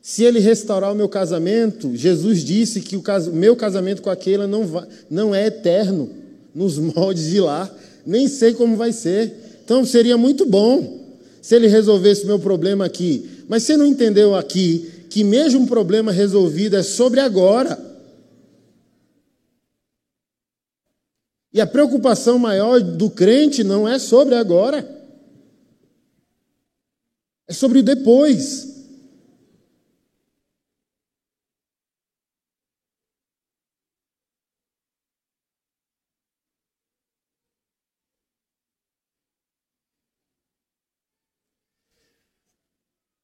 Se 0.00 0.24
ele 0.24 0.38
restaurar 0.38 0.92
o 0.92 0.96
meu 0.96 1.08
casamento, 1.08 1.94
Jesus 1.96 2.44
disse 2.44 2.80
que 2.80 2.96
o 2.96 3.02
meu 3.32 3.56
casamento 3.56 4.02
com 4.02 4.10
aquela 4.10 4.46
não, 4.46 4.66
vai, 4.66 4.86
não 5.10 5.34
é 5.34 5.46
eterno, 5.46 6.10
nos 6.54 6.78
moldes 6.78 7.30
de 7.30 7.40
lá. 7.40 7.70
Nem 8.06 8.28
sei 8.28 8.54
como 8.54 8.76
vai 8.76 8.92
ser. 8.92 9.60
Então 9.64 9.84
seria 9.84 10.16
muito 10.16 10.46
bom 10.46 10.98
se 11.42 11.54
ele 11.54 11.66
resolvesse 11.66 12.24
o 12.24 12.26
meu 12.26 12.38
problema 12.38 12.84
aqui. 12.84 13.44
Mas 13.48 13.64
você 13.64 13.76
não 13.76 13.86
entendeu 13.86 14.34
aqui 14.34 14.90
que 15.10 15.24
mesmo 15.24 15.60
um 15.60 15.66
problema 15.66 16.12
resolvido 16.12 16.76
é 16.76 16.82
sobre 16.82 17.20
agora. 17.20 17.87
E 21.52 21.60
a 21.60 21.66
preocupação 21.66 22.38
maior 22.38 22.80
do 22.80 23.10
crente 23.10 23.64
não 23.64 23.88
é 23.88 23.98
sobre 23.98 24.34
agora, 24.34 24.86
é 27.48 27.52
sobre 27.52 27.78
o 27.78 27.82
depois. 27.82 28.76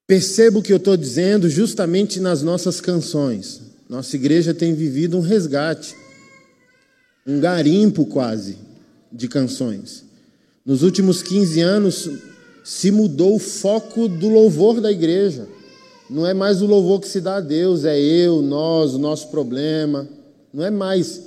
Percebo 0.06 0.58
o 0.58 0.62
que 0.62 0.72
eu 0.72 0.76
estou 0.76 0.96
dizendo 0.96 1.48
justamente 1.48 2.20
nas 2.20 2.42
nossas 2.42 2.80
canções. 2.80 3.60
Nossa 3.88 4.16
igreja 4.16 4.54
tem 4.54 4.74
vivido 4.74 5.16
um 5.18 5.20
resgate 5.20 5.94
um 7.26 7.40
garimpo 7.40 8.04
quase 8.06 8.58
de 9.10 9.28
canções. 9.28 10.04
Nos 10.64 10.82
últimos 10.82 11.22
15 11.22 11.60
anos 11.60 12.10
se 12.64 12.90
mudou 12.90 13.36
o 13.36 13.38
foco 13.38 14.08
do 14.08 14.28
louvor 14.28 14.80
da 14.80 14.90
igreja. 14.90 15.46
Não 16.08 16.26
é 16.26 16.34
mais 16.34 16.62
o 16.62 16.66
louvor 16.66 17.00
que 17.00 17.08
se 17.08 17.20
dá 17.20 17.36
a 17.36 17.40
Deus, 17.40 17.84
é 17.84 17.98
eu, 17.98 18.42
nós, 18.42 18.94
o 18.94 18.98
nosso 18.98 19.28
problema. 19.28 20.08
Não 20.52 20.64
é 20.64 20.70
mais. 20.70 21.20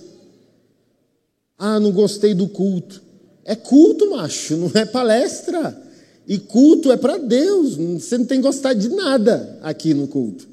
Ah, 1.57 1.79
não 1.79 1.91
gostei 1.91 2.33
do 2.33 2.47
culto. 2.47 3.01
É 3.43 3.55
culto, 3.55 4.09
macho, 4.09 4.57
não 4.57 4.71
é 4.73 4.85
palestra. 4.85 5.83
E 6.27 6.37
culto 6.37 6.91
é 6.91 6.97
para 6.97 7.17
Deus. 7.17 7.75
Você 7.75 8.17
não 8.17 8.25
tem 8.25 8.39
que 8.39 8.47
gostar 8.47 8.73
de 8.73 8.89
nada 8.89 9.57
aqui 9.61 9.93
no 9.93 10.07
culto. 10.07 10.47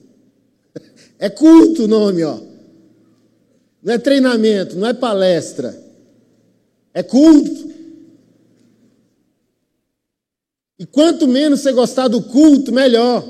É 1.16 1.30
culto 1.30 1.84
o 1.84 1.88
nome, 1.88 2.24
ó. 2.24 2.38
Não 3.84 3.92
é 3.92 3.98
treinamento, 3.98 4.76
não 4.78 4.88
é 4.88 4.94
palestra. 4.94 5.78
É 6.94 7.02
culto. 7.02 7.70
E 10.78 10.86
quanto 10.86 11.28
menos 11.28 11.60
você 11.60 11.70
gostar 11.70 12.08
do 12.08 12.22
culto, 12.22 12.72
melhor. 12.72 13.22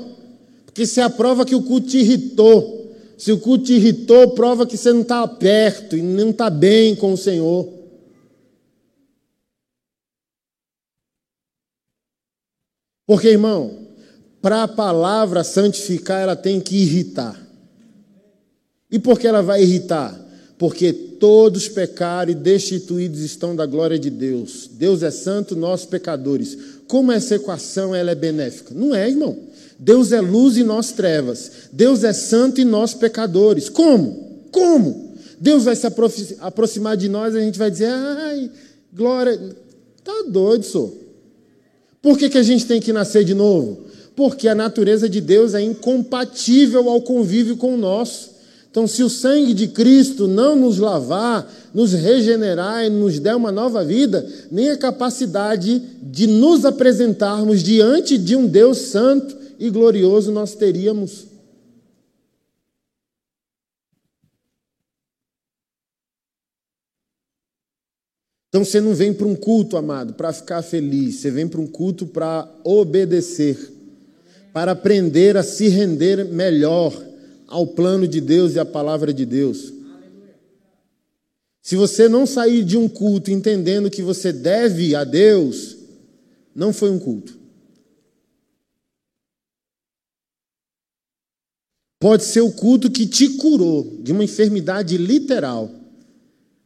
Porque 0.65 0.85
se 0.85 1.01
é 1.01 1.03
a 1.03 1.09
prova 1.09 1.45
que 1.45 1.53
o 1.53 1.61
culto 1.61 1.87
te 1.87 1.97
irritou. 1.97 2.95
Se 3.17 3.33
o 3.33 3.39
culto 3.39 3.65
te 3.65 3.73
irritou, 3.73 4.31
prova 4.31 4.65
que 4.65 4.77
você 4.77 4.93
não 4.93 5.01
está 5.01 5.27
perto 5.27 5.97
e 5.97 6.01
não 6.01 6.29
está 6.29 6.49
bem 6.49 6.95
com 6.95 7.11
o 7.11 7.17
Senhor. 7.17 7.69
Porque, 13.05 13.27
irmão, 13.27 13.87
para 14.41 14.63
a 14.63 14.67
palavra 14.67 15.43
santificar, 15.43 16.21
ela 16.21 16.35
tem 16.35 16.61
que 16.61 16.77
irritar. 16.77 17.39
E 18.89 18.97
por 18.97 19.19
que 19.19 19.27
ela 19.27 19.41
vai 19.41 19.61
irritar? 19.61 20.24
Porque 20.57 20.93
todos 20.93 21.67
pecaram 21.67 22.31
e 22.31 22.35
destituídos 22.35 23.19
estão 23.19 23.55
da 23.55 23.65
glória 23.65 23.99
de 23.99 24.09
Deus. 24.09 24.69
Deus 24.71 25.03
é 25.03 25.11
santo, 25.11 25.55
nós 25.55 25.85
pecadores. 25.85 26.57
Como 26.87 27.11
essa 27.11 27.35
equação 27.35 27.93
ela 27.93 28.11
é 28.11 28.15
benéfica? 28.15 28.73
Não 28.73 28.95
é, 28.95 29.09
irmão. 29.09 29.37
Deus 29.77 30.11
é 30.11 30.21
luz 30.21 30.55
e 30.55 30.63
nós 30.63 30.91
trevas. 30.93 31.51
Deus 31.71 32.03
é 32.03 32.13
santo 32.13 32.61
e 32.61 32.65
nós 32.65 32.93
pecadores. 32.93 33.67
Como? 33.67 34.45
Como? 34.51 35.13
Deus 35.39 35.65
vai 35.65 35.75
se 35.75 35.85
aproximar 36.39 36.95
de 36.95 37.09
nós 37.09 37.33
e 37.33 37.37
a 37.37 37.41
gente 37.41 37.59
vai 37.59 37.69
dizer: 37.69 37.89
ai, 37.89 38.49
glória. 38.93 39.37
Tá 40.03 40.23
doido, 40.29 40.63
senhor. 40.63 40.93
Por 42.01 42.17
que, 42.17 42.29
que 42.29 42.37
a 42.37 42.43
gente 42.43 42.65
tem 42.65 42.79
que 42.79 42.93
nascer 42.93 43.25
de 43.25 43.33
novo? 43.33 43.85
Porque 44.15 44.47
a 44.47 44.55
natureza 44.55 45.09
de 45.09 45.19
Deus 45.19 45.53
é 45.53 45.61
incompatível 45.61 46.89
ao 46.89 47.01
convívio 47.01 47.57
com 47.57 47.73
o 47.73 47.77
nosso. 47.77 48.34
Então, 48.75 48.87
se 48.87 49.03
o 49.03 49.09
sangue 49.09 49.53
de 49.53 49.69
Cristo 49.69 50.27
não 50.27 50.53
nos 50.53 50.79
lavar, 50.79 51.49
nos 51.73 51.93
regenerar 51.93 52.83
e 52.83 52.89
nos 52.89 53.19
der 53.19 53.33
uma 53.33 53.49
nova 53.49 53.85
vida, 53.85 54.29
nem 54.51 54.69
a 54.69 54.77
capacidade 54.77 55.79
de 56.03 56.27
nos 56.27 56.65
apresentarmos 56.65 57.63
diante 57.63 58.17
de 58.17 58.35
um 58.35 58.45
Deus 58.45 58.79
santo 58.79 59.33
e 59.57 59.69
glorioso 59.69 60.29
nós 60.29 60.55
teríamos. 60.55 61.25
Então 68.49 68.65
você 68.65 68.81
não 68.81 68.93
vem 68.93 69.13
para 69.13 69.25
um 69.25 69.37
culto, 69.37 69.77
amado, 69.77 70.15
para 70.15 70.33
ficar 70.33 70.61
feliz, 70.61 71.21
você 71.21 71.31
vem 71.31 71.47
para 71.47 71.61
um 71.61 71.67
culto 71.67 72.05
para 72.05 72.45
obedecer, 72.61 73.57
para 74.51 74.73
aprender 74.73 75.37
a 75.37 75.43
se 75.43 75.69
render 75.69 76.25
melhor 76.25 77.14
ao 77.55 77.65
plano 77.65 78.05
de 78.05 78.19
Deus 78.19 78.53
e 78.53 78.59
à 78.59 78.65
palavra 78.65 79.13
de 79.13 79.25
Deus. 79.25 79.71
Se 81.61 81.77
você 81.77 82.09
não 82.09 82.25
sair 82.25 82.65
de 82.65 82.77
um 82.77 82.89
culto 82.89 83.31
entendendo 83.31 83.89
que 83.89 84.01
você 84.01 84.33
deve 84.33 84.93
a 84.93 85.05
Deus, 85.05 85.77
não 86.53 86.73
foi 86.73 86.91
um 86.91 86.99
culto. 86.99 87.39
Pode 91.97 92.25
ser 92.25 92.41
o 92.41 92.51
culto 92.51 92.91
que 92.91 93.07
te 93.07 93.29
curou 93.29 93.99
de 94.01 94.11
uma 94.11 94.25
enfermidade 94.25 94.97
literal. 94.97 95.71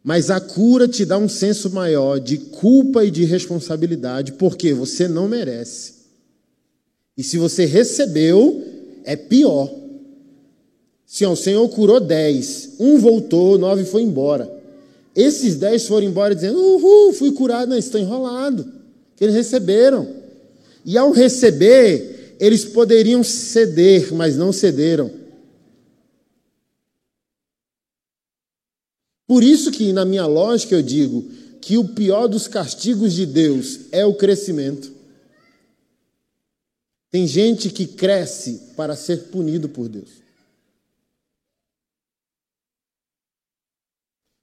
Mas 0.04 0.32
a 0.32 0.42
cura 0.42 0.88
te 0.88 1.06
dá 1.06 1.20
um 1.20 1.30
senso 1.30 1.70
maior 1.70 2.20
de 2.20 2.38
culpa 2.38 3.06
e 3.06 3.12
de 3.12 3.26
responsabilidade, 3.26 4.34
porque 4.34 4.74
você 4.74 5.08
não 5.08 5.28
merece. 5.28 5.94
E 7.16 7.24
se 7.24 7.38
você 7.38 7.66
recebeu, 7.66 8.64
é 9.04 9.16
pior. 9.16 9.79
Se 11.12 11.26
o 11.26 11.36
Senhor 11.36 11.68
curou 11.70 12.00
dez, 12.00 12.76
um 12.80 13.00
voltou, 13.00 13.58
nove 13.58 13.84
foi 13.84 14.04
embora. 14.04 14.48
Esses 15.16 15.56
dez 15.56 15.88
foram 15.88 16.06
embora 16.06 16.36
dizendo: 16.36 16.60
Uhul, 16.60 17.14
fui 17.14 17.32
curado. 17.32 17.68
Não, 17.68 17.78
estão 17.80 18.00
enrolados. 18.00 18.68
Que 19.16 19.24
eles 19.24 19.36
receberam. 19.36 20.08
E 20.86 21.00
ao 21.00 21.10
receber, 21.12 22.36
eles 22.40 22.64
poderiam 22.64 23.24
ceder, 23.24 24.14
mas 24.14 24.38
não 24.38 24.54
cederam. 24.54 25.10
Por 29.26 29.44
isso 29.44 29.72
que 29.72 29.92
na 29.92 30.06
minha 30.06 30.28
lógica 30.28 30.76
eu 30.76 30.84
digo 30.84 31.28
que 31.60 31.76
o 31.76 31.88
pior 31.88 32.28
dos 32.28 32.48
castigos 32.48 33.14
de 33.14 33.26
Deus 33.26 33.80
é 33.92 34.06
o 34.06 34.14
crescimento. 34.14 34.92
Tem 37.10 37.26
gente 37.26 37.72
que 37.72 37.88
cresce 37.88 38.62
para 38.76 38.96
ser 38.96 39.30
punido 39.30 39.68
por 39.68 39.90
Deus. 39.90 40.19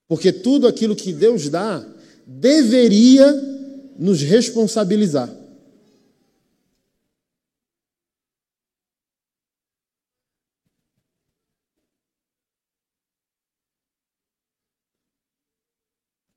Porque 0.09 0.33
tudo 0.33 0.67
aquilo 0.67 0.95
que 0.95 1.13
Deus 1.13 1.49
dá 1.49 1.85
deveria 2.27 3.33
nos 3.99 4.23
responsabilizar. 4.23 5.35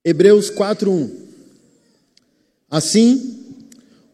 Hebreus 0.04 0.50
4:1 0.50 1.28
Assim, 2.70 3.58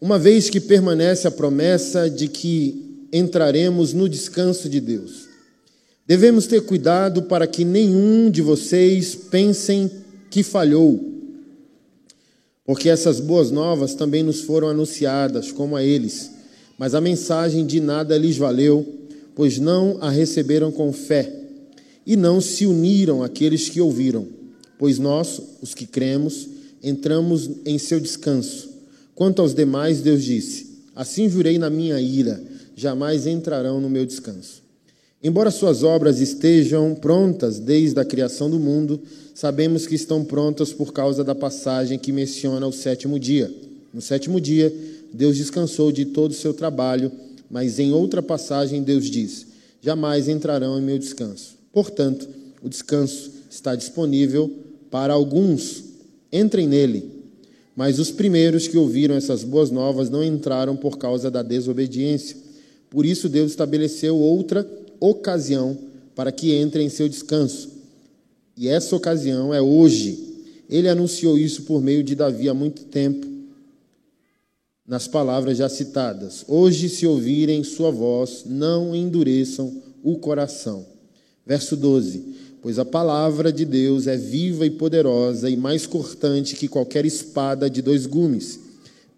uma 0.01 0.17
vez 0.17 0.49
que 0.49 0.59
permanece 0.59 1.27
a 1.27 1.31
promessa 1.31 2.09
de 2.09 2.27
que 2.27 3.07
entraremos 3.11 3.93
no 3.93 4.09
descanso 4.09 4.67
de 4.67 4.79
Deus, 4.79 5.24
devemos 6.05 6.47
ter 6.47 6.61
cuidado 6.61 7.23
para 7.23 7.47
que 7.47 7.65
nenhum 7.65 8.29
de 8.29 8.41
vocês 8.41 9.15
pensem 9.15 9.89
que 10.29 10.43
falhou. 10.43 11.13
Porque 12.65 12.89
essas 12.89 13.19
boas 13.19 13.51
novas 13.51 13.93
também 13.93 14.23
nos 14.23 14.41
foram 14.41 14.69
anunciadas, 14.69 15.51
como 15.51 15.75
a 15.75 15.83
eles, 15.83 16.31
mas 16.77 16.95
a 16.95 17.01
mensagem 17.01 17.65
de 17.65 17.79
nada 17.79 18.17
lhes 18.17 18.37
valeu, 18.37 18.85
pois 19.35 19.59
não 19.59 19.97
a 20.01 20.09
receberam 20.09 20.71
com 20.71 20.91
fé 20.91 21.31
e 22.05 22.15
não 22.15 22.41
se 22.41 22.65
uniram 22.65 23.23
àqueles 23.23 23.69
que 23.69 23.81
ouviram 23.81 24.35
pois 24.77 24.99
nós, 24.99 25.41
os 25.61 25.73
que 25.73 25.85
cremos, 25.85 26.47
entramos 26.83 27.49
em 27.65 27.77
seu 27.77 27.99
descanso. 27.99 28.69
Quanto 29.13 29.41
aos 29.41 29.53
demais, 29.53 30.01
Deus 30.01 30.23
disse: 30.23 30.83
Assim 30.95 31.29
jurei 31.29 31.57
na 31.57 31.69
minha 31.69 31.99
ira, 31.99 32.41
jamais 32.75 33.25
entrarão 33.25 33.79
no 33.79 33.89
meu 33.89 34.05
descanso. 34.05 34.64
Embora 35.26 35.49
suas 35.49 35.82
obras 35.82 36.19
estejam 36.19 36.93
prontas 36.93 37.57
desde 37.57 37.99
a 37.99 38.05
criação 38.05 38.47
do 38.47 38.59
mundo, 38.59 39.01
sabemos 39.34 39.88
que 39.88 39.95
estão 39.95 40.23
prontas 40.23 40.71
por 40.71 40.93
causa 40.93 41.23
da 41.23 41.34
passagem 41.34 41.97
que 41.97 42.11
menciona 42.11 42.67
o 42.67 42.71
sétimo 42.71 43.19
dia. 43.19 43.51
No 43.91 44.03
sétimo 44.03 44.39
dia, 44.39 44.71
Deus 45.11 45.36
descansou 45.36 45.91
de 45.91 46.05
todo 46.05 46.30
o 46.30 46.36
seu 46.36 46.53
trabalho, 46.53 47.11
mas 47.49 47.80
em 47.80 47.91
outra 47.91 48.21
passagem, 48.21 48.84
Deus 48.84 49.09
diz: 49.09 49.47
Jamais 49.82 50.28
entrarão 50.28 50.78
em 50.78 50.84
meu 50.84 50.99
descanso. 50.99 51.55
Portanto, 51.73 52.30
o 52.61 52.69
descanso 52.69 53.32
está 53.49 53.76
disponível 53.76 54.47
para 54.91 55.11
alguns, 55.11 55.86
entrem 56.32 56.67
nele. 56.67 57.09
Mas 57.76 57.97
os 57.97 58.11
primeiros 58.11 58.67
que 58.67 58.78
ouviram 58.78 59.15
essas 59.15 59.43
boas 59.43 59.71
novas 59.71 60.07
não 60.07 60.23
entraram 60.23 60.76
por 60.76 60.99
causa 60.99 61.32
da 61.32 61.41
desobediência. 61.41 62.38
Por 62.91 63.07
isso, 63.07 63.28
Deus 63.28 63.49
estabeleceu 63.49 64.15
outra 64.15 64.84
ocasião 64.99 65.77
para 66.15 66.31
que 66.31 66.59
entrem 66.59 66.87
em 66.87 66.89
seu 66.89 67.09
descanso. 67.09 67.69
E 68.55 68.67
essa 68.67 68.95
ocasião 68.95 69.53
é 69.53 69.61
hoje. 69.61 70.35
Ele 70.69 70.87
anunciou 70.89 71.37
isso 71.37 71.63
por 71.63 71.81
meio 71.81 72.03
de 72.03 72.15
Davi 72.15 72.49
há 72.49 72.53
muito 72.53 72.85
tempo, 72.85 73.27
nas 74.87 75.07
palavras 75.07 75.57
já 75.57 75.69
citadas. 75.69 76.43
Hoje, 76.47 76.89
se 76.89 77.05
ouvirem 77.05 77.63
sua 77.63 77.91
voz, 77.91 78.43
não 78.45 78.95
endureçam 78.95 79.81
o 80.03 80.17
coração. 80.17 80.85
Verso 81.45 81.75
12 81.75 82.45
pois 82.65 82.79
a 82.79 82.83
palavra 82.83 83.53
de 83.53 83.63
Deus 83.63 84.07
é 84.07 84.17
viva 84.17 84.65
e 84.65 84.71
poderosa 84.71 85.47
e 85.47 85.55
mais 85.55 85.85
cortante 85.85 86.55
que 86.55 86.67
qualquer 86.67 87.05
espada 87.05 87.69
de 87.69 87.79
dois 87.79 88.07
gumes. 88.07 88.59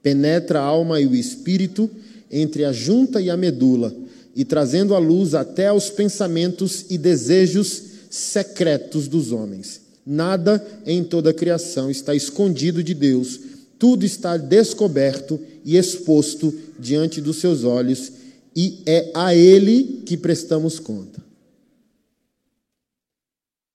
Penetra 0.04 0.60
a 0.60 0.64
alma 0.64 1.00
e 1.00 1.08
o 1.08 1.16
espírito, 1.16 1.90
entre 2.30 2.66
a 2.66 2.74
junta 2.74 3.22
e 3.22 3.30
a 3.30 3.38
medula, 3.38 3.96
e 4.38 4.46
trazendo 4.46 4.96
a 4.96 5.00
luz 5.00 5.34
até 5.34 5.68
aos 5.68 5.90
pensamentos 5.90 6.86
e 6.90 6.98
desejos 6.98 7.82
secretos 8.10 9.10
dos 9.10 9.34
homens. 9.34 9.82
Nada 10.06 10.66
em 10.86 11.04
toda 11.04 11.32
a 11.32 11.34
criação 11.34 11.92
está 11.92 12.16
escondido 12.16 12.82
de 12.82 12.94
Deus, 12.94 13.38
tudo 13.78 14.06
está 14.06 14.38
descoberto 14.38 15.38
e 15.66 15.76
exposto 15.76 16.54
diante 16.80 17.20
dos 17.20 17.38
seus 17.38 17.66
olhos, 17.66 18.12
e 18.56 18.84
é 18.86 19.12
a 19.14 19.36
Ele 19.36 20.04
que 20.06 20.16
prestamos 20.16 20.80
conta 20.80 21.28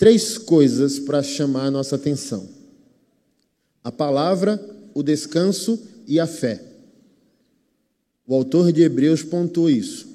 três 0.02 0.36
coisas 0.36 0.98
para 0.98 1.22
chamar 1.22 1.66
a 1.66 1.70
nossa 1.70 1.94
atenção: 1.94 2.48
a 3.84 3.92
palavra, 3.92 4.60
o 4.92 5.00
descanso 5.00 5.80
e 6.08 6.18
a 6.18 6.26
fé. 6.26 6.60
O 8.26 8.34
autor 8.34 8.72
de 8.72 8.82
Hebreus 8.82 9.22
pontuou 9.22 9.70
isso. 9.70 10.11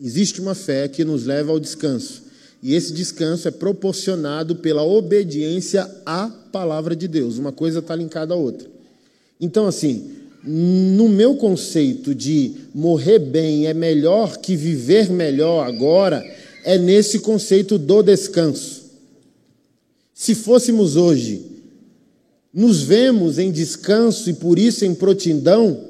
Existe 0.00 0.40
uma 0.40 0.54
fé 0.54 0.88
que 0.88 1.04
nos 1.04 1.24
leva 1.24 1.52
ao 1.52 1.60
descanso, 1.60 2.22
e 2.62 2.74
esse 2.74 2.92
descanso 2.92 3.48
é 3.48 3.50
proporcionado 3.50 4.56
pela 4.56 4.82
obediência 4.82 5.88
à 6.04 6.28
palavra 6.28 6.96
de 6.96 7.06
Deus. 7.06 7.38
Uma 7.38 7.52
coisa 7.52 7.78
está 7.78 7.94
linkada 7.94 8.34
à 8.34 8.36
outra. 8.36 8.68
Então, 9.40 9.66
assim, 9.66 10.10
no 10.42 11.08
meu 11.08 11.36
conceito 11.36 12.14
de 12.14 12.52
morrer 12.74 13.18
bem 13.18 13.66
é 13.66 13.74
melhor 13.74 14.36
que 14.38 14.56
viver 14.56 15.10
melhor 15.10 15.66
agora, 15.66 16.24
é 16.64 16.78
nesse 16.78 17.20
conceito 17.20 17.78
do 17.78 18.02
descanso. 18.02 18.84
Se 20.14 20.34
fôssemos 20.34 20.96
hoje, 20.96 21.44
nos 22.52 22.82
vemos 22.82 23.38
em 23.38 23.50
descanso 23.50 24.30
e 24.30 24.34
por 24.34 24.58
isso 24.58 24.84
em 24.84 24.94
prontidão 24.94 25.84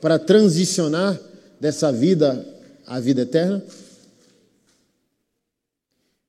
para 0.00 0.18
transicionar 0.18 1.20
dessa 1.60 1.90
vida 1.90 2.46
à 2.86 3.00
vida 3.00 3.22
eterna? 3.22 3.64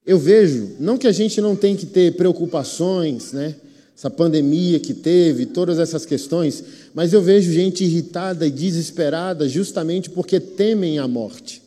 Eu 0.05 0.19
vejo, 0.19 0.75
não 0.79 0.97
que 0.97 1.07
a 1.07 1.11
gente 1.11 1.39
não 1.39 1.55
tem 1.55 1.75
que 1.75 1.85
ter 1.85 2.15
preocupações, 2.15 3.31
né? 3.31 3.55
Essa 3.95 4.09
pandemia 4.09 4.79
que 4.79 4.93
teve, 4.93 5.45
todas 5.45 5.79
essas 5.79 6.05
questões, 6.05 6.63
mas 6.93 7.13
eu 7.13 7.21
vejo 7.21 7.51
gente 7.51 7.83
irritada 7.83 8.45
e 8.45 8.51
desesperada 8.51 9.47
justamente 9.47 10.09
porque 10.09 10.39
temem 10.39 10.99
a 10.99 11.07
morte. 11.07 11.61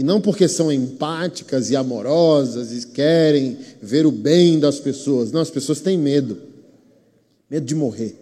E 0.00 0.02
não 0.02 0.18
porque 0.18 0.48
são 0.48 0.72
empáticas 0.72 1.70
e 1.70 1.76
amorosas 1.76 2.72
e 2.72 2.86
querem 2.88 3.58
ver 3.82 4.06
o 4.06 4.10
bem 4.10 4.58
das 4.58 4.80
pessoas. 4.80 5.30
Não, 5.30 5.42
as 5.42 5.50
pessoas 5.50 5.82
têm 5.82 5.98
medo. 5.98 6.38
Medo 7.50 7.66
de 7.66 7.74
morrer. 7.74 8.16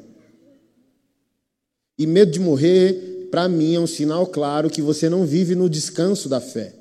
E 1.97 2.05
medo 2.05 2.32
de 2.32 2.41
morrer, 2.41 3.17
para 3.31 3.49
mim, 3.49 3.74
é 3.74 3.81
um 3.81 3.87
sinal 3.87 4.26
claro 4.26 4.70
que 4.70 4.83
você 4.83 5.09
não 5.09 5.24
vive 5.24 5.55
no 5.55 5.68
descanso 5.68 6.29
da 6.29 6.41
fé. 6.41 6.72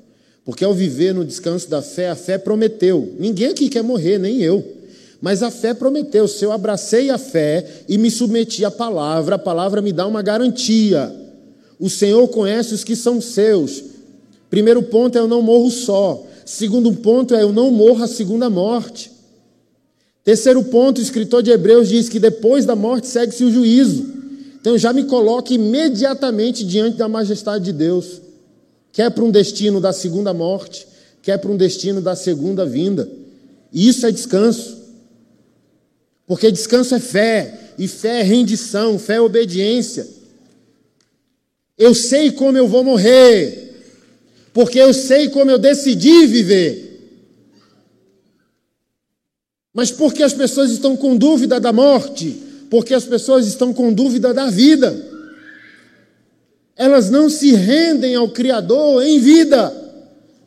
Porque 0.45 0.63
ao 0.63 0.73
viver 0.73 1.13
no 1.13 1.25
descanso 1.25 1.69
da 1.69 1.81
fé, 1.81 2.09
a 2.09 2.15
fé 2.15 2.37
prometeu. 2.37 3.13
Ninguém 3.19 3.47
aqui 3.47 3.67
quer 3.67 3.83
morrer, 3.83 4.17
nem 4.17 4.41
eu. 4.41 4.65
Mas 5.21 5.43
a 5.43 5.51
fé 5.51 5.73
prometeu. 5.73 6.27
Se 6.27 6.45
eu 6.45 6.51
abracei 6.51 7.09
a 7.09 7.17
fé 7.17 7.65
e 7.89 7.97
me 7.97 8.09
submeti 8.09 8.63
à 8.63 8.71
palavra, 8.71 9.35
a 9.35 9.39
palavra 9.39 9.81
me 9.81 9.91
dá 9.91 10.07
uma 10.07 10.21
garantia. 10.21 11.13
O 11.77 11.89
Senhor 11.89 12.25
conhece 12.29 12.73
os 12.73 12.83
que 12.83 12.95
são 12.95 13.19
seus. 13.19 13.83
Primeiro 14.49 14.81
ponto 14.83 15.17
é 15.17 15.21
eu 15.21 15.27
não 15.27 15.41
morro 15.41 15.69
só. 15.69 16.25
Segundo 16.45 16.93
ponto 16.93 17.35
é 17.35 17.43
eu 17.43 17.51
não 17.51 17.69
morro 17.69 18.03
a 18.03 18.07
segunda 18.07 18.49
morte. 18.49 19.11
Terceiro 20.23 20.63
ponto, 20.63 20.99
o 20.99 21.01
escritor 21.01 21.43
de 21.43 21.51
Hebreus 21.51 21.89
diz 21.89 22.07
que 22.07 22.19
depois 22.19 22.65
da 22.65 22.75
morte 22.75 23.07
segue-se 23.07 23.43
o 23.43 23.51
juízo. 23.51 24.16
Então 24.67 24.77
já 24.77 24.91
me 24.91 25.05
coloque 25.05 25.53
imediatamente 25.53 26.65
diante 26.65 26.97
da 26.97 27.07
majestade 27.07 27.63
de 27.63 27.71
Deus. 27.71 28.21
Quer 28.91 29.09
para 29.09 29.23
um 29.23 29.31
destino 29.31 29.79
da 29.79 29.93
segunda 29.93 30.33
morte, 30.33 30.85
quer 31.21 31.37
para 31.37 31.49
um 31.49 31.55
destino 31.55 32.01
da 32.01 32.17
segunda 32.17 32.65
vinda. 32.65 33.09
E 33.71 33.87
isso 33.87 34.05
é 34.05 34.11
descanso. 34.11 34.77
Porque 36.25 36.51
descanso 36.51 36.93
é 36.93 36.99
fé, 36.99 37.75
e 37.77 37.87
fé 37.87 38.19
é 38.19 38.23
rendição, 38.23 38.99
fé 38.99 39.13
é 39.13 39.21
obediência. 39.21 40.05
Eu 41.77 41.95
sei 41.95 42.33
como 42.33 42.57
eu 42.57 42.67
vou 42.67 42.83
morrer, 42.83 43.73
porque 44.51 44.79
eu 44.79 44.93
sei 44.93 45.29
como 45.29 45.49
eu 45.49 45.57
decidi 45.57 46.25
viver. 46.25 47.15
Mas 49.73 49.91
por 49.91 50.13
que 50.13 50.23
as 50.23 50.33
pessoas 50.33 50.71
estão 50.71 50.97
com 50.97 51.15
dúvida 51.15 51.57
da 51.57 51.71
morte? 51.71 52.46
Porque 52.69 52.93
as 52.93 53.05
pessoas 53.05 53.47
estão 53.47 53.73
com 53.73 53.93
dúvida 53.93 54.33
da 54.33 54.49
vida. 54.49 54.95
Elas 56.75 57.09
não 57.09 57.29
se 57.29 57.53
rendem 57.53 58.15
ao 58.15 58.29
Criador 58.29 59.03
em 59.03 59.19
vida. 59.19 59.73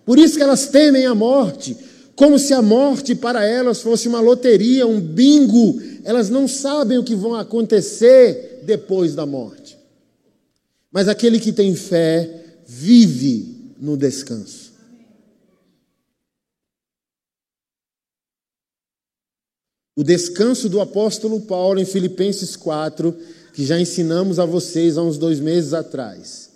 Por 0.04 0.18
isso 0.18 0.36
que 0.36 0.42
elas 0.42 0.68
temem 0.68 1.06
a 1.06 1.14
morte, 1.14 1.76
como 2.14 2.38
se 2.38 2.52
a 2.52 2.60
morte 2.60 3.14
para 3.14 3.44
elas 3.44 3.80
fosse 3.80 4.08
uma 4.08 4.20
loteria, 4.20 4.86
um 4.86 5.00
bingo. 5.00 5.80
Elas 6.04 6.28
não 6.28 6.46
sabem 6.46 6.98
o 6.98 7.04
que 7.04 7.14
vão 7.14 7.34
acontecer 7.34 8.62
depois 8.64 9.14
da 9.14 9.24
morte. 9.24 9.78
Mas 10.92 11.08
aquele 11.08 11.38
que 11.38 11.52
tem 11.52 11.74
fé 11.74 12.28
vive 12.66 13.74
no 13.80 13.96
descanso. 13.96 14.59
O 19.96 20.04
descanso 20.04 20.68
do 20.68 20.80
apóstolo 20.80 21.40
Paulo 21.40 21.80
em 21.80 21.84
Filipenses 21.84 22.54
4, 22.54 23.12
que 23.52 23.66
já 23.66 23.78
ensinamos 23.78 24.38
a 24.38 24.44
vocês 24.44 24.96
há 24.96 25.02
uns 25.02 25.18
dois 25.18 25.40
meses 25.40 25.74
atrás. 25.74 26.50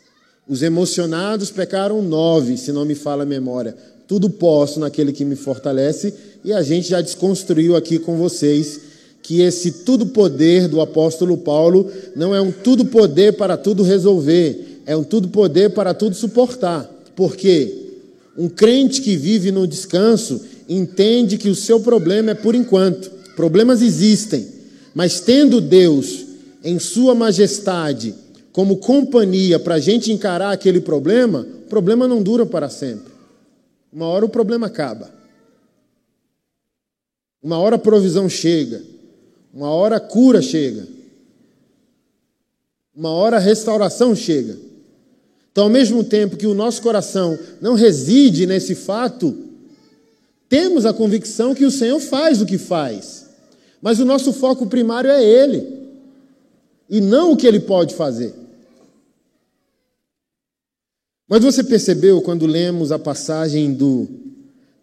Os 0.49 0.63
emocionados 0.63 1.51
pecaram 1.51 2.01
nove, 2.01 2.57
se 2.57 2.71
não 2.71 2.85
me 2.85 2.95
fala 2.95 3.25
a 3.25 3.27
memória. 3.27 3.77
Tudo 4.07 4.31
posso 4.31 4.79
naquele 4.79 5.13
que 5.13 5.25
me 5.25 5.35
fortalece, 5.35 6.15
e 6.45 6.53
a 6.53 6.63
gente 6.63 6.89
já 6.89 7.01
desconstruiu 7.01 7.75
aqui 7.75 7.99
com 7.99 8.17
vocês 8.17 8.81
que 9.21 9.41
esse 9.41 9.73
tudo 9.85 10.07
poder 10.07 10.69
do 10.69 10.81
apóstolo 10.81 11.37
Paulo 11.37 11.91
não 12.15 12.33
é 12.35 12.41
um 12.41 12.53
tudo 12.53 12.85
poder 12.85 13.33
para 13.33 13.57
tudo 13.57 13.83
resolver, 13.83 14.83
é 14.87 14.97
um 14.97 15.03
tudo 15.03 15.29
poder 15.29 15.71
para 15.71 15.93
tudo 15.93 16.15
suportar. 16.15 16.85
Por 17.17 17.35
quê? 17.35 17.89
Um 18.39 18.49
crente 18.49 19.01
que 19.01 19.17
vive 19.17 19.51
no 19.51 19.67
descanso 19.67 20.41
entende 20.69 21.37
que 21.37 21.49
o 21.49 21.55
seu 21.55 21.81
problema 21.81 22.31
é 22.31 22.35
por 22.35 22.55
enquanto. 22.55 23.14
Problemas 23.37 23.83
existem, 23.83 24.49
mas 24.95 25.21
tendo 25.21 25.61
Deus 25.61 26.25
em 26.63 26.79
Sua 26.79 27.15
majestade 27.15 28.15
como 28.53 28.77
companhia 28.77 29.59
para 29.59 29.75
a 29.75 29.81
gente 29.81 30.13
encarar 30.13 30.53
aquele 30.53 30.81
problema, 30.81 31.47
o 31.67 31.69
problema 31.69 32.07
não 32.07 32.23
dura 32.23 32.47
para 32.47 32.71
sempre. 32.71 33.13
Uma 33.93 34.07
hora 34.07 34.25
o 34.25 34.29
problema 34.29 34.69
acaba. 34.69 35.13
Uma 37.43 37.59
hora 37.59 37.77
a 37.77 37.79
provisão 37.79 38.29
chega. 38.29 38.83
Uma 39.53 39.71
hora 39.71 39.97
a 39.97 40.01
cura 40.01 40.41
chega. 40.41 40.87
Uma 42.95 43.11
hora 43.11 43.37
a 43.37 43.41
restauração 43.41 44.15
chega. 44.15 44.57
Então, 45.51 45.65
ao 45.65 45.71
mesmo 45.71 46.03
tempo 46.03 46.37
que 46.37 46.47
o 46.47 46.55
nosso 46.55 46.81
coração 46.83 47.39
não 47.61 47.75
reside 47.75 48.47
nesse 48.47 48.75
fato, 48.75 49.37
temos 50.49 50.87
a 50.87 50.93
convicção 50.93 51.55
que 51.55 51.65
o 51.65 51.71
Senhor 51.71 52.01
faz 52.01 52.41
o 52.41 52.47
que 52.47 52.59
faz. 52.59 53.24
Mas 53.85 54.01
o 54.01 54.05
nosso 54.07 54.33
foco 54.33 54.67
primário 54.67 55.11
é 55.11 55.23
Ele, 55.23 55.63
e 56.89 57.03
não 57.03 57.33
o 57.33 57.37
que 57.37 57.47
Ele 57.47 57.61
pode 57.61 57.95
fazer. 57.95 58.33
Mas 61.29 61.43
você 61.43 61.63
percebeu 61.63 62.23
quando 62.23 62.47
lemos 62.47 62.91
a 62.91 62.99
passagem 62.99 63.75
do 63.75 64.09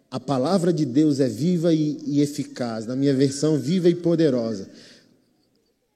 A 0.08 0.20
palavra 0.20 0.72
de 0.72 0.84
Deus 0.84 1.18
é 1.18 1.28
viva 1.28 1.74
e, 1.74 1.98
e 2.06 2.20
eficaz, 2.20 2.86
na 2.86 2.94
minha 2.94 3.12
versão, 3.12 3.58
viva 3.58 3.88
e 3.88 3.94
poderosa. 3.96 4.68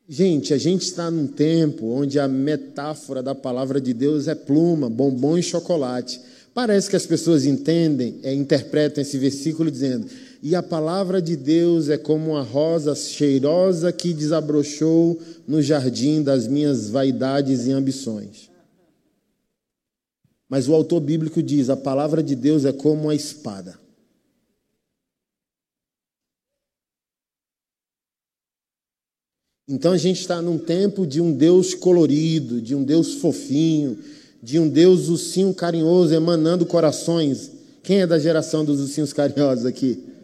Gente, 0.09 0.52
a 0.52 0.59
gente 0.59 0.82
está 0.82 1.09
num 1.09 1.28
tempo 1.28 1.86
onde 1.86 2.18
a 2.18 2.26
metáfora 2.26 3.22
da 3.22 3.36
palavra 3.36 3.80
de 3.80 3.94
Deus 3.94 4.26
é 4.26 4.34
pluma, 4.34 4.90
bombom 4.90 5.38
e 5.38 5.44
chocolate. 5.44 6.20
Parece 6.52 6.90
que 6.90 6.96
as 6.96 7.07
pessoas 7.07 7.44
entendem, 7.44 8.18
é, 8.24 8.34
interpretam 8.34 9.00
esse 9.00 9.16
versículo 9.16 9.70
dizendo: 9.70 10.09
e 10.49 10.55
a 10.55 10.62
palavra 10.62 11.20
de 11.20 11.34
Deus 11.34 11.88
é 11.88 11.99
como 11.99 12.30
uma 12.30 12.40
rosa 12.40 12.94
cheirosa 12.94 13.92
que 13.92 14.14
desabrochou 14.14 15.20
no 15.44 15.61
jardim 15.61 16.22
das 16.22 16.47
minhas 16.47 16.88
vaidades 16.88 17.66
e 17.66 17.72
ambições. 17.72 18.49
Mas 20.49 20.68
o 20.68 20.72
autor 20.72 21.01
bíblico 21.01 21.42
diz: 21.42 21.68
a 21.68 21.76
palavra 21.76 22.22
de 22.22 22.36
Deus 22.36 22.64
é 22.64 22.72
como 22.72 23.03
uma 23.03 23.14
espada. 23.16 23.76
Então 29.68 29.90
a 29.90 29.99
gente 29.99 30.20
está 30.20 30.40
num 30.40 30.59
tempo 30.59 31.05
de 31.05 31.20
um 31.20 31.32
Deus 31.32 31.74
colorido, 31.74 32.62
de 32.62 32.72
um 32.72 32.84
Deus 32.84 33.14
fofinho, 33.14 33.99
de 34.40 34.61
um 34.61 34.68
Deus 34.68 35.09
ursinho 35.09 35.53
carinhoso 35.53 36.14
emanando 36.14 36.64
corações. 36.64 37.51
Quem 37.82 38.03
é 38.03 38.07
da 38.07 38.16
geração 38.16 38.64
dos 38.64 38.78
ursinhos 38.78 39.12
carinhosos 39.12 39.66
aqui? 39.66 40.14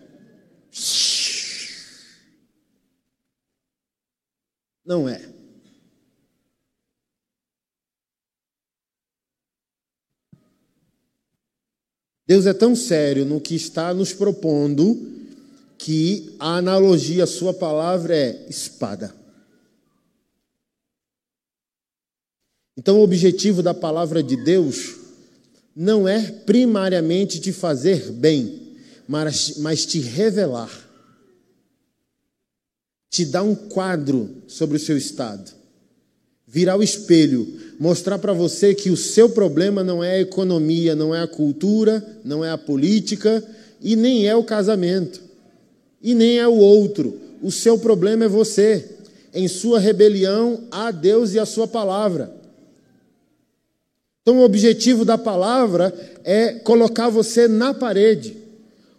Não 4.85 5.09
é. 5.09 5.33
Deus 12.27 12.47
é 12.47 12.55
tão 12.55 12.75
sério 12.75 13.25
no 13.25 13.41
que 13.41 13.55
está 13.55 13.93
nos 13.93 14.13
propondo 14.13 15.11
que 15.77 16.35
a 16.39 16.57
analogia, 16.57 17.25
a 17.25 17.27
sua 17.27 17.53
palavra 17.53 18.17
é 18.17 18.47
espada. 18.49 19.15
Então, 22.77 23.01
o 23.01 23.03
objetivo 23.03 23.63
da 23.63 23.75
palavra 23.75 24.23
de 24.23 24.37
Deus 24.37 24.97
não 25.75 26.09
é 26.09 26.31
primariamente 26.31 27.41
te 27.41 27.53
fazer 27.53 28.11
bem 28.13 28.62
mas, 29.09 29.87
te 29.87 30.01
revelar, 30.01 30.71
te 33.11 33.25
dar 33.25 33.43
um 33.43 33.55
quadro 33.55 34.43
sobre 34.47 34.77
o 34.77 34.81
seu 34.81 34.97
estado, 34.97 35.51
virar 36.47 36.77
o 36.77 36.83
espelho, 36.83 37.61
mostrar 37.79 38.19
para 38.19 38.33
você 38.33 38.75
que 38.75 38.91
o 38.91 38.97
seu 38.97 39.29
problema 39.29 39.83
não 39.83 40.03
é 40.03 40.17
a 40.17 40.21
economia, 40.21 40.95
não 40.95 41.15
é 41.15 41.23
a 41.23 41.29
cultura, 41.29 42.21
não 42.25 42.45
é 42.45 42.51
a 42.51 42.59
política 42.59 43.43
e 43.81 43.97
nem 43.97 44.27
é 44.27 44.35
o 44.35 44.45
casamento, 44.45 45.21
e 46.01 46.15
nem 46.15 46.39
é 46.39 46.47
o 46.47 46.57
outro. 46.57 47.21
O 47.43 47.51
seu 47.51 47.79
problema 47.79 48.25
é 48.25 48.29
você, 48.29 48.89
em 49.35 49.49
sua 49.49 49.79
rebelião 49.79 50.65
a 50.71 50.91
Deus 50.91 51.35
e 51.35 51.39
a 51.39 51.47
sua 51.47 51.67
palavra. 51.67 52.33
Então, 54.23 54.39
o 54.39 54.45
objetivo 54.45 55.05
da 55.05 55.19
palavra 55.19 55.93
é 56.23 56.53
colocar 56.53 57.09
você 57.09 57.49
na 57.49 57.75
parede. 57.75 58.42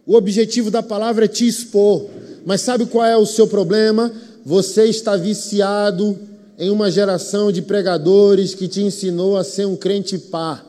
O 0.06 0.14
objetivo 0.14 0.70
da 0.70 0.82
palavra 0.82 1.24
é 1.24 1.28
te 1.28 1.46
expor. 1.46 2.08
Mas 2.44 2.60
sabe 2.60 2.86
qual 2.86 3.04
é 3.04 3.16
o 3.16 3.26
seu 3.26 3.46
problema? 3.46 4.12
Você 4.44 4.84
está 4.84 5.16
viciado 5.16 6.18
em 6.58 6.70
uma 6.70 6.90
geração 6.90 7.50
de 7.50 7.62
pregadores 7.62 8.54
que 8.54 8.68
te 8.68 8.82
ensinou 8.82 9.36
a 9.36 9.44
ser 9.44 9.66
um 9.66 9.76
crente 9.76 10.18
pá, 10.18 10.64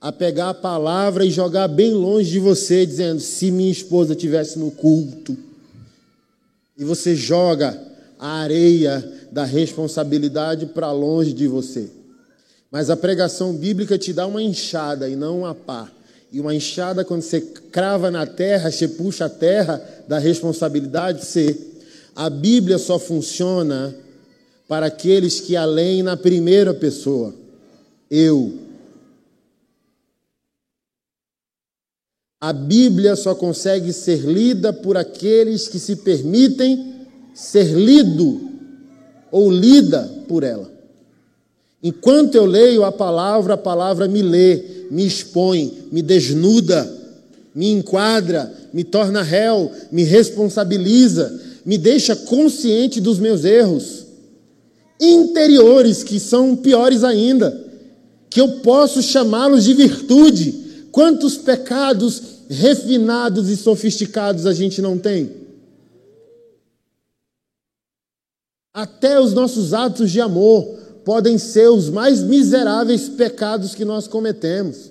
a 0.00 0.12
pegar 0.12 0.50
a 0.50 0.54
palavra 0.54 1.24
e 1.24 1.30
jogar 1.30 1.68
bem 1.68 1.92
longe 1.92 2.30
de 2.30 2.38
você, 2.38 2.84
dizendo: 2.84 3.20
se 3.20 3.50
minha 3.50 3.72
esposa 3.72 4.14
tivesse 4.14 4.58
no 4.58 4.70
culto. 4.70 5.36
E 6.76 6.84
você 6.84 7.16
joga 7.16 7.80
a 8.18 8.40
areia 8.40 9.02
da 9.32 9.44
responsabilidade 9.44 10.66
para 10.66 10.92
longe 10.92 11.32
de 11.32 11.48
você. 11.48 11.88
Mas 12.70 12.90
a 12.90 12.96
pregação 12.96 13.54
bíblica 13.54 13.96
te 13.96 14.12
dá 14.12 14.26
uma 14.26 14.42
enxada 14.42 15.08
e 15.08 15.16
não 15.16 15.40
uma 15.40 15.54
pá. 15.54 15.90
E 16.34 16.40
uma 16.40 16.52
enxada, 16.52 17.04
quando 17.04 17.22
você 17.22 17.40
crava 17.40 18.10
na 18.10 18.26
terra, 18.26 18.68
você 18.68 18.88
puxa 18.88 19.26
a 19.26 19.28
terra 19.28 19.80
da 20.08 20.18
responsabilidade, 20.18 21.24
você. 21.24 21.56
A 22.12 22.28
Bíblia 22.28 22.76
só 22.76 22.98
funciona 22.98 23.94
para 24.66 24.86
aqueles 24.86 25.40
que 25.40 25.54
além 25.54 26.02
na 26.02 26.16
primeira 26.16 26.74
pessoa, 26.74 27.32
eu. 28.10 28.52
A 32.40 32.52
Bíblia 32.52 33.14
só 33.14 33.36
consegue 33.36 33.92
ser 33.92 34.22
lida 34.22 34.72
por 34.72 34.96
aqueles 34.96 35.68
que 35.68 35.78
se 35.78 35.94
permitem 35.94 37.06
ser 37.32 37.72
lido 37.72 38.50
ou 39.30 39.52
lida 39.52 40.02
por 40.26 40.42
ela. 40.42 40.73
Enquanto 41.84 42.34
eu 42.34 42.46
leio 42.46 42.82
a 42.82 42.90
palavra, 42.90 43.52
a 43.52 43.58
palavra 43.58 44.08
me 44.08 44.22
lê, 44.22 44.86
me 44.90 45.06
expõe, 45.06 45.70
me 45.92 46.00
desnuda, 46.00 46.90
me 47.54 47.68
enquadra, 47.68 48.50
me 48.72 48.82
torna 48.82 49.20
réu, 49.20 49.70
me 49.92 50.02
responsabiliza, 50.02 51.38
me 51.62 51.76
deixa 51.76 52.16
consciente 52.16 53.02
dos 53.02 53.18
meus 53.18 53.44
erros 53.44 54.04
interiores, 54.98 56.02
que 56.02 56.18
são 56.18 56.56
piores 56.56 57.04
ainda, 57.04 57.62
que 58.30 58.40
eu 58.40 58.60
posso 58.60 59.02
chamá-los 59.02 59.64
de 59.64 59.74
virtude. 59.74 60.86
Quantos 60.90 61.36
pecados 61.36 62.22
refinados 62.48 63.50
e 63.50 63.56
sofisticados 63.58 64.46
a 64.46 64.54
gente 64.54 64.80
não 64.80 64.96
tem? 64.96 65.30
Até 68.72 69.20
os 69.20 69.34
nossos 69.34 69.74
atos 69.74 70.10
de 70.10 70.20
amor 70.20 70.83
podem 71.04 71.38
ser 71.38 71.68
os 71.68 71.90
mais 71.90 72.22
miseráveis 72.22 73.08
pecados 73.08 73.74
que 73.74 73.84
nós 73.84 74.08
cometemos. 74.08 74.90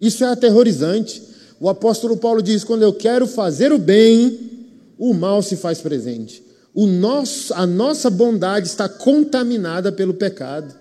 Isso 0.00 0.24
é 0.24 0.28
aterrorizante. 0.28 1.22
O 1.60 1.68
apóstolo 1.68 2.16
Paulo 2.16 2.42
diz: 2.42 2.64
quando 2.64 2.82
eu 2.82 2.92
quero 2.92 3.26
fazer 3.26 3.72
o 3.72 3.78
bem, 3.78 4.50
o 4.98 5.14
mal 5.14 5.42
se 5.42 5.56
faz 5.56 5.80
presente. 5.80 6.42
O 6.74 6.86
nosso, 6.86 7.52
a 7.54 7.66
nossa 7.66 8.08
bondade 8.08 8.66
está 8.66 8.88
contaminada 8.88 9.90
pelo 9.90 10.14
pecado. 10.14 10.74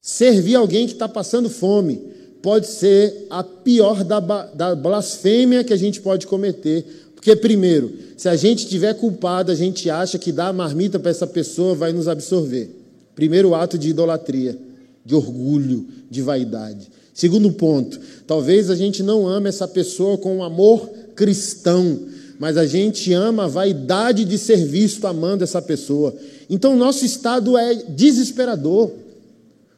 Servir 0.00 0.56
alguém 0.56 0.86
que 0.86 0.94
está 0.94 1.08
passando 1.08 1.48
fome 1.48 1.96
pode 2.42 2.66
ser 2.66 3.28
a 3.30 3.44
pior 3.44 4.02
da, 4.02 4.18
da 4.18 4.74
blasfêmia 4.74 5.62
que 5.62 5.72
a 5.72 5.76
gente 5.76 6.00
pode 6.00 6.26
cometer. 6.26 7.11
Porque, 7.22 7.36
primeiro, 7.36 7.92
se 8.16 8.28
a 8.28 8.34
gente 8.34 8.64
estiver 8.64 8.94
culpado, 8.94 9.52
a 9.52 9.54
gente 9.54 9.88
acha 9.88 10.18
que 10.18 10.32
dar 10.32 10.48
a 10.48 10.52
marmita 10.52 10.98
para 10.98 11.12
essa 11.12 11.24
pessoa 11.24 11.72
vai 11.72 11.92
nos 11.92 12.08
absorver. 12.08 12.68
Primeiro 13.14 13.54
ato 13.54 13.78
de 13.78 13.90
idolatria, 13.90 14.58
de 15.06 15.14
orgulho, 15.14 15.86
de 16.10 16.20
vaidade. 16.20 16.90
Segundo 17.14 17.52
ponto, 17.52 18.00
talvez 18.26 18.70
a 18.70 18.74
gente 18.74 19.04
não 19.04 19.28
ame 19.28 19.48
essa 19.48 19.68
pessoa 19.68 20.18
com 20.18 20.38
um 20.38 20.42
amor 20.42 20.90
cristão, 21.14 22.00
mas 22.40 22.56
a 22.56 22.66
gente 22.66 23.12
ama 23.12 23.44
a 23.44 23.48
vaidade 23.48 24.24
de 24.24 24.36
ser 24.36 24.56
visto 24.56 25.06
amando 25.06 25.44
essa 25.44 25.62
pessoa. 25.62 26.12
Então, 26.50 26.76
nosso 26.76 27.04
estado 27.04 27.56
é 27.56 27.72
desesperador. 27.72 28.90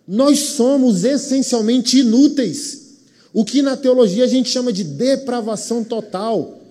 Nós 0.08 0.38
somos 0.38 1.04
essencialmente 1.04 1.98
inúteis. 1.98 2.94
O 3.34 3.44
que 3.44 3.60
na 3.60 3.76
teologia 3.76 4.24
a 4.24 4.28
gente 4.28 4.48
chama 4.48 4.72
de 4.72 4.82
depravação 4.82 5.84
total. 5.84 6.63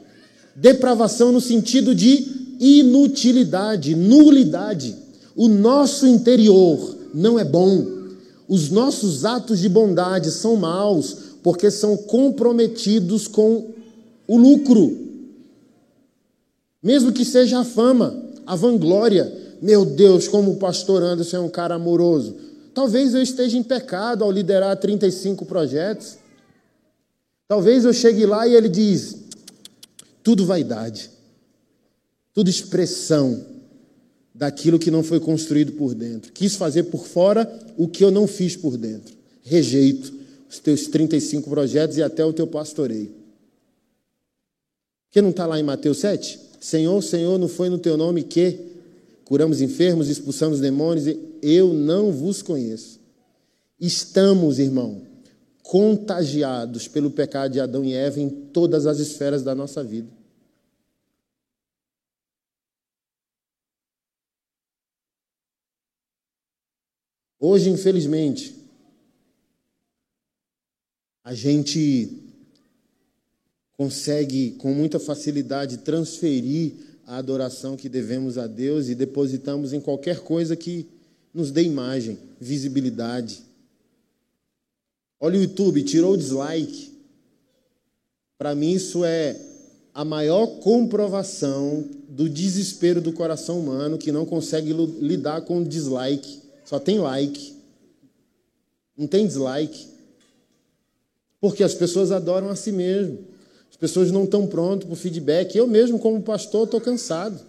Depravação 0.55 1.31
no 1.31 1.41
sentido 1.41 1.95
de 1.95 2.55
inutilidade, 2.59 3.95
nulidade. 3.95 4.95
O 5.35 5.47
nosso 5.47 6.05
interior 6.05 6.95
não 7.13 7.39
é 7.39 7.43
bom. 7.43 7.85
Os 8.47 8.69
nossos 8.69 9.25
atos 9.25 9.59
de 9.59 9.69
bondade 9.69 10.31
são 10.31 10.55
maus 10.55 11.17
porque 11.41 11.69
são 11.71 11.97
comprometidos 11.97 13.27
com 13.27 13.71
o 14.27 14.37
lucro. 14.37 14.97
Mesmo 16.81 17.11
que 17.11 17.25
seja 17.25 17.59
a 17.59 17.65
fama, 17.65 18.23
a 18.45 18.55
vanglória. 18.55 19.41
Meu 19.61 19.85
Deus, 19.85 20.27
como 20.27 20.51
o 20.51 20.57
pastor 20.57 21.01
Anderson 21.01 21.37
é 21.37 21.39
um 21.39 21.49
cara 21.49 21.75
amoroso. 21.75 22.35
Talvez 22.73 23.13
eu 23.13 23.21
esteja 23.21 23.57
em 23.57 23.63
pecado 23.63 24.23
ao 24.23 24.31
liderar 24.31 24.75
35 24.77 25.45
projetos. 25.45 26.17
Talvez 27.47 27.85
eu 27.85 27.93
chegue 27.93 28.25
lá 28.25 28.47
e 28.47 28.55
ele 28.55 28.67
diz: 28.67 29.22
tudo 30.23 30.45
vaidade, 30.45 31.11
tudo 32.33 32.49
expressão 32.49 33.45
daquilo 34.33 34.79
que 34.79 34.89
não 34.89 35.03
foi 35.03 35.19
construído 35.19 35.73
por 35.73 35.93
dentro. 35.93 36.31
Quis 36.31 36.55
fazer 36.55 36.83
por 36.83 37.05
fora 37.05 37.47
o 37.77 37.87
que 37.87 38.03
eu 38.03 38.09
não 38.09 38.25
fiz 38.25 38.55
por 38.55 38.77
dentro. 38.77 39.13
Rejeito 39.43 40.13
os 40.49 40.59
teus 40.59 40.87
35 40.87 41.49
projetos 41.49 41.97
e 41.97 42.03
até 42.03 42.25
o 42.25 42.33
teu 42.33 42.47
pastoreio. 42.47 43.11
Que 45.11 45.21
não 45.21 45.29
está 45.29 45.45
lá 45.45 45.59
em 45.59 45.63
Mateus 45.63 45.99
7? 45.99 46.39
Senhor, 46.59 47.01
Senhor, 47.03 47.37
não 47.37 47.47
foi 47.47 47.69
no 47.69 47.77
teu 47.77 47.95
nome 47.97 48.23
que 48.23 48.59
curamos 49.25 49.61
enfermos, 49.61 50.09
expulsamos 50.09 50.59
demônios? 50.59 51.15
Eu 51.41 51.73
não 51.73 52.11
vos 52.11 52.41
conheço. 52.41 52.99
Estamos, 53.79 54.59
irmão, 54.59 55.01
contagiados 55.63 56.87
pelo 56.87 57.09
pecado 57.09 57.53
de 57.53 57.59
Adão 57.59 57.83
e 57.83 57.93
Eva 57.93 58.19
em 58.19 58.29
todas 58.29 58.85
as 58.85 58.99
esferas 58.99 59.41
da 59.41 59.55
nossa 59.55 59.83
vida. 59.83 60.09
Hoje, 67.39 67.69
infelizmente, 67.69 68.55
a 71.23 71.33
gente 71.33 72.21
consegue 73.75 74.51
com 74.51 74.73
muita 74.73 74.99
facilidade 74.99 75.79
transferir 75.79 76.73
a 77.05 77.17
adoração 77.17 77.75
que 77.75 77.89
devemos 77.89 78.37
a 78.37 78.47
Deus 78.47 78.87
e 78.87 78.95
depositamos 78.95 79.73
em 79.73 79.81
qualquer 79.81 80.19
coisa 80.19 80.55
que 80.55 80.87
nos 81.33 81.51
dê 81.51 81.63
imagem, 81.63 82.17
visibilidade. 82.39 83.43
Olha 85.23 85.39
o 85.39 85.41
YouTube, 85.41 85.83
tirou 85.83 86.15
o 86.15 86.17
dislike. 86.17 86.91
Para 88.37 88.53
mim, 88.53 88.73
isso 88.73 89.05
é 89.05 89.39
a 89.93 90.03
maior 90.03 90.45
comprovação 90.59 91.85
do 92.09 92.27
desespero 92.27 92.99
do 92.99 93.13
coração 93.13 93.57
humano 93.57 93.97
que 93.97 94.11
não 94.11 94.25
consegue 94.25 94.73
lidar 94.73 95.39
com 95.43 95.63
dislike. 95.63 96.41
Só 96.65 96.77
tem 96.77 96.99
like. 96.99 97.55
Não 98.97 99.07
tem 99.07 99.25
dislike. 99.25 99.87
Porque 101.39 101.63
as 101.63 101.73
pessoas 101.73 102.11
adoram 102.11 102.49
a 102.49 102.55
si 102.57 102.73
mesmo. 102.73 103.19
As 103.71 103.77
pessoas 103.77 104.11
não 104.11 104.25
estão 104.25 104.45
prontas 104.45 104.83
para 104.83 104.93
o 104.93 104.97
feedback. 104.97 105.55
Eu 105.55 105.67
mesmo, 105.67 105.99
como 105.99 106.21
pastor, 106.21 106.65
estou 106.65 106.81
cansado. 106.81 107.39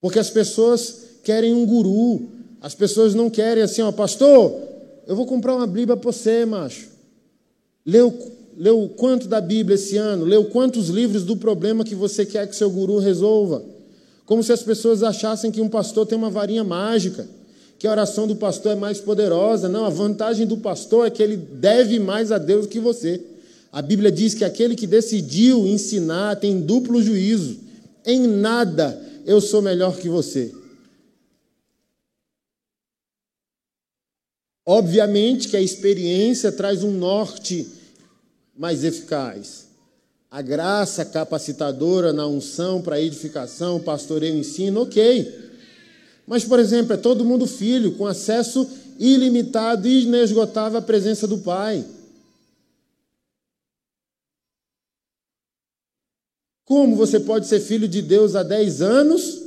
Porque 0.00 0.18
as 0.18 0.30
pessoas 0.30 1.02
querem 1.22 1.54
um 1.54 1.64
guru. 1.64 2.28
As 2.60 2.74
pessoas 2.74 3.14
não 3.14 3.30
querem 3.30 3.62
assim, 3.62 3.82
ó, 3.82 3.92
pastor, 3.92 4.69
eu 5.10 5.16
vou 5.16 5.26
comprar 5.26 5.56
uma 5.56 5.66
Bíblia 5.66 5.96
para 5.96 6.12
você, 6.12 6.44
macho. 6.44 6.86
Leu, 7.84 8.16
leu 8.56 8.88
quanto 8.96 9.26
da 9.26 9.40
Bíblia 9.40 9.74
esse 9.74 9.96
ano? 9.96 10.24
Leu 10.24 10.44
quantos 10.44 10.88
livros 10.88 11.24
do 11.24 11.36
problema 11.36 11.82
que 11.82 11.96
você 11.96 12.24
quer 12.24 12.46
que 12.46 12.54
seu 12.54 12.70
guru 12.70 12.98
resolva? 12.98 13.60
Como 14.24 14.40
se 14.40 14.52
as 14.52 14.62
pessoas 14.62 15.02
achassem 15.02 15.50
que 15.50 15.60
um 15.60 15.68
pastor 15.68 16.06
tem 16.06 16.16
uma 16.16 16.30
varinha 16.30 16.62
mágica, 16.62 17.26
que 17.76 17.88
a 17.88 17.90
oração 17.90 18.28
do 18.28 18.36
pastor 18.36 18.70
é 18.70 18.74
mais 18.76 19.00
poderosa. 19.00 19.68
Não, 19.68 19.84
a 19.84 19.90
vantagem 19.90 20.46
do 20.46 20.58
pastor 20.58 21.08
é 21.08 21.10
que 21.10 21.20
ele 21.20 21.36
deve 21.36 21.98
mais 21.98 22.30
a 22.30 22.38
Deus 22.38 22.66
que 22.66 22.78
você. 22.78 23.20
A 23.72 23.82
Bíblia 23.82 24.12
diz 24.12 24.32
que 24.32 24.44
aquele 24.44 24.76
que 24.76 24.86
decidiu 24.86 25.66
ensinar 25.66 26.36
tem 26.36 26.60
duplo 26.60 27.02
juízo. 27.02 27.58
Em 28.06 28.28
nada 28.28 28.96
eu 29.26 29.40
sou 29.40 29.60
melhor 29.60 29.96
que 29.96 30.08
você. 30.08 30.59
Obviamente 34.64 35.48
que 35.48 35.56
a 35.56 35.62
experiência 35.62 36.52
traz 36.52 36.84
um 36.84 36.92
norte 36.92 37.66
mais 38.56 38.84
eficaz. 38.84 39.68
A 40.30 40.42
graça 40.42 41.04
capacitadora 41.04 42.12
na 42.12 42.26
unção 42.26 42.80
para 42.80 43.00
edificação, 43.00 43.80
pastoreio, 43.80 44.36
ensino, 44.36 44.82
ok. 44.82 45.50
Mas, 46.26 46.44
por 46.44 46.60
exemplo, 46.60 46.92
é 46.92 46.96
todo 46.96 47.24
mundo 47.24 47.46
filho, 47.46 47.96
com 47.96 48.06
acesso 48.06 48.68
ilimitado 48.98 49.88
e 49.88 50.02
inesgotável 50.02 50.78
à 50.78 50.82
presença 50.82 51.26
do 51.26 51.38
Pai. 51.38 51.84
Como 56.64 56.94
você 56.94 57.18
pode 57.18 57.48
ser 57.48 57.58
filho 57.58 57.88
de 57.88 58.00
Deus 58.00 58.36
há 58.36 58.44
10 58.44 58.82
anos 58.82 59.42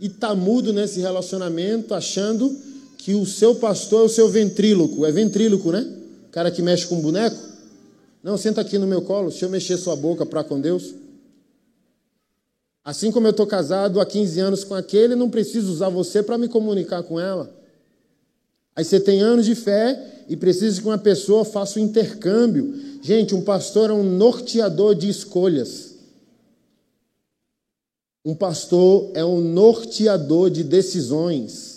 e 0.00 0.08
tá 0.08 0.34
mudo 0.34 0.72
nesse 0.72 1.00
relacionamento, 1.00 1.92
achando 1.92 2.56
que 3.06 3.14
o 3.14 3.24
seu 3.24 3.54
pastor 3.54 4.02
é 4.02 4.04
o 4.06 4.08
seu 4.08 4.28
ventríloco? 4.28 5.06
É 5.06 5.12
ventríloco, 5.12 5.70
né? 5.70 5.86
O 6.26 6.30
cara 6.32 6.50
que 6.50 6.60
mexe 6.60 6.88
com 6.88 7.00
boneco? 7.00 7.40
Não, 8.20 8.36
senta 8.36 8.60
aqui 8.60 8.78
no 8.78 8.86
meu 8.88 9.00
colo, 9.00 9.30
deixa 9.30 9.44
eu 9.44 9.48
mexer 9.48 9.76
sua 9.76 9.94
boca 9.94 10.26
para 10.26 10.42
com 10.42 10.60
Deus. 10.60 10.92
Assim 12.84 13.12
como 13.12 13.28
eu 13.28 13.30
estou 13.30 13.46
casado 13.46 14.00
há 14.00 14.04
15 14.04 14.40
anos 14.40 14.64
com 14.64 14.74
aquele, 14.74 15.14
não 15.14 15.30
preciso 15.30 15.70
usar 15.70 15.88
você 15.88 16.20
para 16.20 16.36
me 16.36 16.48
comunicar 16.48 17.04
com 17.04 17.20
ela. 17.20 17.48
Aí 18.74 18.84
você 18.84 18.98
tem 18.98 19.20
anos 19.20 19.46
de 19.46 19.54
fé 19.54 20.24
e 20.28 20.36
precisa 20.36 20.80
que 20.80 20.88
uma 20.88 20.98
pessoa 20.98 21.44
faça 21.44 21.78
o 21.78 21.82
um 21.82 21.84
intercâmbio. 21.84 22.74
Gente, 23.00 23.36
um 23.36 23.42
pastor 23.42 23.90
é 23.90 23.92
um 23.92 24.02
norteador 24.02 24.96
de 24.96 25.08
escolhas. 25.08 25.94
Um 28.24 28.34
pastor 28.34 29.12
é 29.14 29.24
um 29.24 29.40
norteador 29.40 30.50
de 30.50 30.64
decisões. 30.64 31.75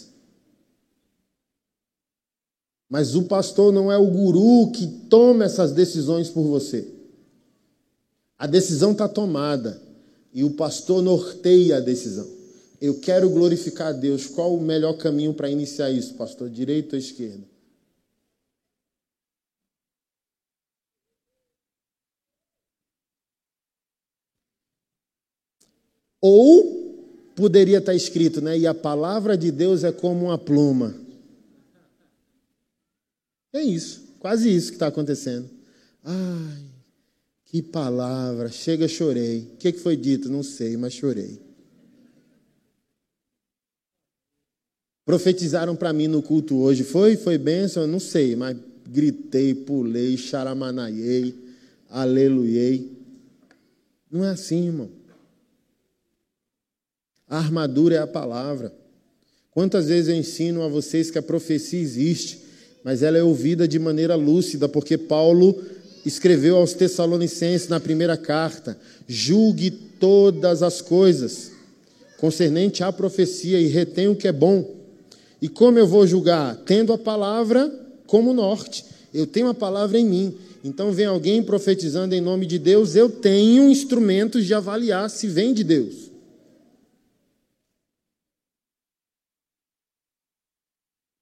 Mas 2.90 3.14
o 3.16 3.24
pastor 3.24 3.72
não 3.72 3.92
é 3.92 3.98
o 3.98 4.08
guru 4.08 4.72
que 4.72 4.88
toma 5.08 5.46
essas 5.46 5.72
decisões 5.72 6.30
por 6.30 6.44
você. 6.44 6.88
A 8.38 8.48
decisão 8.48 8.94
está 8.94 9.08
tomada 9.08 9.80
e 10.34 10.44
o 10.44 10.52
pastor 10.52 11.02
norteia 11.02 11.78
a 11.78 11.80
decisão. 11.80 12.28
Eu 12.82 13.00
quero 13.00 13.30
glorificar 13.30 13.90
a 13.90 13.92
Deus. 13.92 14.26
Qual 14.26 14.56
o 14.56 14.62
melhor 14.62 14.94
caminho 14.94 15.34
para 15.34 15.50
iniciar 15.50 15.92
isso, 15.92 16.16
pastor? 16.16 16.50
Direita 16.50 16.96
ou 16.96 17.00
esquerda? 17.00 17.44
Ou 26.22 27.32
poderia 27.36 27.78
estar 27.78 27.94
escrito, 27.94 28.42
né? 28.42 28.58
E 28.58 28.66
a 28.66 28.74
palavra 28.74 29.38
de 29.38 29.52
Deus 29.52 29.84
é 29.84 29.92
como 29.92 30.26
uma 30.26 30.38
pluma. 30.38 31.09
É 33.52 33.62
isso, 33.62 34.16
quase 34.20 34.54
isso 34.54 34.70
que 34.70 34.76
está 34.76 34.88
acontecendo. 34.88 35.50
Ai, 36.04 36.64
que 37.46 37.62
palavra, 37.62 38.50
chega, 38.50 38.88
chorei. 38.88 39.50
O 39.54 39.58
que 39.58 39.74
foi 39.74 39.98
dito? 39.98 40.30
Não 40.30 40.44
sei, 40.44 40.78
mas 40.78 40.94
chorei. 40.94 41.40
Profetizaram 45.04 45.76
para 45.76 45.92
mim 45.92 46.08
no 46.08 46.22
culto 46.22 46.58
hoje. 46.58 46.84
Foi? 46.84 47.18
Foi 47.18 47.38
bênção? 47.40 47.88
Não 47.88 48.00
sei, 48.00 48.36
mas 48.36 48.56
gritei, 48.88 49.56
pulei, 49.56 50.16
charamanaiei, 50.16 51.34
aleluiei. 51.90 52.96
Não 54.12 54.24
é 54.24 54.30
assim, 54.30 54.68
irmão. 54.68 54.90
A 57.28 57.38
armadura 57.38 57.96
é 57.96 57.98
a 58.00 58.08
palavra. 58.08 58.74
Quantas 59.52 59.88
vezes 59.88 60.10
eu 60.10 60.16
ensino 60.16 60.62
a 60.62 60.68
vocês 60.68 61.10
que 61.10 61.18
a 61.18 61.24
profecia 61.24 61.80
existe, 61.80 62.39
mas 62.84 63.04
ela 63.04 63.18
é 63.18 63.24
ouvida 63.24 63.68
de 63.68 63.78
maneira 63.78 64.16
lúcida, 64.16 64.68
porque 64.70 64.98
Paulo 64.98 65.56
escreveu 66.06 66.58
aos 66.58 66.74
Tessalonicenses 66.74 67.68
na 67.68 67.80
primeira 67.80 68.18
carta: 68.18 68.78
julgue 69.08 69.72
todas 69.72 70.64
as 70.64 70.82
coisas 70.82 71.52
concernente 72.18 72.84
à 72.84 72.92
profecia 72.92 73.60
e 73.60 73.68
retém 73.68 74.08
o 74.08 74.16
que 74.16 74.28
é 74.28 74.32
bom. 74.32 74.76
E 75.42 75.48
como 75.48 75.80
eu 75.80 75.88
vou 75.88 76.06
julgar? 76.06 76.56
Tendo 76.66 76.92
a 76.92 76.98
palavra 76.98 77.72
como 78.06 78.34
norte. 78.34 78.84
Eu 79.14 79.26
tenho 79.26 79.48
a 79.48 79.54
palavra 79.54 79.98
em 79.98 80.06
mim. 80.06 80.36
Então 80.64 80.92
vem 80.92 81.06
alguém 81.06 81.42
profetizando 81.42 82.14
em 82.14 82.20
nome 82.20 82.46
de 82.46 82.60
Deus, 82.60 82.94
eu 82.96 83.10
tenho 83.10 83.70
instrumentos 83.70 84.46
de 84.46 84.54
avaliar 84.54 85.10
se 85.10 85.26
vem 85.26 85.54
de 85.54 85.64
Deus. 85.64 86.09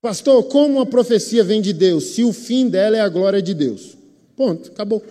Pastor, 0.07 0.41
como 0.45 0.75
uma 0.75 0.85
profecia 0.85 1.43
vem 1.43 1.59
de 1.61 1.73
Deus 1.73 2.11
se 2.11 2.23
o 2.23 2.31
fim 2.31 2.69
dela 2.69 2.95
é 2.95 3.01
a 3.01 3.09
glória 3.09 3.41
de 3.41 3.53
Deus? 3.53 3.97
Ponto, 4.37 4.71
acabou. 4.71 5.03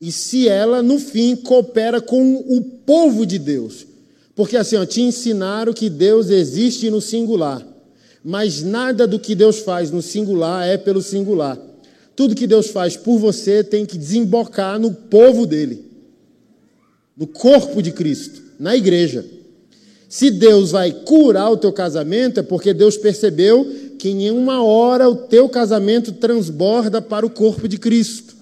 E 0.00 0.12
se 0.12 0.48
ela, 0.48 0.80
no 0.80 1.00
fim, 1.00 1.34
coopera 1.34 2.00
com 2.00 2.36
o 2.36 2.62
povo 2.62 3.26
de 3.26 3.40
Deus? 3.40 3.88
Porque 4.36 4.56
assim, 4.56 4.76
ó, 4.76 4.86
te 4.86 5.00
ensinaram 5.00 5.72
que 5.72 5.90
Deus 5.90 6.30
existe 6.30 6.88
no 6.90 7.00
singular, 7.00 7.66
mas 8.22 8.62
nada 8.62 9.04
do 9.04 9.18
que 9.18 9.34
Deus 9.34 9.58
faz 9.58 9.90
no 9.90 10.00
singular 10.00 10.64
é 10.64 10.78
pelo 10.78 11.02
singular. 11.02 11.58
Tudo 12.14 12.36
que 12.36 12.46
Deus 12.46 12.68
faz 12.68 12.96
por 12.96 13.18
você 13.18 13.64
tem 13.64 13.84
que 13.84 13.98
desembocar 13.98 14.78
no 14.78 14.94
povo 14.94 15.44
dele, 15.44 15.84
no 17.16 17.26
corpo 17.26 17.82
de 17.82 17.90
Cristo, 17.90 18.40
na 18.60 18.76
igreja. 18.76 19.37
Se 20.08 20.30
Deus 20.30 20.70
vai 20.70 20.90
curar 20.90 21.52
o 21.52 21.56
teu 21.56 21.72
casamento, 21.72 22.40
é 22.40 22.42
porque 22.42 22.72
Deus 22.72 22.96
percebeu 22.96 23.66
que 23.98 24.08
em 24.08 24.30
uma 24.30 24.62
hora 24.62 25.08
o 25.08 25.14
teu 25.14 25.48
casamento 25.48 26.12
transborda 26.12 27.02
para 27.02 27.26
o 27.26 27.30
corpo 27.30 27.68
de 27.68 27.76
Cristo. 27.76 28.34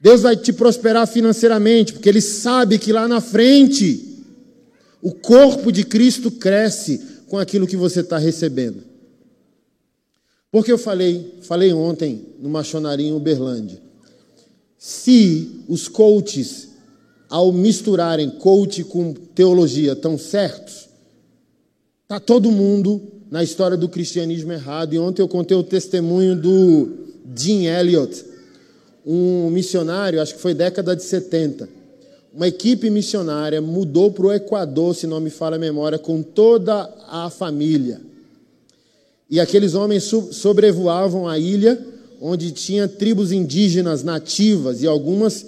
Deus 0.00 0.22
vai 0.22 0.36
te 0.36 0.52
prosperar 0.52 1.06
financeiramente, 1.06 1.92
porque 1.92 2.08
Ele 2.08 2.22
sabe 2.22 2.78
que 2.78 2.92
lá 2.92 3.06
na 3.06 3.20
frente 3.20 4.24
o 5.02 5.12
corpo 5.12 5.70
de 5.70 5.84
Cristo 5.84 6.30
cresce 6.30 7.00
com 7.26 7.36
aquilo 7.36 7.66
que 7.66 7.76
você 7.76 8.00
está 8.00 8.16
recebendo. 8.16 8.82
Porque 10.50 10.72
eu 10.72 10.78
falei, 10.78 11.34
falei 11.42 11.72
ontem 11.74 12.26
no 12.38 12.48
Machonaria 12.48 13.06
em 13.06 13.12
Uberlândia. 13.12 13.82
Se 14.78 15.62
os 15.68 15.88
coaches 15.88 16.67
ao 17.28 17.52
misturarem 17.52 18.30
coach 18.30 18.84
com 18.84 19.12
teologia 19.12 19.94
tão 19.94 20.16
certos, 20.16 20.88
está 22.02 22.18
todo 22.18 22.50
mundo 22.50 23.00
na 23.30 23.42
história 23.42 23.76
do 23.76 23.88
cristianismo 23.88 24.52
errado. 24.52 24.94
E 24.94 24.98
ontem 24.98 25.22
eu 25.22 25.28
contei 25.28 25.56
o 25.56 25.62
testemunho 25.62 26.34
do 26.34 26.88
Jim 27.36 27.66
Elliot, 27.66 28.24
um 29.04 29.50
missionário, 29.50 30.20
acho 30.20 30.34
que 30.34 30.40
foi 30.40 30.54
década 30.54 30.96
de 30.96 31.02
70. 31.02 31.68
Uma 32.32 32.48
equipe 32.48 32.90
missionária 32.90 33.60
mudou 33.60 34.10
para 34.10 34.26
o 34.26 34.32
Equador, 34.32 34.94
se 34.94 35.06
não 35.06 35.20
me 35.20 35.30
falha 35.30 35.56
a 35.56 35.58
memória, 35.58 35.98
com 35.98 36.22
toda 36.22 36.88
a 37.08 37.30
família. 37.30 38.00
E 39.30 39.40
aqueles 39.40 39.74
homens 39.74 40.04
sobrevoavam 40.04 41.28
a 41.28 41.38
ilha, 41.38 41.78
onde 42.20 42.50
tinha 42.52 42.88
tribos 42.88 43.32
indígenas 43.32 44.02
nativas 44.02 44.82
e 44.82 44.86
algumas 44.86 45.46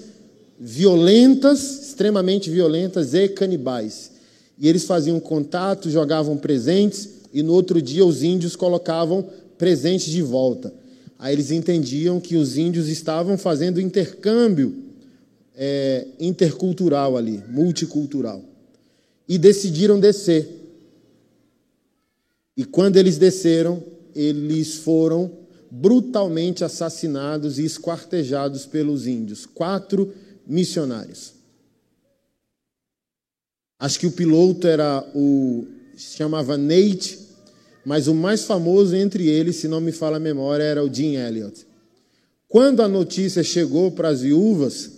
violentas, 0.60 1.88
extremamente 1.88 2.50
violentas 2.50 3.14
e 3.14 3.28
canibais. 3.28 4.10
E 4.58 4.68
eles 4.68 4.84
faziam 4.84 5.18
contato, 5.18 5.88
jogavam 5.88 6.36
presentes, 6.36 7.08
e 7.32 7.42
no 7.42 7.54
outro 7.54 7.80
dia 7.80 8.04
os 8.04 8.22
índios 8.22 8.54
colocavam 8.54 9.26
presentes 9.56 10.12
de 10.12 10.20
volta. 10.20 10.72
Aí 11.18 11.32
eles 11.32 11.50
entendiam 11.50 12.20
que 12.20 12.36
os 12.36 12.58
índios 12.58 12.88
estavam 12.88 13.38
fazendo 13.38 13.80
intercâmbio 13.80 14.74
é, 15.56 16.06
intercultural 16.18 17.16
ali, 17.16 17.42
multicultural. 17.48 18.42
E 19.26 19.38
decidiram 19.38 19.98
descer. 19.98 20.46
E 22.56 22.64
quando 22.64 22.96
eles 22.96 23.16
desceram, 23.16 23.82
eles 24.14 24.74
foram 24.76 25.30
brutalmente 25.70 26.64
assassinados 26.64 27.58
e 27.58 27.64
esquartejados 27.64 28.66
pelos 28.66 29.06
índios. 29.06 29.46
Quatro 29.46 30.12
missionários. 30.50 31.32
Acho 33.78 34.00
que 34.00 34.06
o 34.06 34.12
piloto 34.12 34.66
era 34.66 35.02
o 35.14 35.66
se 35.96 36.16
chamava 36.16 36.56
Nate, 36.56 37.18
mas 37.84 38.08
o 38.08 38.14
mais 38.14 38.44
famoso 38.44 38.96
entre 38.96 39.28
eles, 39.28 39.56
se 39.56 39.68
não 39.68 39.80
me 39.80 39.92
fala 39.92 40.16
a 40.16 40.20
memória, 40.20 40.64
era 40.64 40.84
o 40.84 40.92
Jim 40.92 41.14
Elliot. 41.14 41.66
Quando 42.48 42.82
a 42.82 42.88
notícia 42.88 43.44
chegou 43.44 43.90
para 43.90 44.08
as 44.08 44.22
viúvas, 44.22 44.90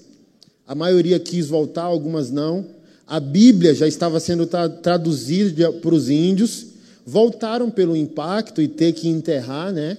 a 0.67 0.75
maioria 0.75 1.19
quis 1.19 1.49
voltar, 1.49 1.83
algumas 1.83 2.31
não. 2.31 2.65
A 3.07 3.21
Bíblia 3.21 3.75
já 3.75 3.87
estava 3.87 4.19
sendo 4.21 4.49
traduzida 4.83 5.73
para 5.73 5.95
os 5.95 6.09
índios, 6.09 6.67
voltaram 7.05 7.71
pelo 7.71 7.97
impacto 7.97 8.63
e 8.63 8.69
ter 8.69 8.93
que 8.93 9.09
enterrar, 9.09 9.73
né, 9.73 9.99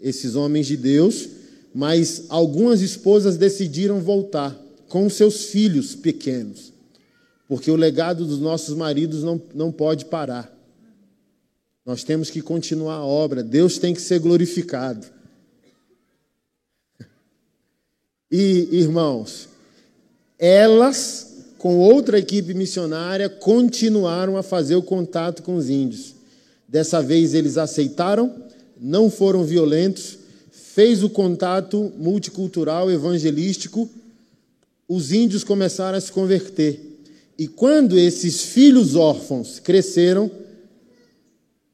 esses 0.00 0.36
homens 0.36 0.66
de 0.66 0.76
Deus, 0.76 1.28
mas 1.74 2.24
algumas 2.28 2.80
esposas 2.80 3.36
decidiram 3.36 4.00
voltar 4.00 4.69
com 4.90 5.08
seus 5.08 5.44
filhos 5.44 5.94
pequenos, 5.94 6.72
porque 7.48 7.70
o 7.70 7.76
legado 7.76 8.26
dos 8.26 8.40
nossos 8.40 8.76
maridos 8.76 9.22
não, 9.22 9.40
não 9.54 9.70
pode 9.70 10.04
parar. 10.06 10.52
Nós 11.86 12.02
temos 12.02 12.28
que 12.28 12.42
continuar 12.42 12.96
a 12.96 13.06
obra, 13.06 13.40
Deus 13.40 13.78
tem 13.78 13.94
que 13.94 14.02
ser 14.02 14.18
glorificado. 14.18 15.06
E, 18.32 18.68
irmãos, 18.70 19.48
elas, 20.38 21.48
com 21.58 21.78
outra 21.78 22.16
equipe 22.16 22.54
missionária, 22.54 23.28
continuaram 23.28 24.36
a 24.36 24.42
fazer 24.44 24.76
o 24.76 24.82
contato 24.84 25.42
com 25.42 25.56
os 25.56 25.68
índios. 25.68 26.14
Dessa 26.68 27.02
vez 27.02 27.34
eles 27.34 27.58
aceitaram, 27.58 28.44
não 28.80 29.10
foram 29.10 29.42
violentos, 29.42 30.16
fez 30.52 31.02
o 31.02 31.10
contato 31.10 31.92
multicultural 31.98 32.88
evangelístico 32.88 33.90
os 34.90 35.12
índios 35.12 35.44
começaram 35.44 35.96
a 35.96 36.00
se 36.00 36.10
converter. 36.10 36.80
E 37.38 37.46
quando 37.46 37.96
esses 37.96 38.42
filhos 38.42 38.96
órfãos 38.96 39.60
cresceram, 39.60 40.28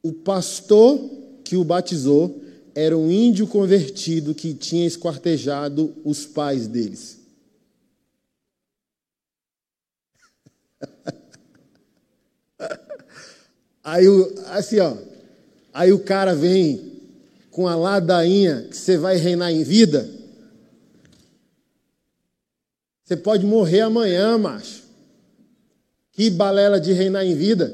o 0.03 0.13
pastor 0.13 0.99
que 1.43 1.57
o 1.57 1.63
batizou 1.63 2.39
era 2.75 2.95
um 2.95 3.09
índio 3.09 3.47
convertido 3.47 4.35
que 4.35 4.53
tinha 4.53 4.85
esquartejado 4.85 5.95
os 6.05 6.27
pais 6.27 6.67
deles. 6.67 7.17
Aí, 13.83 14.05
assim, 14.47 14.77
ó, 14.79 14.95
aí 15.73 15.91
o 15.91 16.03
cara 16.03 16.35
vem 16.35 16.91
com 17.49 17.67
a 17.67 17.75
ladainha 17.75 18.67
que 18.69 18.77
você 18.77 18.95
vai 18.97 19.15
reinar 19.15 19.51
em 19.51 19.63
vida. 19.63 20.16
Você 23.07 23.15
pode 23.15 23.45
morrer 23.45 23.79
amanhã, 23.79 24.37
macho. 24.37 24.83
Que 26.11 26.29
balela 26.29 26.77
de 26.77 26.91
reinar 26.91 27.25
em 27.25 27.35
vida. 27.35 27.73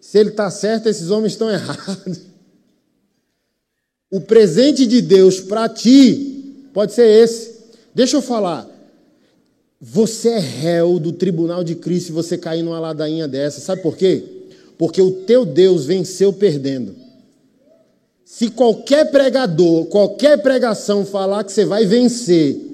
Se 0.00 0.18
ele 0.18 0.28
está 0.28 0.48
certo, 0.52 0.88
esses 0.88 1.10
homens 1.10 1.32
estão 1.32 1.50
errados. 1.50 2.20
O 4.08 4.20
presente 4.20 4.86
de 4.86 5.02
Deus 5.02 5.40
para 5.40 5.68
ti 5.68 6.68
pode 6.72 6.92
ser 6.92 7.08
esse. 7.08 7.56
Deixa 7.92 8.18
eu 8.18 8.22
falar. 8.22 8.70
Você 9.80 10.28
é 10.28 10.38
réu 10.38 11.00
do 11.00 11.12
tribunal 11.12 11.64
de 11.64 11.74
Cristo 11.74 12.06
se 12.06 12.12
você 12.12 12.38
cair 12.38 12.62
numa 12.62 12.78
ladainha 12.78 13.26
dessa. 13.26 13.60
Sabe 13.60 13.82
por 13.82 13.96
quê? 13.96 14.22
Porque 14.78 15.02
o 15.02 15.10
teu 15.24 15.44
Deus 15.44 15.86
venceu 15.86 16.32
perdendo. 16.32 16.94
Se 18.24 18.50
qualquer 18.50 19.10
pregador, 19.10 19.86
qualquer 19.86 20.40
pregação 20.40 21.04
falar 21.04 21.42
que 21.42 21.50
você 21.50 21.64
vai 21.64 21.84
vencer 21.84 22.65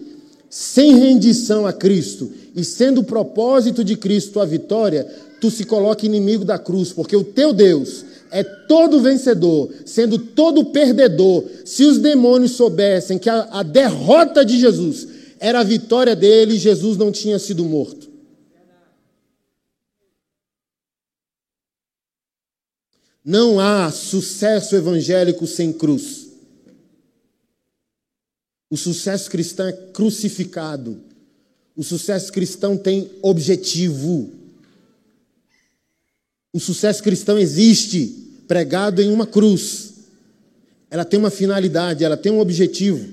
sem 0.52 0.96
rendição 0.96 1.66
a 1.66 1.72
Cristo 1.72 2.30
e 2.54 2.62
sendo 2.62 3.00
o 3.00 3.04
propósito 3.04 3.82
de 3.82 3.96
Cristo 3.96 4.38
a 4.38 4.44
vitória, 4.44 5.02
tu 5.40 5.50
se 5.50 5.64
coloca 5.64 6.04
inimigo 6.04 6.44
da 6.44 6.58
cruz, 6.58 6.92
porque 6.92 7.16
o 7.16 7.24
teu 7.24 7.54
Deus 7.54 8.04
é 8.30 8.44
todo 8.44 9.00
vencedor, 9.00 9.70
sendo 9.86 10.18
todo 10.18 10.66
perdedor. 10.66 11.42
Se 11.64 11.86
os 11.86 11.96
demônios 11.96 12.52
soubessem 12.52 13.18
que 13.18 13.30
a, 13.30 13.48
a 13.50 13.62
derrota 13.62 14.44
de 14.44 14.60
Jesus 14.60 15.08
era 15.40 15.60
a 15.60 15.64
vitória 15.64 16.14
dele, 16.14 16.58
Jesus 16.58 16.98
não 16.98 17.10
tinha 17.10 17.38
sido 17.38 17.64
morto. 17.64 18.10
Não 23.24 23.58
há 23.58 23.90
sucesso 23.90 24.76
evangélico 24.76 25.46
sem 25.46 25.72
cruz. 25.72 26.21
O 28.72 28.76
sucesso 28.78 29.30
cristão 29.30 29.66
é 29.66 29.72
crucificado. 29.72 30.96
O 31.76 31.84
sucesso 31.84 32.32
cristão 32.32 32.74
tem 32.74 33.10
objetivo. 33.20 34.32
O 36.54 36.58
sucesso 36.58 37.02
cristão 37.02 37.38
existe 37.38 38.30
pregado 38.48 39.02
em 39.02 39.12
uma 39.12 39.26
cruz. 39.26 39.92
Ela 40.90 41.04
tem 41.04 41.20
uma 41.20 41.28
finalidade, 41.28 42.02
ela 42.02 42.16
tem 42.16 42.32
um 42.32 42.40
objetivo. 42.40 43.06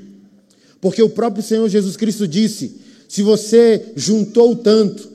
Porque 0.79 1.03
o 1.03 1.09
próprio 1.09 1.43
Senhor 1.43 1.67
Jesus 1.67 1.97
Cristo 1.97 2.25
disse: 2.25 2.79
se 3.09 3.21
você 3.21 3.91
juntou 3.97 4.55
tanto, 4.55 5.11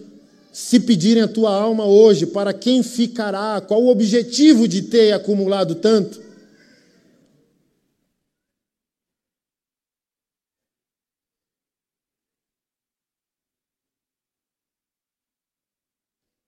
se 0.53 0.79
pedirem 0.79 1.23
a 1.23 1.29
tua 1.29 1.57
alma 1.57 1.87
hoje, 1.87 2.27
para 2.27 2.53
quem 2.53 2.83
ficará? 2.83 3.63
Qual 3.63 3.83
o 3.83 3.89
objetivo 3.89 4.69
de 4.69 4.83
ter 4.83 5.13
acumulado 5.13 5.77
tanto? 5.77 6.21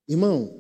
Irmão, 0.09 0.51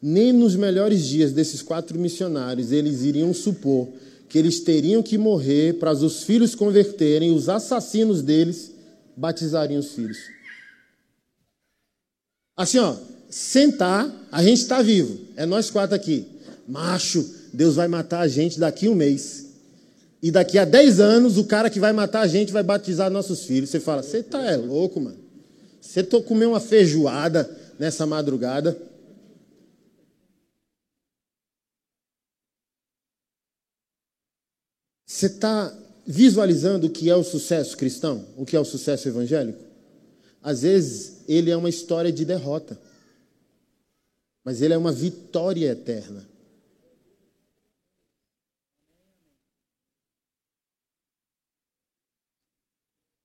nem 0.00 0.32
nos 0.32 0.56
melhores 0.56 1.04
dias 1.04 1.32
desses 1.32 1.62
quatro 1.62 1.98
missionários 1.98 2.72
eles 2.72 3.02
iriam 3.02 3.32
supor 3.32 3.88
que 4.28 4.38
eles 4.38 4.60
teriam 4.60 5.02
que 5.02 5.16
morrer 5.16 5.78
para 5.78 5.92
os 5.92 6.24
filhos 6.24 6.54
converterem, 6.54 7.30
os 7.30 7.48
assassinos 7.48 8.22
deles 8.22 8.72
batizariam 9.16 9.80
os 9.80 9.92
filhos. 9.92 10.18
Assim, 12.56 12.78
ó, 12.78 12.96
sentar, 13.30 14.10
a 14.30 14.42
gente 14.42 14.60
está 14.60 14.82
vivo, 14.82 15.18
é 15.36 15.46
nós 15.46 15.70
quatro 15.70 15.94
aqui. 15.94 16.26
Macho, 16.66 17.24
Deus 17.52 17.76
vai 17.76 17.88
matar 17.88 18.20
a 18.20 18.28
gente 18.28 18.58
daqui 18.58 18.88
um 18.88 18.94
mês. 18.94 19.44
E 20.22 20.30
daqui 20.30 20.58
a 20.58 20.64
dez 20.64 21.00
anos, 21.00 21.36
o 21.36 21.44
cara 21.44 21.68
que 21.68 21.78
vai 21.78 21.92
matar 21.92 22.22
a 22.22 22.26
gente 22.26 22.52
vai 22.52 22.62
batizar 22.62 23.10
nossos 23.10 23.44
filhos. 23.44 23.68
Você 23.68 23.78
fala, 23.78 24.02
você 24.02 24.22
tá 24.22 24.42
é 24.42 24.56
louco, 24.56 24.98
mano. 24.98 25.18
Você 25.80 26.02
tô 26.02 26.22
comendo 26.22 26.52
uma 26.52 26.60
feijoada 26.60 27.48
nessa 27.78 28.06
madrugada. 28.06 28.76
Você 35.14 35.26
está 35.26 35.72
visualizando 36.04 36.88
o 36.88 36.90
que 36.90 37.08
é 37.08 37.14
o 37.14 37.22
sucesso 37.22 37.76
cristão? 37.76 38.26
O 38.36 38.44
que 38.44 38.56
é 38.56 38.60
o 38.60 38.64
sucesso 38.64 39.06
evangélico? 39.06 39.62
Às 40.42 40.62
vezes, 40.62 41.22
ele 41.28 41.52
é 41.52 41.56
uma 41.56 41.68
história 41.68 42.10
de 42.10 42.24
derrota, 42.24 42.76
mas 44.42 44.60
ele 44.60 44.74
é 44.74 44.76
uma 44.76 44.90
vitória 44.90 45.70
eterna. 45.70 46.28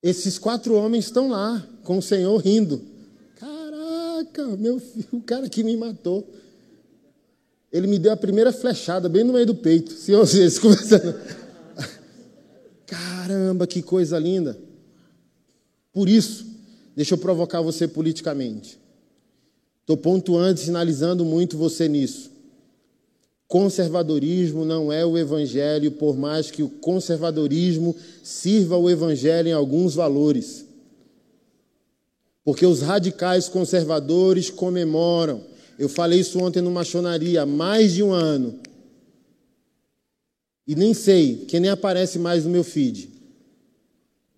Esses 0.00 0.38
quatro 0.38 0.74
homens 0.76 1.06
estão 1.06 1.28
lá, 1.28 1.68
com 1.82 1.98
o 1.98 2.02
Senhor 2.02 2.36
rindo. 2.36 2.86
Caraca, 3.34 4.56
meu 4.56 4.78
filho, 4.78 5.08
o 5.10 5.20
cara 5.20 5.48
que 5.48 5.64
me 5.64 5.76
matou. 5.76 6.24
Ele 7.72 7.88
me 7.88 7.98
deu 7.98 8.12
a 8.12 8.16
primeira 8.16 8.52
flechada 8.52 9.08
bem 9.08 9.24
no 9.24 9.32
meio 9.32 9.46
do 9.46 9.56
peito. 9.56 9.90
Senhor, 9.90 10.24
vocês 10.24 10.56
conversando. 10.60 11.49
Caramba, 13.30 13.64
que 13.64 13.80
coisa 13.80 14.18
linda. 14.18 14.58
Por 15.92 16.08
isso, 16.08 16.44
deixa 16.96 17.14
eu 17.14 17.18
provocar 17.18 17.62
você 17.62 17.86
politicamente. 17.86 18.76
Estou 19.82 19.96
pontuando 19.96 20.58
sinalizando 20.58 21.24
muito 21.24 21.56
você 21.56 21.88
nisso. 21.88 22.32
Conservadorismo 23.46 24.64
não 24.64 24.92
é 24.92 25.06
o 25.06 25.16
evangelho, 25.16 25.92
por 25.92 26.16
mais 26.16 26.50
que 26.50 26.60
o 26.60 26.68
conservadorismo 26.68 27.94
sirva 28.20 28.76
o 28.76 28.90
evangelho 28.90 29.48
em 29.48 29.52
alguns 29.52 29.94
valores. 29.94 30.66
Porque 32.42 32.66
os 32.66 32.80
radicais 32.80 33.48
conservadores 33.48 34.50
comemoram. 34.50 35.40
Eu 35.78 35.88
falei 35.88 36.18
isso 36.18 36.40
ontem 36.40 36.60
numa 36.60 36.80
machonaria, 36.80 37.42
há 37.42 37.46
mais 37.46 37.92
de 37.92 38.02
um 38.02 38.10
ano. 38.10 38.58
E 40.66 40.74
nem 40.74 40.92
sei, 40.94 41.44
que 41.46 41.60
nem 41.60 41.70
aparece 41.70 42.18
mais 42.18 42.44
no 42.44 42.50
meu 42.50 42.64
feed. 42.64 43.09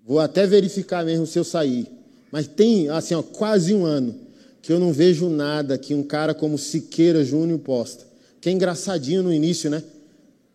Vou 0.07 0.21
até 0.21 0.47
verificar 0.47 1.05
mesmo 1.05 1.27
se 1.27 1.39
eu 1.39 1.45
sair. 1.45 1.87
Mas 2.31 2.47
tem, 2.47 2.89
assim, 2.89 3.15
ó, 3.15 3.23
quase 3.23 3.75
um 3.75 3.85
ano 3.85 4.15
que 4.61 4.73
eu 4.73 4.79
não 4.79 4.93
vejo 4.93 5.29
nada 5.29 5.77
que 5.77 5.95
um 5.95 6.03
cara 6.03 6.33
como 6.33 6.57
Siqueira 6.57 7.25
Júnior 7.25 7.59
posta. 7.59 8.05
Que 8.41 8.49
é 8.49 8.53
engraçadinho 8.53 9.23
no 9.23 9.33
início, 9.33 9.69
né? 9.69 9.83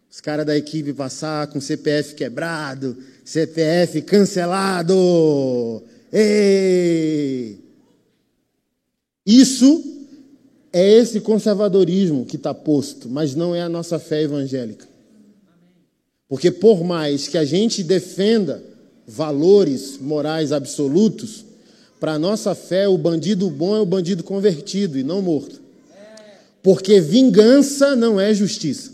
Os 0.09 0.21
caras 0.21 0.45
da 0.45 0.57
equipe 0.57 0.93
passar 0.93 1.47
com 1.47 1.61
CPF 1.61 2.15
quebrado, 2.15 2.97
CPF 3.23 4.01
cancelado. 4.01 5.83
Ei! 6.11 7.59
Isso 9.25 9.83
é 10.71 10.99
esse 10.99 11.19
conservadorismo 11.19 12.25
que 12.25 12.37
está 12.37 12.53
posto, 12.53 13.09
mas 13.09 13.35
não 13.35 13.53
é 13.53 13.61
a 13.61 13.69
nossa 13.69 13.99
fé 13.99 14.23
evangélica. 14.23 14.87
Porque 16.29 16.49
por 16.49 16.83
mais 16.83 17.27
que 17.27 17.37
a 17.37 17.45
gente 17.45 17.83
defenda 17.83 18.63
valores 19.07 19.97
morais 19.97 20.51
absolutos, 20.51 21.45
para 21.99 22.13
a 22.13 22.19
nossa 22.19 22.53
fé, 22.53 22.87
o 22.87 22.97
bandido 22.97 23.49
bom 23.49 23.75
é 23.75 23.79
o 23.79 23.85
bandido 23.85 24.23
convertido 24.23 24.99
e 24.99 25.03
não 25.03 25.21
morto. 25.21 25.61
Porque 26.61 26.99
vingança 26.99 27.95
não 27.95 28.19
é 28.19 28.33
justiça. 28.33 28.91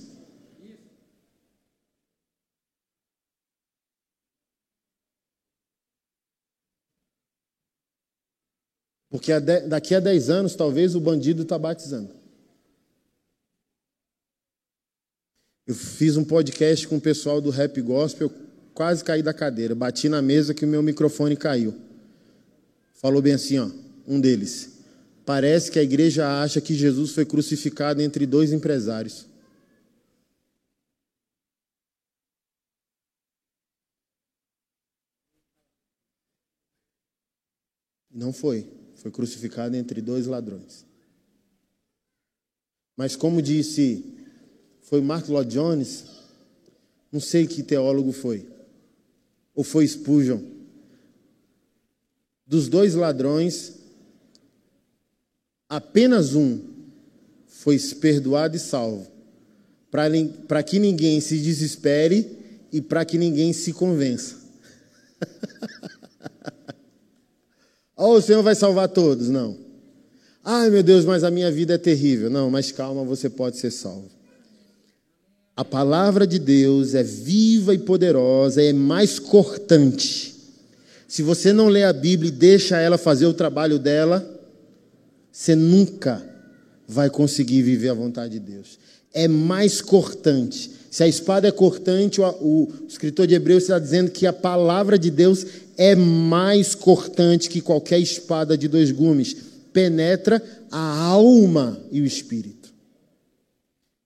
Porque 9.10 9.31
daqui 9.40 9.94
a 9.94 9.99
10 9.99 10.30
anos, 10.30 10.56
talvez 10.56 10.95
o 10.95 11.02
bandido 11.02 11.44
está 11.44 11.57
batizando. 11.57 12.10
Eu 15.68 15.76
fiz 15.76 16.18
um 16.18 16.23
podcast 16.23 16.88
com 16.88 16.98
o 16.98 17.02
pessoal 17.02 17.40
do 17.40 17.49
Rap 17.49 17.80
Gospel 17.81 18.31
quase 18.73 19.03
caí 19.03 19.21
da 19.21 19.33
cadeira, 19.33 19.75
bati 19.75 20.09
na 20.09 20.21
mesa 20.21 20.53
que 20.53 20.65
o 20.65 20.67
meu 20.67 20.81
microfone 20.81 21.37
caiu. 21.37 21.73
Falou 22.93 23.21
bem 23.21 23.33
assim, 23.33 23.59
ó, 23.59 23.69
um 24.07 24.19
deles. 24.19 24.79
Parece 25.25 25.71
que 25.71 25.79
a 25.79 25.83
igreja 25.83 26.41
acha 26.41 26.59
que 26.59 26.73
Jesus 26.73 27.11
foi 27.11 27.25
crucificado 27.25 28.01
entre 28.01 28.25
dois 28.25 28.51
empresários. 28.51 29.25
Não 38.11 38.33
foi. 38.33 38.67
Foi 38.95 39.11
crucificado 39.11 39.75
entre 39.75 40.01
dois 40.01 40.27
ladrões. 40.27 40.85
Mas 42.95 43.15
como 43.15 43.41
disse, 43.41 44.15
foi 44.81 45.01
Mark 45.01 45.27
Lloyd 45.27 45.51
Jones, 45.51 46.05
não 47.11 47.19
sei 47.19 47.47
que 47.47 47.63
teólogo 47.63 48.11
foi 48.11 48.52
ou 49.55 49.63
foi 49.63 49.88
Spurgeon? 49.88 50.39
Dos 52.45 52.67
dois 52.67 52.93
ladrões, 52.93 53.73
apenas 55.69 56.35
um 56.35 56.59
foi 57.47 57.80
perdoado 57.80 58.57
e 58.57 58.59
salvo, 58.59 59.07
para 59.89 60.63
que 60.63 60.80
ninguém 60.80 61.21
se 61.21 61.39
desespere 61.39 62.38
e 62.71 62.81
para 62.81 63.05
que 63.05 63.17
ninguém 63.17 63.53
se 63.53 63.71
convença. 63.71 64.38
oh, 67.95 68.13
o 68.13 68.21
Senhor 68.21 68.43
vai 68.43 68.55
salvar 68.55 68.89
todos? 68.89 69.30
Não. 69.30 69.57
Ai 70.43 70.69
meu 70.69 70.84
Deus, 70.84 71.05
mas 71.05 71.23
a 71.23 71.31
minha 71.31 71.49
vida 71.49 71.75
é 71.75 71.77
terrível. 71.77 72.30
Não, 72.30 72.49
mas 72.49 72.71
calma, 72.71 73.03
você 73.03 73.30
pode 73.30 73.57
ser 73.57 73.71
salvo. 73.71 74.11
A 75.55 75.63
palavra 75.63 76.25
de 76.25 76.39
Deus 76.39 76.95
é 76.95 77.03
viva 77.03 77.75
e 77.75 77.77
poderosa, 77.77 78.61
é 78.61 78.73
mais 78.73 79.19
cortante. 79.19 80.34
Se 81.07 81.21
você 81.21 81.53
não 81.53 81.67
lê 81.67 81.84
a 81.84 81.93
Bíblia 81.93 82.30
e 82.30 82.31
deixa 82.31 82.80
ela 82.80 82.97
fazer 82.97 83.27
o 83.27 83.35
trabalho 83.35 83.77
dela, 83.77 84.27
você 85.31 85.55
nunca 85.55 86.23
vai 86.88 87.07
conseguir 87.07 87.61
viver 87.61 87.89
a 87.89 87.93
vontade 87.93 88.34
de 88.34 88.39
Deus. 88.39 88.80
É 89.13 89.27
mais 89.27 89.80
cortante. 89.80 90.71
Se 90.89 91.03
a 91.03 91.07
espada 91.07 91.47
é 91.47 91.51
cortante, 91.51 92.19
o, 92.19 92.71
escritor 92.88 93.27
de 93.27 93.35
Hebreus 93.35 93.63
está 93.63 93.77
dizendo 93.77 94.09
que 94.09 94.25
a 94.25 94.34
palavra 94.34 94.97
de 94.97 95.11
Deus 95.11 95.45
é 95.77 95.95
mais 95.95 96.73
cortante 96.73 97.47
que 97.47 97.61
qualquer 97.61 97.99
espada 97.99 98.57
de 98.57 98.67
dois 98.67 98.91
gumes. 98.91 99.35
Penetra 99.71 100.41
a 100.71 100.99
alma 101.05 101.80
e 101.91 102.01
o 102.01 102.05
espírito. 102.05 102.62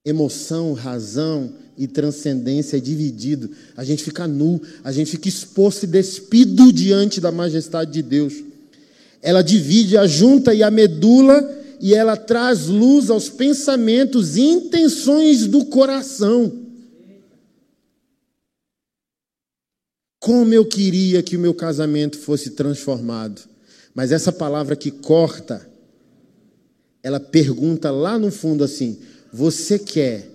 Emoção, 0.08 0.72
razão 0.72 1.52
e 1.78 1.86
transcendência 1.86 2.78
é 2.78 2.80
dividido. 2.80 3.52
A 3.76 3.84
gente 3.84 4.02
fica 4.02 4.26
nu, 4.26 4.62
a 4.82 4.90
gente 4.90 5.12
fica 5.12 5.28
exposto 5.28 5.84
e 5.84 5.88
despido 5.88 6.72
diante 6.72 7.20
da 7.20 7.30
majestade 7.30 7.92
de 7.92 8.02
Deus. 8.02 8.34
Ela 9.22 9.42
divide 9.42 9.98
a 9.98 10.08
junta 10.08 10.54
e 10.54 10.64
a 10.64 10.72
medula 10.72 11.46
e 11.82 11.94
ela 11.94 12.16
traz 12.16 12.68
luz 12.68 13.10
aos 13.10 13.28
pensamentos 13.28 14.38
e 14.38 14.44
intenções 14.44 15.46
do 15.46 15.66
coração. 15.66 16.54
Como 20.22 20.54
eu 20.54 20.64
queria 20.64 21.22
que 21.22 21.36
o 21.36 21.40
meu 21.40 21.54
casamento 21.54 22.18
fosse 22.18 22.52
transformado. 22.52 23.42
Mas 23.94 24.14
essa 24.14 24.32
palavra 24.32 24.74
que 24.74 24.90
corta, 24.90 25.70
ela 27.04 27.20
pergunta 27.20 27.92
lá 27.92 28.18
no 28.18 28.32
fundo 28.32 28.64
assim: 28.64 28.98
você 29.32 29.78
quer 29.78 30.30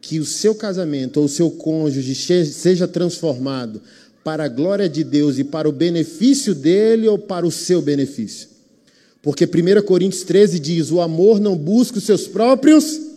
que 0.00 0.18
o 0.18 0.24
seu 0.24 0.54
casamento 0.54 1.18
ou 1.18 1.26
o 1.26 1.28
seu 1.28 1.50
cônjuge 1.50 2.14
seja 2.46 2.86
transformado 2.86 3.80
para 4.22 4.44
a 4.44 4.48
glória 4.48 4.88
de 4.88 5.02
Deus 5.02 5.38
e 5.38 5.44
para 5.44 5.68
o 5.68 5.72
benefício 5.72 6.54
dele 6.54 7.08
ou 7.08 7.18
para 7.18 7.46
o 7.46 7.50
seu 7.50 7.82
benefício? 7.82 8.48
Porque 9.20 9.44
1 9.44 9.82
Coríntios 9.82 10.22
13 10.22 10.58
diz: 10.58 10.90
o 10.90 11.00
amor 11.00 11.40
não 11.40 11.56
busca 11.56 11.98
os 11.98 12.04
seus 12.04 12.26
próprios 12.26 13.08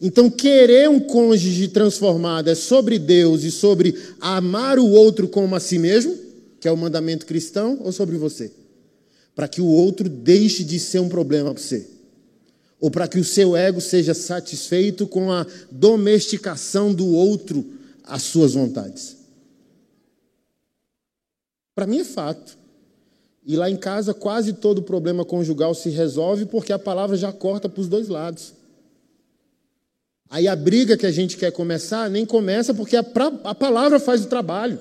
então, 0.00 0.30
querer 0.30 0.88
um 0.88 1.00
cônjuge 1.00 1.68
transformado 1.68 2.48
é 2.48 2.54
sobre 2.54 2.98
Deus 2.98 3.42
e 3.42 3.50
sobre 3.50 3.94
amar 4.20 4.78
o 4.78 4.88
outro 4.88 5.26
como 5.26 5.56
a 5.56 5.60
si 5.60 5.78
mesmo, 5.78 6.16
que 6.60 6.68
é 6.68 6.72
o 6.72 6.76
mandamento 6.76 7.26
cristão, 7.26 7.80
ou 7.82 7.90
sobre 7.90 8.16
você? 8.16 8.52
Para 9.34 9.48
que 9.48 9.60
o 9.60 9.66
outro 9.66 10.08
deixe 10.08 10.62
de 10.62 10.78
ser 10.78 11.00
um 11.00 11.08
problema 11.08 11.52
para 11.52 11.62
você. 11.62 11.86
Ou 12.80 12.90
para 12.90 13.08
que 13.08 13.18
o 13.18 13.24
seu 13.24 13.56
ego 13.56 13.80
seja 13.80 14.14
satisfeito 14.14 15.06
com 15.06 15.32
a 15.32 15.46
domesticação 15.70 16.94
do 16.94 17.06
outro 17.08 17.64
às 18.04 18.22
suas 18.22 18.54
vontades. 18.54 19.16
Para 21.74 21.86
mim 21.86 22.00
é 22.00 22.04
fato. 22.04 22.56
E 23.44 23.56
lá 23.56 23.70
em 23.70 23.76
casa, 23.76 24.12
quase 24.12 24.52
todo 24.52 24.82
problema 24.82 25.24
conjugal 25.24 25.74
se 25.74 25.88
resolve 25.88 26.44
porque 26.46 26.72
a 26.72 26.78
palavra 26.78 27.16
já 27.16 27.32
corta 27.32 27.68
para 27.68 27.80
os 27.80 27.88
dois 27.88 28.08
lados. 28.08 28.52
Aí 30.30 30.46
a 30.46 30.54
briga 30.54 30.96
que 30.96 31.06
a 31.06 31.10
gente 31.10 31.36
quer 31.36 31.50
começar 31.50 32.10
nem 32.10 32.26
começa 32.26 32.74
porque 32.74 32.96
a, 32.96 33.02
pra, 33.02 33.32
a 33.44 33.54
palavra 33.54 33.98
faz 33.98 34.22
o 34.22 34.28
trabalho. 34.28 34.78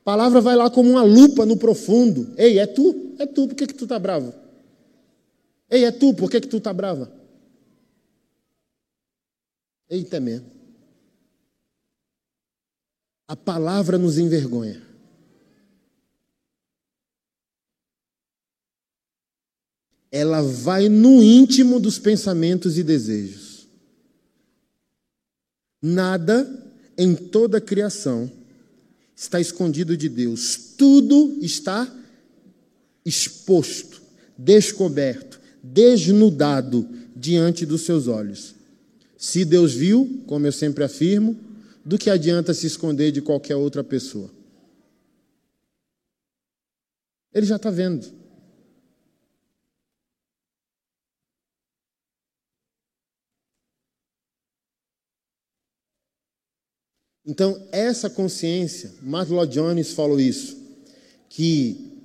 A 0.00 0.04
palavra 0.04 0.40
vai 0.40 0.56
lá 0.56 0.68
como 0.68 0.90
uma 0.90 1.02
lupa 1.02 1.46
no 1.46 1.56
profundo. 1.56 2.32
Ei, 2.36 2.58
é 2.58 2.66
tu? 2.66 3.14
É 3.18 3.26
tu, 3.26 3.46
por 3.46 3.54
que, 3.54 3.66
que 3.66 3.74
tu 3.74 3.86
tá 3.86 3.98
bravo? 3.98 4.34
Ei, 5.68 5.84
é 5.84 5.90
tu, 5.90 6.14
por 6.14 6.30
que, 6.30 6.40
que 6.40 6.48
tu 6.48 6.60
tá 6.60 6.72
brava? 6.72 7.12
Eita 9.88 10.20
mesmo. 10.20 10.50
A 13.28 13.34
palavra 13.34 13.98
nos 13.98 14.18
envergonha. 14.18 14.82
Ela 20.10 20.40
vai 20.40 20.88
no 20.88 21.22
íntimo 21.22 21.80
dos 21.80 21.98
pensamentos 21.98 22.78
e 22.78 22.82
desejos. 22.82 23.66
Nada 25.82 26.72
em 26.96 27.14
toda 27.14 27.58
a 27.58 27.60
criação 27.60 28.30
está 29.14 29.40
escondido 29.40 29.96
de 29.96 30.08
Deus. 30.08 30.74
Tudo 30.76 31.38
está 31.42 31.92
exposto, 33.04 34.02
descoberto, 34.36 35.35
desnudado 35.62 36.88
diante 37.14 37.64
dos 37.64 37.82
seus 37.82 38.08
olhos. 38.08 38.54
Se 39.16 39.44
Deus 39.44 39.72
viu, 39.72 40.22
como 40.26 40.46
eu 40.46 40.52
sempre 40.52 40.84
afirmo, 40.84 41.38
do 41.84 41.96
que 41.96 42.10
adianta 42.10 42.52
se 42.52 42.66
esconder 42.66 43.12
de 43.12 43.22
qualquer 43.22 43.56
outra 43.56 43.82
pessoa? 43.82 44.30
Ele 47.32 47.46
já 47.46 47.56
está 47.56 47.70
vendo. 47.70 48.06
Então, 57.26 57.60
essa 57.72 58.08
consciência, 58.08 58.94
Martin 59.02 59.46
Jones 59.48 59.92
falou 59.92 60.20
isso, 60.20 60.56
que 61.28 61.95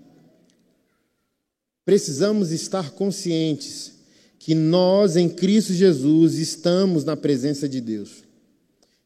precisamos 1.85 2.51
estar 2.51 2.91
conscientes 2.91 3.91
que 4.39 4.55
nós, 4.55 5.15
em 5.15 5.29
Cristo 5.29 5.73
Jesus, 5.73 6.35
estamos 6.35 7.03
na 7.03 7.15
presença 7.15 7.69
de 7.69 7.79
Deus. 7.79 8.23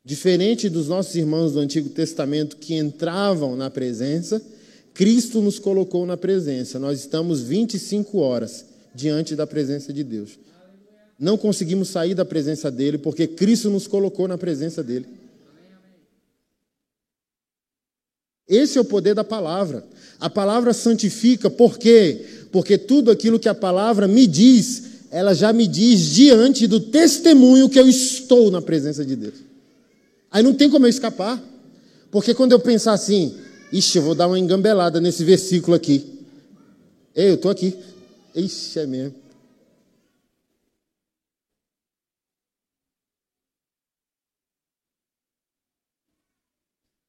Diferente 0.04 0.70
dos 0.70 0.88
nossos 0.88 1.16
irmãos 1.16 1.54
do 1.54 1.60
Antigo 1.60 1.90
Testamento 1.90 2.58
que 2.58 2.76
entravam 2.76 3.56
na 3.56 3.70
presença, 3.70 4.42
Cristo 4.94 5.42
nos 5.42 5.60
colocou 5.60 6.06
na 6.06 6.16
presença. 6.16 6.80
Nós 6.80 7.00
estamos 7.00 7.42
25 7.42 8.18
horas 8.20 8.66
diante 8.94 9.36
da 9.36 9.46
presença 9.46 9.92
de 9.92 10.04
Deus. 10.04 10.40
Não 11.20 11.38
conseguimos 11.38 11.90
sair 11.90 12.14
da 12.14 12.24
presença 12.24 12.70
dele 12.70 12.98
porque 12.98 13.28
Cristo 13.28 13.70
nos 13.70 13.88
colocou 13.88 14.28
na 14.28 14.38
presença 14.38 14.84
dele. 14.84 15.08
Esse 18.48 18.78
é 18.78 18.82
o 18.82 18.86
poder 18.86 19.16
da 19.16 19.24
palavra. 19.24 19.84
A 20.20 20.30
palavra 20.30 20.72
santifica, 20.72 21.50
por 21.50 21.78
quê? 21.78 22.26
Porque 22.56 22.78
tudo 22.78 23.12
aquilo 23.12 23.38
que 23.38 23.50
a 23.50 23.54
palavra 23.54 24.08
me 24.08 24.26
diz, 24.26 24.84
ela 25.12 25.34
já 25.34 25.52
me 25.52 25.68
diz 25.68 26.00
diante 26.12 26.68
do 26.68 26.80
testemunho 26.80 27.68
que 27.68 27.78
eu 27.78 27.86
estou 27.86 28.50
na 28.50 28.62
presença 28.62 29.04
de 29.04 29.14
Deus. 29.14 29.34
Aí 30.32 30.42
não 30.42 30.54
tem 30.54 30.70
como 30.70 30.86
eu 30.86 30.90
escapar. 30.90 31.44
Porque 32.10 32.34
quando 32.34 32.54
eu 32.54 32.60
pensar 32.62 32.94
assim, 32.94 33.36
ixi, 33.74 33.98
eu 33.98 34.04
vou 34.04 34.16
dar 34.16 34.28
uma 34.28 34.40
engambelada 34.40 35.02
nesse 35.02 35.26
versículo 35.26 35.76
aqui. 35.76 36.24
Ei, 37.14 37.32
eu 37.32 37.36
estou 37.36 37.52
aqui. 37.52 37.78
Ixi, 38.34 38.80
é 38.80 38.88
mesmo. 38.88 39.16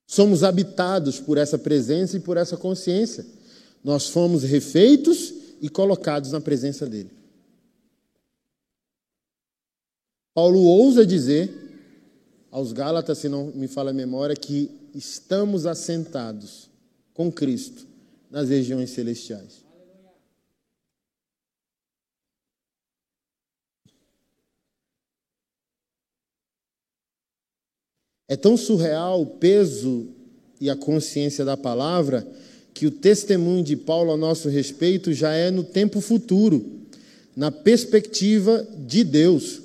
Somos 0.09 0.43
habitados 0.43 1.21
por 1.21 1.39
essa 1.39 1.57
presença 1.57 2.17
e 2.17 2.21
por 2.21 2.37
essa 2.37 2.57
consciência. 2.57 3.25
Nós 3.85 4.09
fomos 4.09 4.43
refeitos 4.43 5.36
e 5.61 5.69
colocados 5.69 6.33
na 6.33 6.41
presença 6.41 6.87
dele. 6.87 7.11
Paulo 10.35 10.61
ousa 10.63 11.07
dizer 11.07 11.51
aos 12.51 12.73
Gálatas, 12.73 13.19
se 13.19 13.29
não 13.29 13.47
me 13.47 13.69
fala 13.69 13.91
a 13.91 13.95
memória, 13.95 14.37
que 14.37 14.71
estamos 14.95 15.67
assentados 15.67 16.71
com 17.13 17.31
Cristo 17.31 17.87
nas 18.31 18.49
regiões 18.49 18.91
celestiais. 18.91 19.65
É 28.29 28.37
tão 28.37 28.57
surreal 28.57 29.23
o 29.23 29.27
peso 29.27 30.09
e 30.61 30.69
a 30.69 30.77
consciência 30.77 31.45
da 31.45 31.57
palavra 31.57 32.27
que 32.77 32.87
o 32.87 32.91
testemunho 32.91 33.65
de 33.65 33.75
Paulo 33.75 34.13
a 34.13 34.19
nosso 34.19 34.51
respeito 34.51 35.11
já 35.11 35.33
é 35.33 35.51
no 35.51 35.65
tempo 35.65 35.99
futuro, 35.99 36.63
na 37.35 37.51
perspectiva 37.51 38.69
de 38.87 39.03
Deus. 39.03 39.63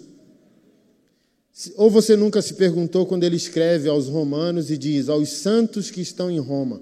Ou 1.75 1.89
você 1.89 2.15
nunca 2.15 2.41
se 2.41 2.53
perguntou 2.53 3.05
quando 3.05 3.25
ele 3.25 3.35
escreve 3.35 3.89
aos 3.89 4.07
romanos 4.07 4.71
e 4.71 4.77
diz 4.77 5.09
aos 5.09 5.27
santos 5.27 5.91
que 5.91 5.99
estão 5.99 6.31
em 6.31 6.39
Roma: 6.39 6.81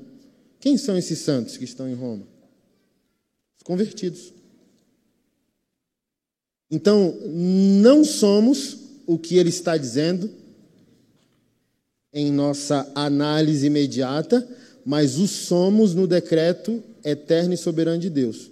quem 0.60 0.78
são 0.78 0.96
esses 0.96 1.18
santos 1.18 1.58
que 1.58 1.64
estão 1.64 1.90
em 1.90 1.96
Roma? 1.96 2.28
Os 3.58 3.64
convertidos. 3.64 4.32
Então, 6.70 7.18
não 7.26 8.06
somos 8.06 8.78
o 9.08 9.18
que 9.18 9.38
ele 9.38 9.50
está 9.50 9.76
dizendo, 9.78 10.30
em 12.14 12.32
nossa 12.32 12.88
análise 12.94 13.66
imediata, 13.66 14.48
mas 14.90 15.20
o 15.20 15.28
somos 15.28 15.94
no 15.94 16.08
decreto 16.08 16.84
eterno 17.06 17.54
e 17.54 17.58
soberano 17.58 18.00
de 18.00 18.10
Deus. 18.10 18.50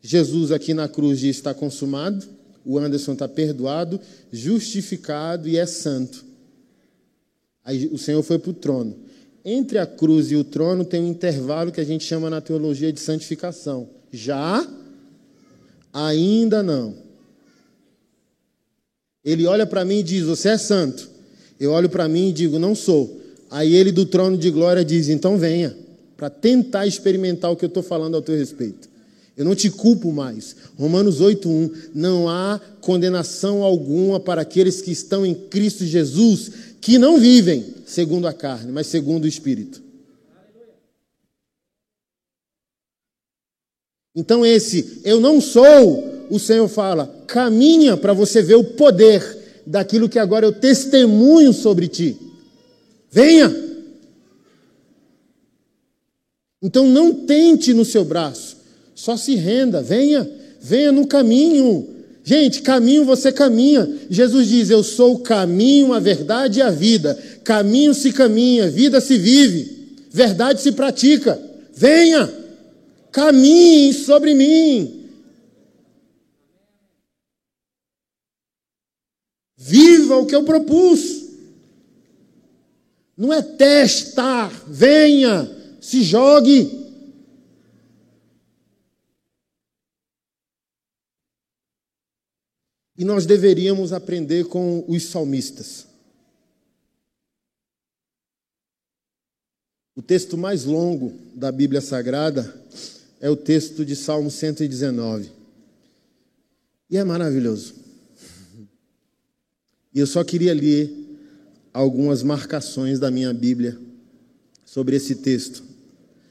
Jesus 0.00 0.50
aqui 0.50 0.72
na 0.72 0.88
cruz 0.88 1.20
diz: 1.20 1.36
está 1.36 1.52
consumado, 1.52 2.26
o 2.64 2.78
Anderson 2.78 3.12
está 3.12 3.28
perdoado, 3.28 4.00
justificado 4.32 5.46
e 5.46 5.58
é 5.58 5.66
santo. 5.66 6.24
Aí 7.62 7.90
o 7.92 7.98
Senhor 7.98 8.22
foi 8.22 8.38
para 8.38 8.52
o 8.52 8.54
trono. 8.54 8.96
Entre 9.44 9.76
a 9.76 9.84
cruz 9.84 10.30
e 10.30 10.36
o 10.36 10.44
trono 10.44 10.82
tem 10.82 11.02
um 11.02 11.08
intervalo 11.08 11.70
que 11.70 11.80
a 11.82 11.84
gente 11.84 12.04
chama 12.04 12.30
na 12.30 12.40
teologia 12.40 12.90
de 12.90 12.98
santificação. 12.98 13.86
Já? 14.10 14.66
Ainda 15.92 16.62
não. 16.62 16.94
Ele 19.22 19.44
olha 19.44 19.66
para 19.66 19.84
mim 19.84 19.98
e 19.98 20.02
diz: 20.02 20.24
Você 20.24 20.48
é 20.48 20.56
santo. 20.56 21.10
Eu 21.60 21.72
olho 21.72 21.90
para 21.90 22.08
mim 22.08 22.30
e 22.30 22.32
digo: 22.32 22.58
Não 22.58 22.74
sou. 22.74 23.25
Aí 23.50 23.74
ele 23.74 23.92
do 23.92 24.04
trono 24.04 24.36
de 24.36 24.50
glória 24.50 24.84
diz: 24.84 25.08
Então 25.08 25.38
venha, 25.38 25.76
para 26.16 26.30
tentar 26.30 26.86
experimentar 26.86 27.50
o 27.50 27.56
que 27.56 27.64
eu 27.64 27.68
estou 27.68 27.82
falando 27.82 28.14
ao 28.14 28.22
teu 28.22 28.36
respeito. 28.36 28.88
Eu 29.36 29.44
não 29.44 29.54
te 29.54 29.68
culpo 29.68 30.10
mais. 30.12 30.56
Romanos 30.78 31.20
8:1 31.20 31.90
Não 31.94 32.28
há 32.28 32.58
condenação 32.80 33.62
alguma 33.62 34.18
para 34.18 34.42
aqueles 34.42 34.80
que 34.80 34.90
estão 34.90 35.26
em 35.26 35.34
Cristo 35.34 35.84
Jesus, 35.84 36.50
que 36.80 36.98
não 36.98 37.18
vivem 37.18 37.74
segundo 37.84 38.26
a 38.26 38.32
carne, 38.32 38.72
mas 38.72 38.86
segundo 38.86 39.24
o 39.24 39.28
espírito. 39.28 39.82
Então 44.14 44.46
esse 44.46 45.02
eu 45.04 45.20
não 45.20 45.42
sou, 45.42 46.26
o 46.30 46.38
Senhor 46.38 46.66
fala, 46.68 47.06
caminha 47.26 47.98
para 47.98 48.14
você 48.14 48.42
ver 48.42 48.54
o 48.54 48.64
poder 48.64 49.22
daquilo 49.66 50.08
que 50.08 50.18
agora 50.18 50.46
eu 50.46 50.52
testemunho 50.52 51.52
sobre 51.52 51.86
ti. 51.86 52.16
Venha. 53.16 53.50
Então 56.62 56.86
não 56.86 57.14
tente 57.24 57.72
no 57.72 57.82
seu 57.82 58.04
braço, 58.04 58.58
só 58.94 59.16
se 59.16 59.34
renda, 59.34 59.80
venha, 59.80 60.30
venha 60.60 60.92
no 60.92 61.06
caminho. 61.06 61.96
Gente, 62.22 62.60
caminho 62.60 63.06
você 63.06 63.32
caminha. 63.32 63.88
Jesus 64.10 64.48
diz: 64.48 64.68
Eu 64.68 64.82
sou 64.82 65.14
o 65.14 65.20
caminho, 65.20 65.94
a 65.94 65.98
verdade 65.98 66.58
e 66.58 66.62
a 66.62 66.70
vida. 66.70 67.14
Caminho 67.42 67.94
se 67.94 68.12
caminha, 68.12 68.68
vida 68.68 69.00
se 69.00 69.16
vive, 69.16 69.96
verdade 70.10 70.60
se 70.60 70.72
pratica. 70.72 71.40
Venha, 71.72 72.30
caminhe 73.10 73.94
sobre 73.94 74.34
mim. 74.34 75.08
Viva 79.56 80.18
o 80.18 80.26
que 80.26 80.34
eu 80.34 80.42
propus. 80.42 81.25
Não 83.16 83.32
é 83.32 83.40
testar, 83.40 84.48
venha, 84.68 85.48
se 85.80 86.02
jogue. 86.02 86.84
E 92.98 93.04
nós 93.04 93.24
deveríamos 93.24 93.92
aprender 93.92 94.46
com 94.46 94.84
os 94.86 95.04
salmistas. 95.04 95.86
O 99.94 100.02
texto 100.02 100.36
mais 100.36 100.64
longo 100.64 101.14
da 101.34 101.50
Bíblia 101.50 101.80
Sagrada 101.80 102.54
é 103.18 103.30
o 103.30 103.36
texto 103.36 103.84
de 103.84 103.96
Salmo 103.96 104.30
119. 104.30 105.30
E 106.90 106.98
é 106.98 107.04
maravilhoso. 107.04 107.74
E 109.92 109.98
eu 109.98 110.06
só 110.06 110.22
queria 110.22 110.52
ler 110.52 111.05
algumas 111.76 112.22
marcações 112.22 112.98
da 112.98 113.10
minha 113.10 113.34
Bíblia 113.34 113.76
sobre 114.64 114.96
esse 114.96 115.16
texto. 115.16 115.62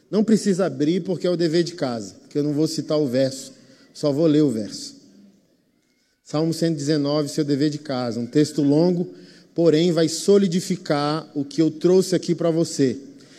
Não 0.10 0.24
precisa 0.24 0.66
abrir 0.66 1.04
porque 1.04 1.28
é 1.28 1.30
o 1.30 1.38
dever 1.38 1.64
de 1.64 1.76
casa, 1.76 2.16
porque 2.16 2.40
eu 2.40 2.44
não 2.44 2.52
vou 2.52 2.68
citar 2.68 3.00
o 3.00 3.06
verso, 3.06 3.54
só 3.94 4.12
vou 4.12 4.26
ler 4.26 4.42
o 4.42 4.50
verso. 4.50 4.96
Salmo 6.24 6.52
119, 6.52 7.30
seu 7.30 7.46
dever 7.46 7.70
de 7.70 7.78
casa, 7.78 8.20
um 8.20 8.26
texto 8.26 8.64
longo, 8.64 9.14
porém 9.54 9.92
vai 9.92 10.10
solidificar 10.10 11.30
o 11.36 11.46
que 11.46 11.62
eu 11.62 11.70
trouxe 11.70 12.16
aqui 12.16 12.34
para 12.34 12.50
você. 12.50 12.98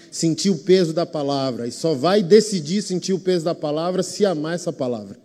Sentir 0.09 0.51
o 0.51 0.59
peso 0.59 0.93
da 0.93 1.05
palavra, 1.05 1.67
e 1.67 1.73
só 1.73 1.93
vai 1.93 2.23
decidir 2.23 2.83
sentir 2.83 3.15
o 3.15 3.19
peso 3.19 3.45
da 3.45 3.55
palavra 3.55 4.05
se 4.05 4.25
amar 4.25 4.55
essa 4.55 4.73
palavra. 4.73 5.19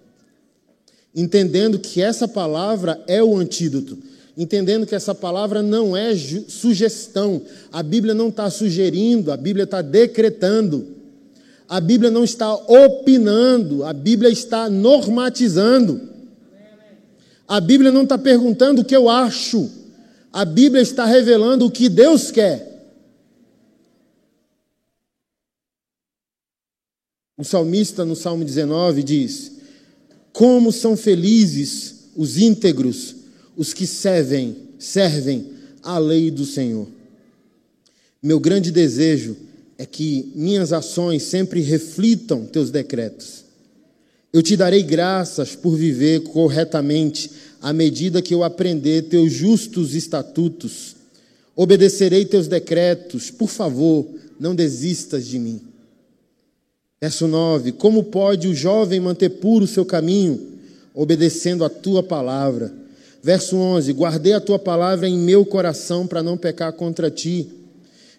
Entendendo 1.13 1.77
que 1.77 2.01
essa 2.01 2.27
palavra 2.27 3.03
é 3.05 3.21
o 3.21 3.37
antídoto 3.37 3.99
entendendo 4.37 4.85
que 4.85 4.95
essa 4.95 5.13
palavra 5.13 5.61
não 5.61 5.95
é 5.95 6.15
sugestão, 6.15 7.41
a 7.71 7.83
Bíblia 7.83 8.13
não 8.13 8.29
está 8.29 8.49
sugerindo, 8.49 9.31
a 9.31 9.37
Bíblia 9.37 9.63
está 9.65 9.81
decretando, 9.81 10.87
a 11.67 11.79
Bíblia 11.79 12.11
não 12.11 12.23
está 12.23 12.53
opinando, 12.53 13.83
a 13.83 13.93
Bíblia 13.93 14.29
está 14.29 14.69
normatizando. 14.69 16.09
A 17.47 17.59
Bíblia 17.59 17.91
não 17.91 18.03
está 18.03 18.17
perguntando 18.17 18.81
o 18.81 18.85
que 18.85 18.95
eu 18.95 19.09
acho, 19.09 19.69
a 20.31 20.45
Bíblia 20.45 20.81
está 20.81 21.05
revelando 21.05 21.65
o 21.65 21.71
que 21.71 21.89
Deus 21.89 22.31
quer. 22.31 22.71
O 27.37 27.43
salmista, 27.43 28.05
no 28.05 28.15
Salmo 28.15 28.45
19, 28.45 29.03
diz: 29.03 29.51
Como 30.31 30.71
são 30.71 30.95
felizes 30.95 32.11
os 32.15 32.37
íntegros 32.37 33.15
os 33.61 33.75
que 33.75 33.85
servem, 33.85 34.57
servem 34.79 35.51
a 35.83 35.99
lei 35.99 36.31
do 36.31 36.47
Senhor. 36.47 36.87
Meu 38.19 38.39
grande 38.39 38.71
desejo 38.71 39.37
é 39.77 39.85
que 39.85 40.31
minhas 40.33 40.73
ações 40.73 41.21
sempre 41.21 41.61
reflitam 41.61 42.47
teus 42.47 42.71
decretos. 42.71 43.45
Eu 44.33 44.41
te 44.41 44.57
darei 44.57 44.81
graças 44.81 45.55
por 45.55 45.75
viver 45.75 46.21
corretamente 46.21 47.29
à 47.61 47.71
medida 47.71 48.19
que 48.19 48.33
eu 48.33 48.43
aprender 48.43 49.03
teus 49.03 49.31
justos 49.31 49.93
estatutos. 49.93 50.95
Obedecerei 51.55 52.25
teus 52.25 52.47
decretos. 52.47 53.29
Por 53.29 53.47
favor, 53.47 54.07
não 54.39 54.55
desistas 54.55 55.27
de 55.27 55.37
mim. 55.37 55.61
Verso 56.99 57.27
9: 57.27 57.73
Como 57.73 58.05
pode 58.05 58.47
o 58.47 58.55
jovem 58.55 58.99
manter 58.99 59.29
puro 59.29 59.65
o 59.65 59.67
seu 59.67 59.85
caminho, 59.85 60.57
obedecendo 60.95 61.63
a 61.63 61.69
tua 61.69 62.01
palavra? 62.01 62.80
Verso 63.23 63.55
11: 63.55 63.91
Guardei 63.93 64.33
a 64.33 64.39
tua 64.39 64.57
palavra 64.57 65.07
em 65.07 65.17
meu 65.17 65.45
coração 65.45 66.07
para 66.07 66.23
não 66.23 66.37
pecar 66.37 66.73
contra 66.73 67.11
ti. 67.11 67.47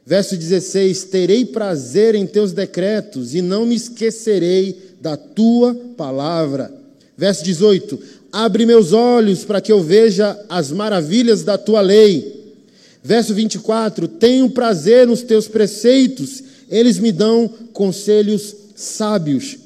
Verso 0.06 0.36
16: 0.36 1.04
Terei 1.04 1.44
prazer 1.44 2.14
em 2.14 2.26
teus 2.26 2.52
decretos 2.52 3.34
e 3.34 3.42
não 3.42 3.66
me 3.66 3.74
esquecerei 3.74 4.94
da 5.00 5.16
tua 5.16 5.74
palavra. 5.96 6.72
Verso 7.16 7.42
18: 7.42 7.98
Abre 8.30 8.64
meus 8.64 8.92
olhos 8.92 9.44
para 9.44 9.60
que 9.60 9.72
eu 9.72 9.82
veja 9.82 10.38
as 10.48 10.70
maravilhas 10.70 11.42
da 11.42 11.58
tua 11.58 11.80
lei. 11.80 12.54
Verso 13.02 13.34
24: 13.34 14.06
Tenho 14.06 14.50
prazer 14.50 15.06
nos 15.06 15.22
teus 15.22 15.48
preceitos, 15.48 16.42
eles 16.70 16.98
me 16.98 17.10
dão 17.10 17.50
conselhos 17.72 18.54
sábios. 18.76 19.58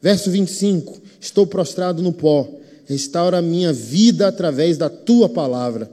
Verso 0.00 0.30
25: 0.30 0.98
Estou 1.20 1.46
prostrado 1.46 2.02
no 2.02 2.12
pó 2.12 2.57
restaura 2.88 3.38
a 3.38 3.42
minha 3.42 3.70
vida 3.70 4.26
através 4.26 4.78
da 4.78 4.88
tua 4.88 5.28
palavra. 5.28 5.90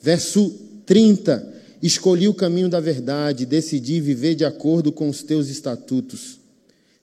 Verso 0.00 0.54
30. 0.84 1.54
Escolhi 1.82 2.28
o 2.28 2.34
caminho 2.34 2.68
da 2.68 2.80
verdade, 2.80 3.46
decidi 3.46 3.98
viver 3.98 4.34
de 4.34 4.44
acordo 4.44 4.92
com 4.92 5.08
os 5.08 5.22
teus 5.22 5.48
estatutos. 5.48 6.38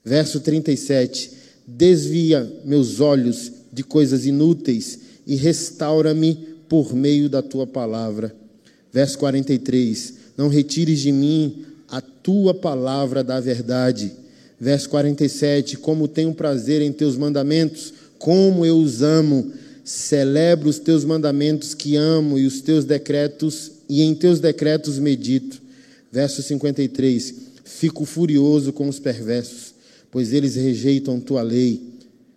Verso 0.03 0.39
37. 0.39 1.31
Desvia 1.65 2.47
meus 2.63 2.99
olhos 2.99 3.51
de 3.73 3.83
coisas 3.83 4.27
inúteis 4.27 4.99
e 5.25 5.35
restaura-me 5.35 6.35
por 6.69 6.93
meio 6.93 7.27
da 7.27 7.41
tua 7.41 7.65
palavra. 7.65 8.35
Verso 8.93 9.17
43. 9.17 10.13
Não 10.37 10.49
retires 10.49 10.99
de 10.99 11.11
mim 11.11 11.65
a 11.89 11.99
tua 11.99 12.53
palavra 12.53 13.23
da 13.23 13.39
verdade. 13.39 14.11
Verso 14.59 14.87
47. 14.89 15.77
Como 15.77 16.07
tenho 16.07 16.33
prazer 16.35 16.83
em 16.83 16.91
teus 16.91 17.17
mandamentos, 17.17 17.91
como 18.17 18.65
eu 18.65 18.77
os 18.77 19.01
amo, 19.01 19.51
celebro 19.83 20.67
os 20.67 20.79
teus 20.79 21.05
mandamentos 21.05 21.73
que 21.75 21.95
amo 21.95 22.39
e 22.39 22.45
os 22.45 22.59
teus 22.61 22.85
decretos, 22.85 23.71
e 23.87 24.01
em 24.01 24.15
teus 24.15 24.39
decretos 24.39 24.97
medito. 24.97 25.61
Verso 26.11 26.41
53: 26.41 27.35
Fico 27.63 28.05
furioso 28.05 28.73
com 28.73 28.89
os 28.89 28.99
perversos, 28.99 29.75
pois 30.09 30.33
eles 30.33 30.55
rejeitam 30.55 31.19
tua 31.19 31.43
lei. 31.43 31.81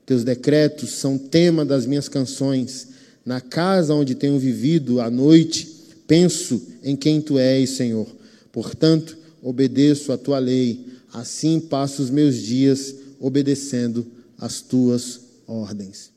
Teus 0.05 0.25
decretos 0.25 0.93
são 0.93 1.17
tema 1.17 1.65
das 1.65 1.87
minhas 1.87 2.09
canções. 2.09 2.89
Na 3.25 3.41
casa 3.41 3.95
onde 3.95 4.15
tenho 4.15 4.39
vivido 4.39 5.01
à 5.01 5.11
noite, 5.11 5.69
penso 6.07 6.63
em 6.83 6.97
quem 6.97 7.21
tu 7.21 7.39
és, 7.39 7.71
Senhor. 7.71 8.07
Portanto, 8.51 9.17
obedeço 9.43 10.13
a 10.13 10.19
tua 10.19 10.39
lei. 10.39 10.87
Assim 11.13 11.61
passo 11.61 12.03
os 12.03 12.11
meus 12.11 12.37
dias 12.37 12.95
obedecendo 13.21 14.07
as 14.39 14.61
tuas 14.61 15.28
ordens. 15.49 16.13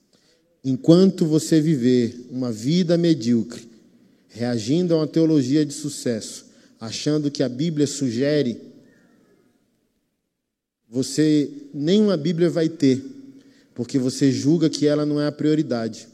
Enquanto 0.64 1.26
você 1.26 1.60
viver 1.60 2.28
uma 2.30 2.52
vida 2.52 2.98
medíocre, 2.98 3.68
reagindo 4.28 4.94
a 4.94 4.98
uma 4.98 5.08
teologia 5.08 5.66
de 5.66 5.74
sucesso, 5.74 6.46
achando 6.80 7.32
que 7.32 7.42
a 7.42 7.50
Bíblia 7.50 7.88
sugere, 7.88 8.62
você 10.88 11.50
nenhuma 11.74 12.18
Bíblia 12.18 12.50
vai 12.50 12.70
ter, 12.70 13.04
porque 13.74 13.98
você 13.98 14.32
julga 14.32 14.70
que 14.70 14.86
ela 14.86 15.06
não 15.06 15.20
é 15.20 15.26
a 15.26 15.32
prioridade. 15.32 16.08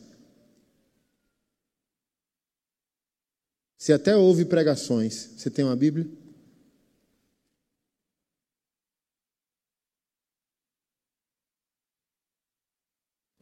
Você 3.77 3.94
até 3.94 4.15
ouve 4.15 4.45
pregações. 4.45 5.30
Você 5.38 5.49
tem 5.49 5.64
uma 5.64 5.76
Bíblia? 5.76 6.07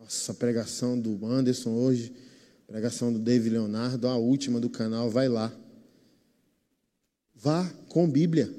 Nossa, 0.05 0.33
a 0.33 0.35
pregação 0.35 1.01
do 1.01 1.25
Anderson 1.25 1.71
hoje, 1.71 2.13
pregação 2.67 3.11
do 3.11 3.17
David 3.17 3.49
Leonardo, 3.49 4.07
a 4.07 4.15
última 4.15 4.59
do 4.59 4.69
canal, 4.69 5.09
vai 5.09 5.27
lá. 5.27 5.51
Vá 7.33 7.67
com 7.89 8.07
Bíblia. 8.07 8.53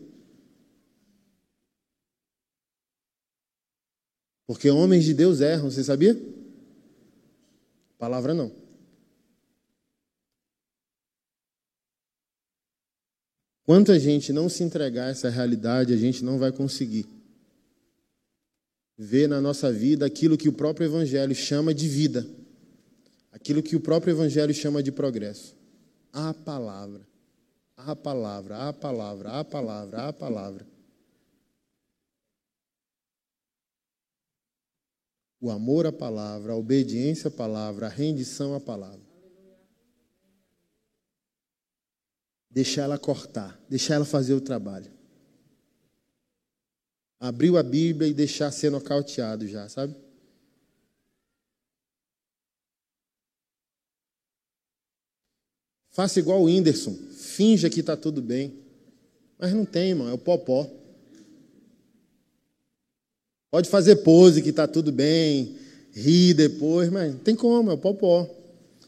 Porque 4.44 4.68
homens 4.68 5.04
de 5.04 5.14
Deus 5.14 5.40
erram, 5.40 5.70
você 5.70 5.84
sabia? 5.84 6.20
Palavra 7.96 8.34
não. 8.34 8.50
Quanto 13.62 13.92
a 13.92 13.98
gente 14.00 14.32
não 14.32 14.48
se 14.48 14.64
entregar 14.64 15.06
a 15.06 15.10
essa 15.10 15.30
realidade, 15.30 15.92
a 15.92 15.96
gente 15.96 16.24
não 16.24 16.40
vai 16.40 16.50
conseguir 16.50 17.06
ver 18.96 19.28
na 19.28 19.40
nossa 19.40 19.70
vida 19.70 20.06
aquilo 20.06 20.38
que 20.38 20.48
o 20.48 20.52
próprio 20.52 20.86
Evangelho 20.86 21.34
chama 21.34 21.74
de 21.74 21.88
vida, 21.88 22.26
aquilo 23.30 23.62
que 23.62 23.76
o 23.76 23.80
próprio 23.80 24.12
Evangelho 24.12 24.54
chama 24.54 24.82
de 24.82 24.90
progresso. 24.90 25.54
A 26.12 26.32
palavra, 26.32 27.06
a 27.76 27.94
palavra, 27.94 28.68
a 28.68 28.72
palavra, 28.72 29.30
a 29.40 29.44
palavra, 29.44 30.08
a 30.08 30.12
palavra. 30.12 30.66
O 35.38 35.50
amor 35.50 35.86
à 35.86 35.92
palavra, 35.92 36.54
a 36.54 36.56
obediência 36.56 37.28
à 37.28 37.30
palavra, 37.30 37.86
a 37.86 37.90
rendição 37.90 38.54
à 38.54 38.60
palavra. 38.60 39.04
Deixar 42.50 42.84
ela 42.84 42.98
cortar, 42.98 43.60
deixar 43.68 43.96
ela 43.96 44.06
fazer 44.06 44.32
o 44.32 44.40
trabalho 44.40 44.95
abriu 47.20 47.56
a 47.56 47.62
Bíblia 47.62 48.08
e 48.08 48.14
deixar 48.14 48.50
ser 48.50 48.70
nocauteado 48.70 49.46
já, 49.46 49.68
sabe? 49.68 49.94
Faça 55.90 56.18
igual 56.20 56.42
o 56.42 56.44
Whindersson, 56.44 56.94
finja 57.12 57.70
que 57.70 57.80
está 57.80 57.96
tudo 57.96 58.20
bem. 58.20 58.52
Mas 59.38 59.52
não 59.54 59.64
tem, 59.64 59.90
irmão, 59.90 60.08
é 60.08 60.12
o 60.12 60.18
popó. 60.18 60.70
Pode 63.50 63.70
fazer 63.70 63.96
pose 63.96 64.42
que 64.42 64.50
está 64.50 64.66
tudo 64.66 64.92
bem, 64.92 65.56
rir 65.92 66.34
depois, 66.34 66.90
mas 66.90 67.12
não 67.12 67.18
tem 67.18 67.34
como, 67.34 67.70
é 67.70 67.74
o 67.74 67.78
popó. 67.78 68.28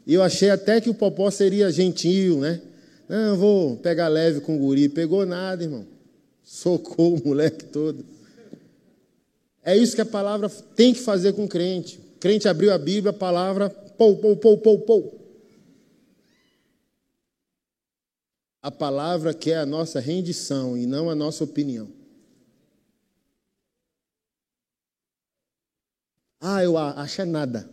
E 0.07 0.13
eu 0.13 0.23
achei 0.23 0.51
até 0.51 0.81
que 0.81 0.91
o 0.91 0.95
popó 0.95 1.31
seria 1.31 1.71
gentil, 1.71 2.41
né? 2.41 2.61
Não, 3.09 3.37
vou 3.37 3.77
pegar 3.79 4.09
leve 4.09 4.41
com 4.41 4.57
o 4.57 4.59
guri. 4.59 4.89
Pegou 4.89 5.25
nada, 5.25 5.63
irmão. 5.63 5.87
Socou 6.43 7.15
o 7.15 7.27
moleque 7.27 7.65
todo. 7.65 8.05
É 9.69 9.77
isso 9.77 9.95
que 9.95 10.01
a 10.01 10.07
palavra 10.07 10.49
tem 10.49 10.95
que 10.95 11.01
fazer 11.01 11.35
com 11.35 11.45
o 11.45 11.49
crente. 11.49 11.99
O 12.17 12.19
crente 12.19 12.49
abriu 12.49 12.73
a 12.73 12.79
Bíblia, 12.79 13.11
a 13.11 13.13
palavra, 13.13 13.69
pou, 13.69 14.17
pou, 14.17 14.35
pou, 14.35 14.57
pou, 14.57 14.79
pou. 14.79 15.39
A 18.63 18.71
palavra 18.71 19.35
quer 19.35 19.59
a 19.59 19.67
nossa 19.67 20.01
rendição 20.01 20.75
e 20.75 20.87
não 20.87 21.11
a 21.11 21.15
nossa 21.15 21.45
opinião. 21.45 21.87
Ah, 26.41 26.65
eu 26.65 26.79
acho 26.79 27.21
é 27.21 27.27
nada. 27.27 27.69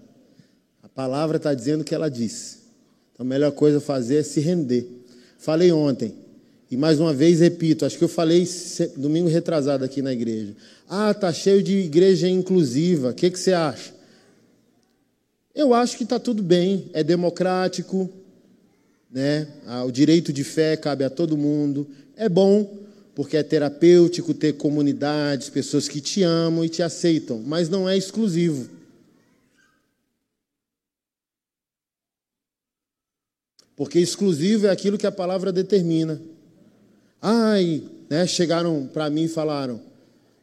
A 0.83 0.89
palavra 0.89 1.37
está 1.37 1.53
dizendo 1.53 1.79
o 1.79 1.85
que 1.85 1.95
ela 1.95 2.09
disse. 2.09 2.73
Então 3.13 3.25
a 3.25 3.29
melhor 3.29 3.53
coisa 3.53 3.77
a 3.77 3.81
fazer 3.81 4.17
é 4.17 4.23
se 4.23 4.41
render. 4.41 4.85
Falei 5.37 5.71
ontem, 5.71 6.13
e 6.75 6.77
mais 6.77 6.99
uma 6.99 7.13
vez 7.13 7.39
repito, 7.39 7.85
acho 7.85 7.97
que 7.97 8.03
eu 8.03 8.09
falei 8.09 8.45
domingo 8.97 9.29
retrasado 9.29 9.85
aqui 9.85 10.01
na 10.01 10.11
igreja. 10.11 10.53
Ah, 10.89 11.13
tá 11.13 11.31
cheio 11.31 11.63
de 11.63 11.77
igreja 11.77 12.27
inclusiva. 12.27 13.11
O 13.11 13.13
que, 13.13 13.31
que 13.31 13.39
você 13.39 13.53
acha? 13.53 13.93
Eu 15.55 15.73
acho 15.73 15.95
que 15.95 16.03
está 16.03 16.19
tudo 16.19 16.43
bem, 16.43 16.89
é 16.91 17.01
democrático, 17.01 18.09
né? 19.09 19.47
Ah, 19.65 19.85
o 19.85 19.91
direito 19.91 20.33
de 20.33 20.43
fé 20.43 20.75
cabe 20.75 21.05
a 21.05 21.09
todo 21.09 21.37
mundo. 21.37 21.87
É 22.17 22.27
bom, 22.27 22.69
porque 23.15 23.37
é 23.37 23.43
terapêutico 23.43 24.33
ter 24.33 24.57
comunidades, 24.57 25.49
pessoas 25.49 25.87
que 25.87 26.01
te 26.01 26.23
amam 26.23 26.65
e 26.65 26.67
te 26.67 26.83
aceitam, 26.83 27.41
mas 27.41 27.69
não 27.69 27.87
é 27.87 27.97
exclusivo. 27.97 28.69
Porque 33.77 33.97
exclusivo 33.97 34.67
é 34.67 34.71
aquilo 34.71 34.97
que 34.97 35.07
a 35.07 35.11
palavra 35.11 35.53
determina. 35.53 36.21
Ai, 37.27 37.81
né, 38.07 38.27
chegaram 38.27 38.87
para 38.93 39.09
mim 39.09 39.23
e 39.23 39.27
falaram: 39.27 39.81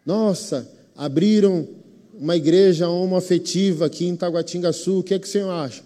Nossa, 0.05 0.69
abriram 0.97 1.69
uma 2.13 2.37
igreja 2.37 2.89
homoafetiva 2.89 3.87
aqui 3.87 4.05
em 4.05 4.17
Taguatingaçu, 4.17 4.99
o 4.99 5.03
que, 5.05 5.15
é 5.15 5.19
que 5.21 5.29
o 5.29 5.31
senhor 5.31 5.53
acha? 5.53 5.85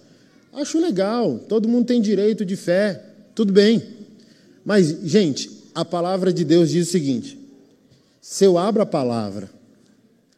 Acho 0.55 0.81
legal, 0.81 1.39
todo 1.51 1.69
mundo 1.69 1.85
tem 1.85 2.01
direito 2.01 2.47
de 2.47 2.57
fé, 2.57 2.99
tudo 3.35 3.53
bem. 3.53 3.83
Mas, 4.65 4.87
gente, 5.05 5.51
a 5.75 5.85
palavra 5.85 6.33
de 6.33 6.47
Deus 6.47 6.71
diz 6.71 6.89
o 6.89 6.91
seguinte: 6.91 7.39
se 8.19 8.47
eu 8.47 8.57
abro 8.57 8.81
a 8.81 8.87
palavra, 8.87 9.51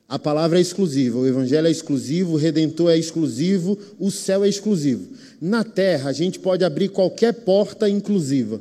a 0.08 0.18
palavra 0.18 0.58
é 0.58 0.60
exclusiva, 0.60 1.20
o 1.20 1.26
evangelho 1.28 1.68
é 1.68 1.70
exclusivo, 1.70 2.32
o 2.32 2.36
redentor 2.36 2.90
é 2.90 2.98
exclusivo, 2.98 3.78
o 3.96 4.10
céu 4.10 4.42
é 4.42 4.48
exclusivo. 4.48 5.08
Na 5.40 5.62
terra, 5.62 6.10
a 6.10 6.12
gente 6.12 6.40
pode 6.40 6.64
abrir 6.64 6.88
qualquer 6.88 7.32
porta 7.32 7.88
inclusiva. 7.88 8.60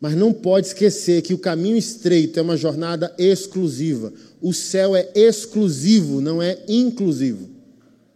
Mas 0.00 0.14
não 0.14 0.32
pode 0.32 0.68
esquecer 0.68 1.22
que 1.22 1.34
o 1.34 1.38
caminho 1.38 1.76
estreito 1.76 2.38
é 2.38 2.42
uma 2.42 2.56
jornada 2.56 3.12
exclusiva. 3.18 4.12
O 4.40 4.52
céu 4.52 4.94
é 4.94 5.08
exclusivo, 5.14 6.20
não 6.20 6.40
é 6.40 6.58
inclusivo. 6.68 7.48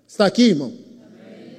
Está 0.07 0.27
aqui, 0.27 0.43
irmão? 0.43 0.73
Amém. 1.03 1.57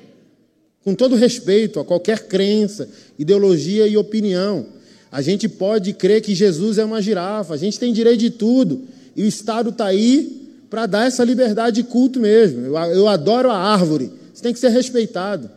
Com 0.83 0.95
todo 0.95 1.15
respeito 1.15 1.79
a 1.79 1.85
qualquer 1.85 2.27
crença, 2.27 2.87
ideologia 3.19 3.85
e 3.85 3.97
opinião, 3.97 4.65
a 5.11 5.21
gente 5.21 5.49
pode 5.49 5.93
crer 5.93 6.21
que 6.21 6.33
Jesus 6.33 6.77
é 6.77 6.85
uma 6.85 7.01
girafa, 7.01 7.53
a 7.53 7.57
gente 7.57 7.77
tem 7.77 7.91
direito 7.91 8.19
de 8.19 8.29
tudo, 8.29 8.83
e 9.15 9.23
o 9.23 9.27
Estado 9.27 9.69
está 9.69 9.87
aí 9.87 10.49
para 10.69 10.85
dar 10.85 11.05
essa 11.05 11.23
liberdade 11.23 11.83
de 11.83 11.87
culto 11.87 12.19
mesmo. 12.19 12.61
Eu, 12.61 12.75
eu 12.75 13.07
adoro 13.07 13.51
a 13.51 13.57
árvore, 13.57 14.11
isso 14.33 14.41
tem 14.41 14.53
que 14.53 14.59
ser 14.59 14.69
respeitado. 14.69 15.51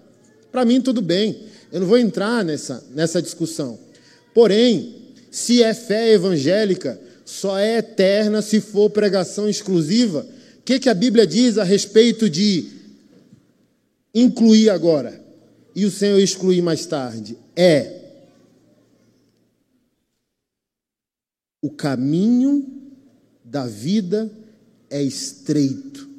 Para 0.50 0.64
mim, 0.64 0.80
tudo 0.80 1.00
bem, 1.00 1.38
eu 1.72 1.80
não 1.80 1.86
vou 1.86 1.96
entrar 1.96 2.44
nessa, 2.44 2.84
nessa 2.94 3.22
discussão. 3.22 3.85
Porém, 4.36 4.94
se 5.30 5.62
é 5.62 5.72
fé 5.72 6.12
evangélica, 6.12 7.00
só 7.24 7.58
é 7.58 7.78
eterna 7.78 8.42
se 8.42 8.60
for 8.60 8.90
pregação 8.90 9.48
exclusiva. 9.48 10.26
O 10.58 10.62
que, 10.62 10.78
que 10.78 10.90
a 10.90 10.94
Bíblia 10.94 11.26
diz 11.26 11.56
a 11.56 11.64
respeito 11.64 12.28
de 12.28 12.68
incluir 14.14 14.68
agora 14.68 15.18
e 15.74 15.86
o 15.86 15.90
Senhor 15.90 16.18
excluir 16.18 16.60
mais 16.60 16.84
tarde? 16.84 17.38
É 17.56 17.98
o 21.62 21.70
caminho 21.70 22.92
da 23.42 23.66
vida 23.66 24.30
é 24.90 25.02
estreito 25.02 26.10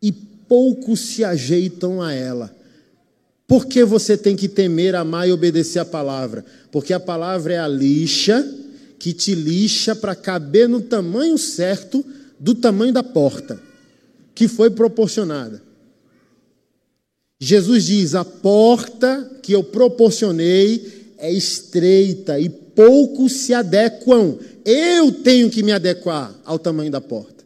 e 0.00 0.10
poucos 0.10 1.00
se 1.00 1.22
ajeitam 1.22 2.00
a 2.00 2.14
ela. 2.14 2.55
Por 3.46 3.66
que 3.66 3.84
você 3.84 4.16
tem 4.16 4.34
que 4.34 4.48
temer, 4.48 4.94
amar 4.94 5.28
e 5.28 5.32
obedecer 5.32 5.78
a 5.78 5.84
palavra? 5.84 6.44
Porque 6.72 6.92
a 6.92 7.00
palavra 7.00 7.54
é 7.54 7.58
a 7.58 7.68
lixa 7.68 8.46
que 8.98 9.12
te 9.12 9.34
lixa 9.34 9.94
para 9.94 10.14
caber 10.14 10.68
no 10.68 10.80
tamanho 10.80 11.38
certo 11.38 12.04
do 12.38 12.54
tamanho 12.54 12.92
da 12.92 13.02
porta 13.02 13.60
que 14.34 14.46
foi 14.46 14.70
proporcionada. 14.70 15.62
Jesus 17.40 17.84
diz: 17.86 18.14
a 18.14 18.24
porta 18.24 19.30
que 19.42 19.52
eu 19.52 19.64
proporcionei 19.64 21.14
é 21.18 21.32
estreita 21.32 22.38
e 22.38 22.48
poucos 22.48 23.32
se 23.32 23.54
adequam. 23.54 24.36
Eu 24.64 25.12
tenho 25.12 25.48
que 25.48 25.62
me 25.62 25.72
adequar 25.72 26.34
ao 26.44 26.58
tamanho 26.58 26.90
da 26.90 27.00
porta. 27.00 27.44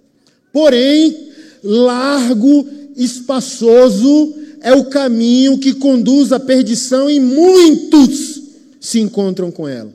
Porém, 0.52 1.30
largo, 1.62 2.66
espaçoso 2.96 4.34
é 4.62 4.72
o 4.74 4.84
caminho 4.84 5.58
que 5.58 5.74
conduz 5.74 6.32
à 6.32 6.38
perdição 6.38 7.08
e 7.08 7.18
muitos 7.18 8.40
se 8.80 9.00
encontram 9.00 9.50
com 9.50 9.66
ela. 9.66 9.92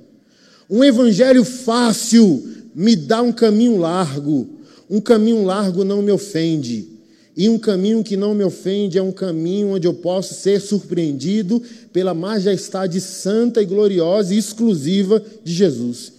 Um 0.69 0.83
evangelho 0.83 1.43
fácil 1.43 2.43
me 2.73 2.95
dá 2.95 3.21
um 3.21 3.31
caminho 3.31 3.77
largo. 3.77 4.47
Um 4.89 4.99
caminho 4.99 5.43
largo 5.43 5.83
não 5.83 6.01
me 6.01 6.11
ofende. 6.11 6.87
E 7.37 7.49
um 7.49 7.59
caminho 7.59 8.03
que 8.03 8.15
não 8.15 8.33
me 8.33 8.43
ofende 8.43 8.97
é 8.97 9.03
um 9.03 9.11
caminho 9.11 9.69
onde 9.69 9.87
eu 9.87 9.93
posso 9.93 10.33
ser 10.33 10.61
surpreendido 10.61 11.61
pela 11.91 12.13
majestade 12.13 13.01
santa 13.01 13.61
e 13.61 13.65
gloriosa 13.65 14.33
e 14.33 14.37
exclusiva 14.37 15.21
de 15.43 15.53
Jesus. 15.53 16.13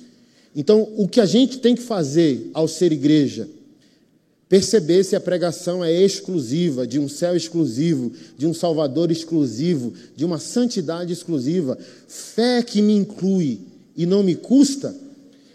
Então, 0.55 0.89
o 0.97 1.09
que 1.09 1.21
a 1.21 1.27
gente 1.27 1.59
tem 1.59 1.75
que 1.75 1.83
fazer 1.83 2.51
ao 2.53 2.69
ser 2.69 2.93
igreja 2.93 3.49
perceber 4.49 5.03
se 5.05 5.17
a 5.17 5.21
pregação 5.21 5.85
é 5.85 5.93
exclusiva, 5.93 6.87
de 6.87 6.99
um 6.99 7.09
céu 7.09 7.37
exclusivo, 7.37 8.13
de 8.39 8.47
um 8.47 8.55
Salvador 8.55 9.11
exclusivo, 9.11 9.93
de 10.15 10.25
uma 10.25 10.39
santidade 10.39 11.13
exclusiva, 11.13 11.77
fé 12.07 12.63
que 12.63 12.81
me 12.81 12.95
inclui 12.95 13.61
e 13.97 14.07
não 14.07 14.23
me 14.23 14.37
custa. 14.37 14.95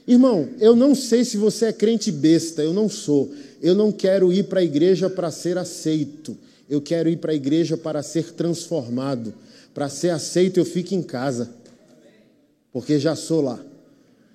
Irmão, 0.07 0.49
eu 0.59 0.75
não 0.75 0.93
sei 0.93 1.23
se 1.23 1.37
você 1.37 1.67
é 1.67 1.73
crente 1.73 2.11
besta, 2.11 2.61
eu 2.61 2.73
não 2.73 2.89
sou. 2.89 3.31
Eu 3.61 3.75
não 3.75 3.91
quero 3.91 4.33
ir 4.33 4.45
para 4.45 4.59
a 4.59 4.63
igreja 4.63 5.09
para 5.09 5.31
ser 5.31 5.57
aceito, 5.57 6.35
eu 6.69 6.81
quero 6.81 7.07
ir 7.07 7.17
para 7.17 7.31
a 7.31 7.35
igreja 7.35 7.77
para 7.77 8.01
ser 8.01 8.31
transformado. 8.31 9.33
Para 9.73 9.87
ser 9.87 10.09
aceito, 10.09 10.57
eu 10.59 10.65
fico 10.65 10.93
em 10.93 11.01
casa, 11.01 11.49
porque 12.73 12.99
já 12.99 13.15
sou 13.15 13.41
lá. 13.41 13.59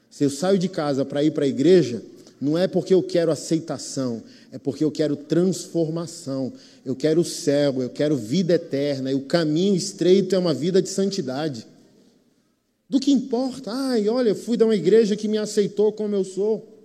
Se 0.09 0.25
eu 0.25 0.31
saio 0.31 0.59
de 0.59 0.69
casa 0.69 1.05
para 1.05 1.23
ir 1.23 1.33
para 1.33 1.45
a 1.45 1.49
igreja, 1.49 2.03
não 2.41 2.57
é 2.57 2.69
porque 2.69 2.93
eu 2.93 3.03
quero 3.03 3.31
aceitação, 3.31 4.23
é 4.53 4.59
porque 4.59 4.85
eu 4.85 4.91
quero 4.91 5.17
transformação. 5.17 6.53
Eu 6.85 6.95
quero 6.95 7.23
o 7.23 7.25
céu, 7.25 7.83
eu 7.83 7.91
quero 7.91 8.17
vida 8.17 8.55
eterna, 8.55 9.11
e 9.11 9.15
o 9.15 9.23
caminho 9.23 9.75
estreito 9.75 10.35
é 10.35 10.39
uma 10.39 10.55
vida 10.55 10.81
de 10.81 10.89
santidade. 10.89 11.67
Do 12.89 13.01
que 13.01 13.11
importa? 13.11 13.73
Ai, 13.73 14.09
olha, 14.09 14.35
fui 14.35 14.57
de 14.57 14.65
uma 14.65 14.77
igreja 14.77 15.17
que 15.17 15.27
me 15.27 15.39
aceitou 15.39 15.93
como 15.93 16.15
eu 16.15 16.25
sou. 16.25 16.76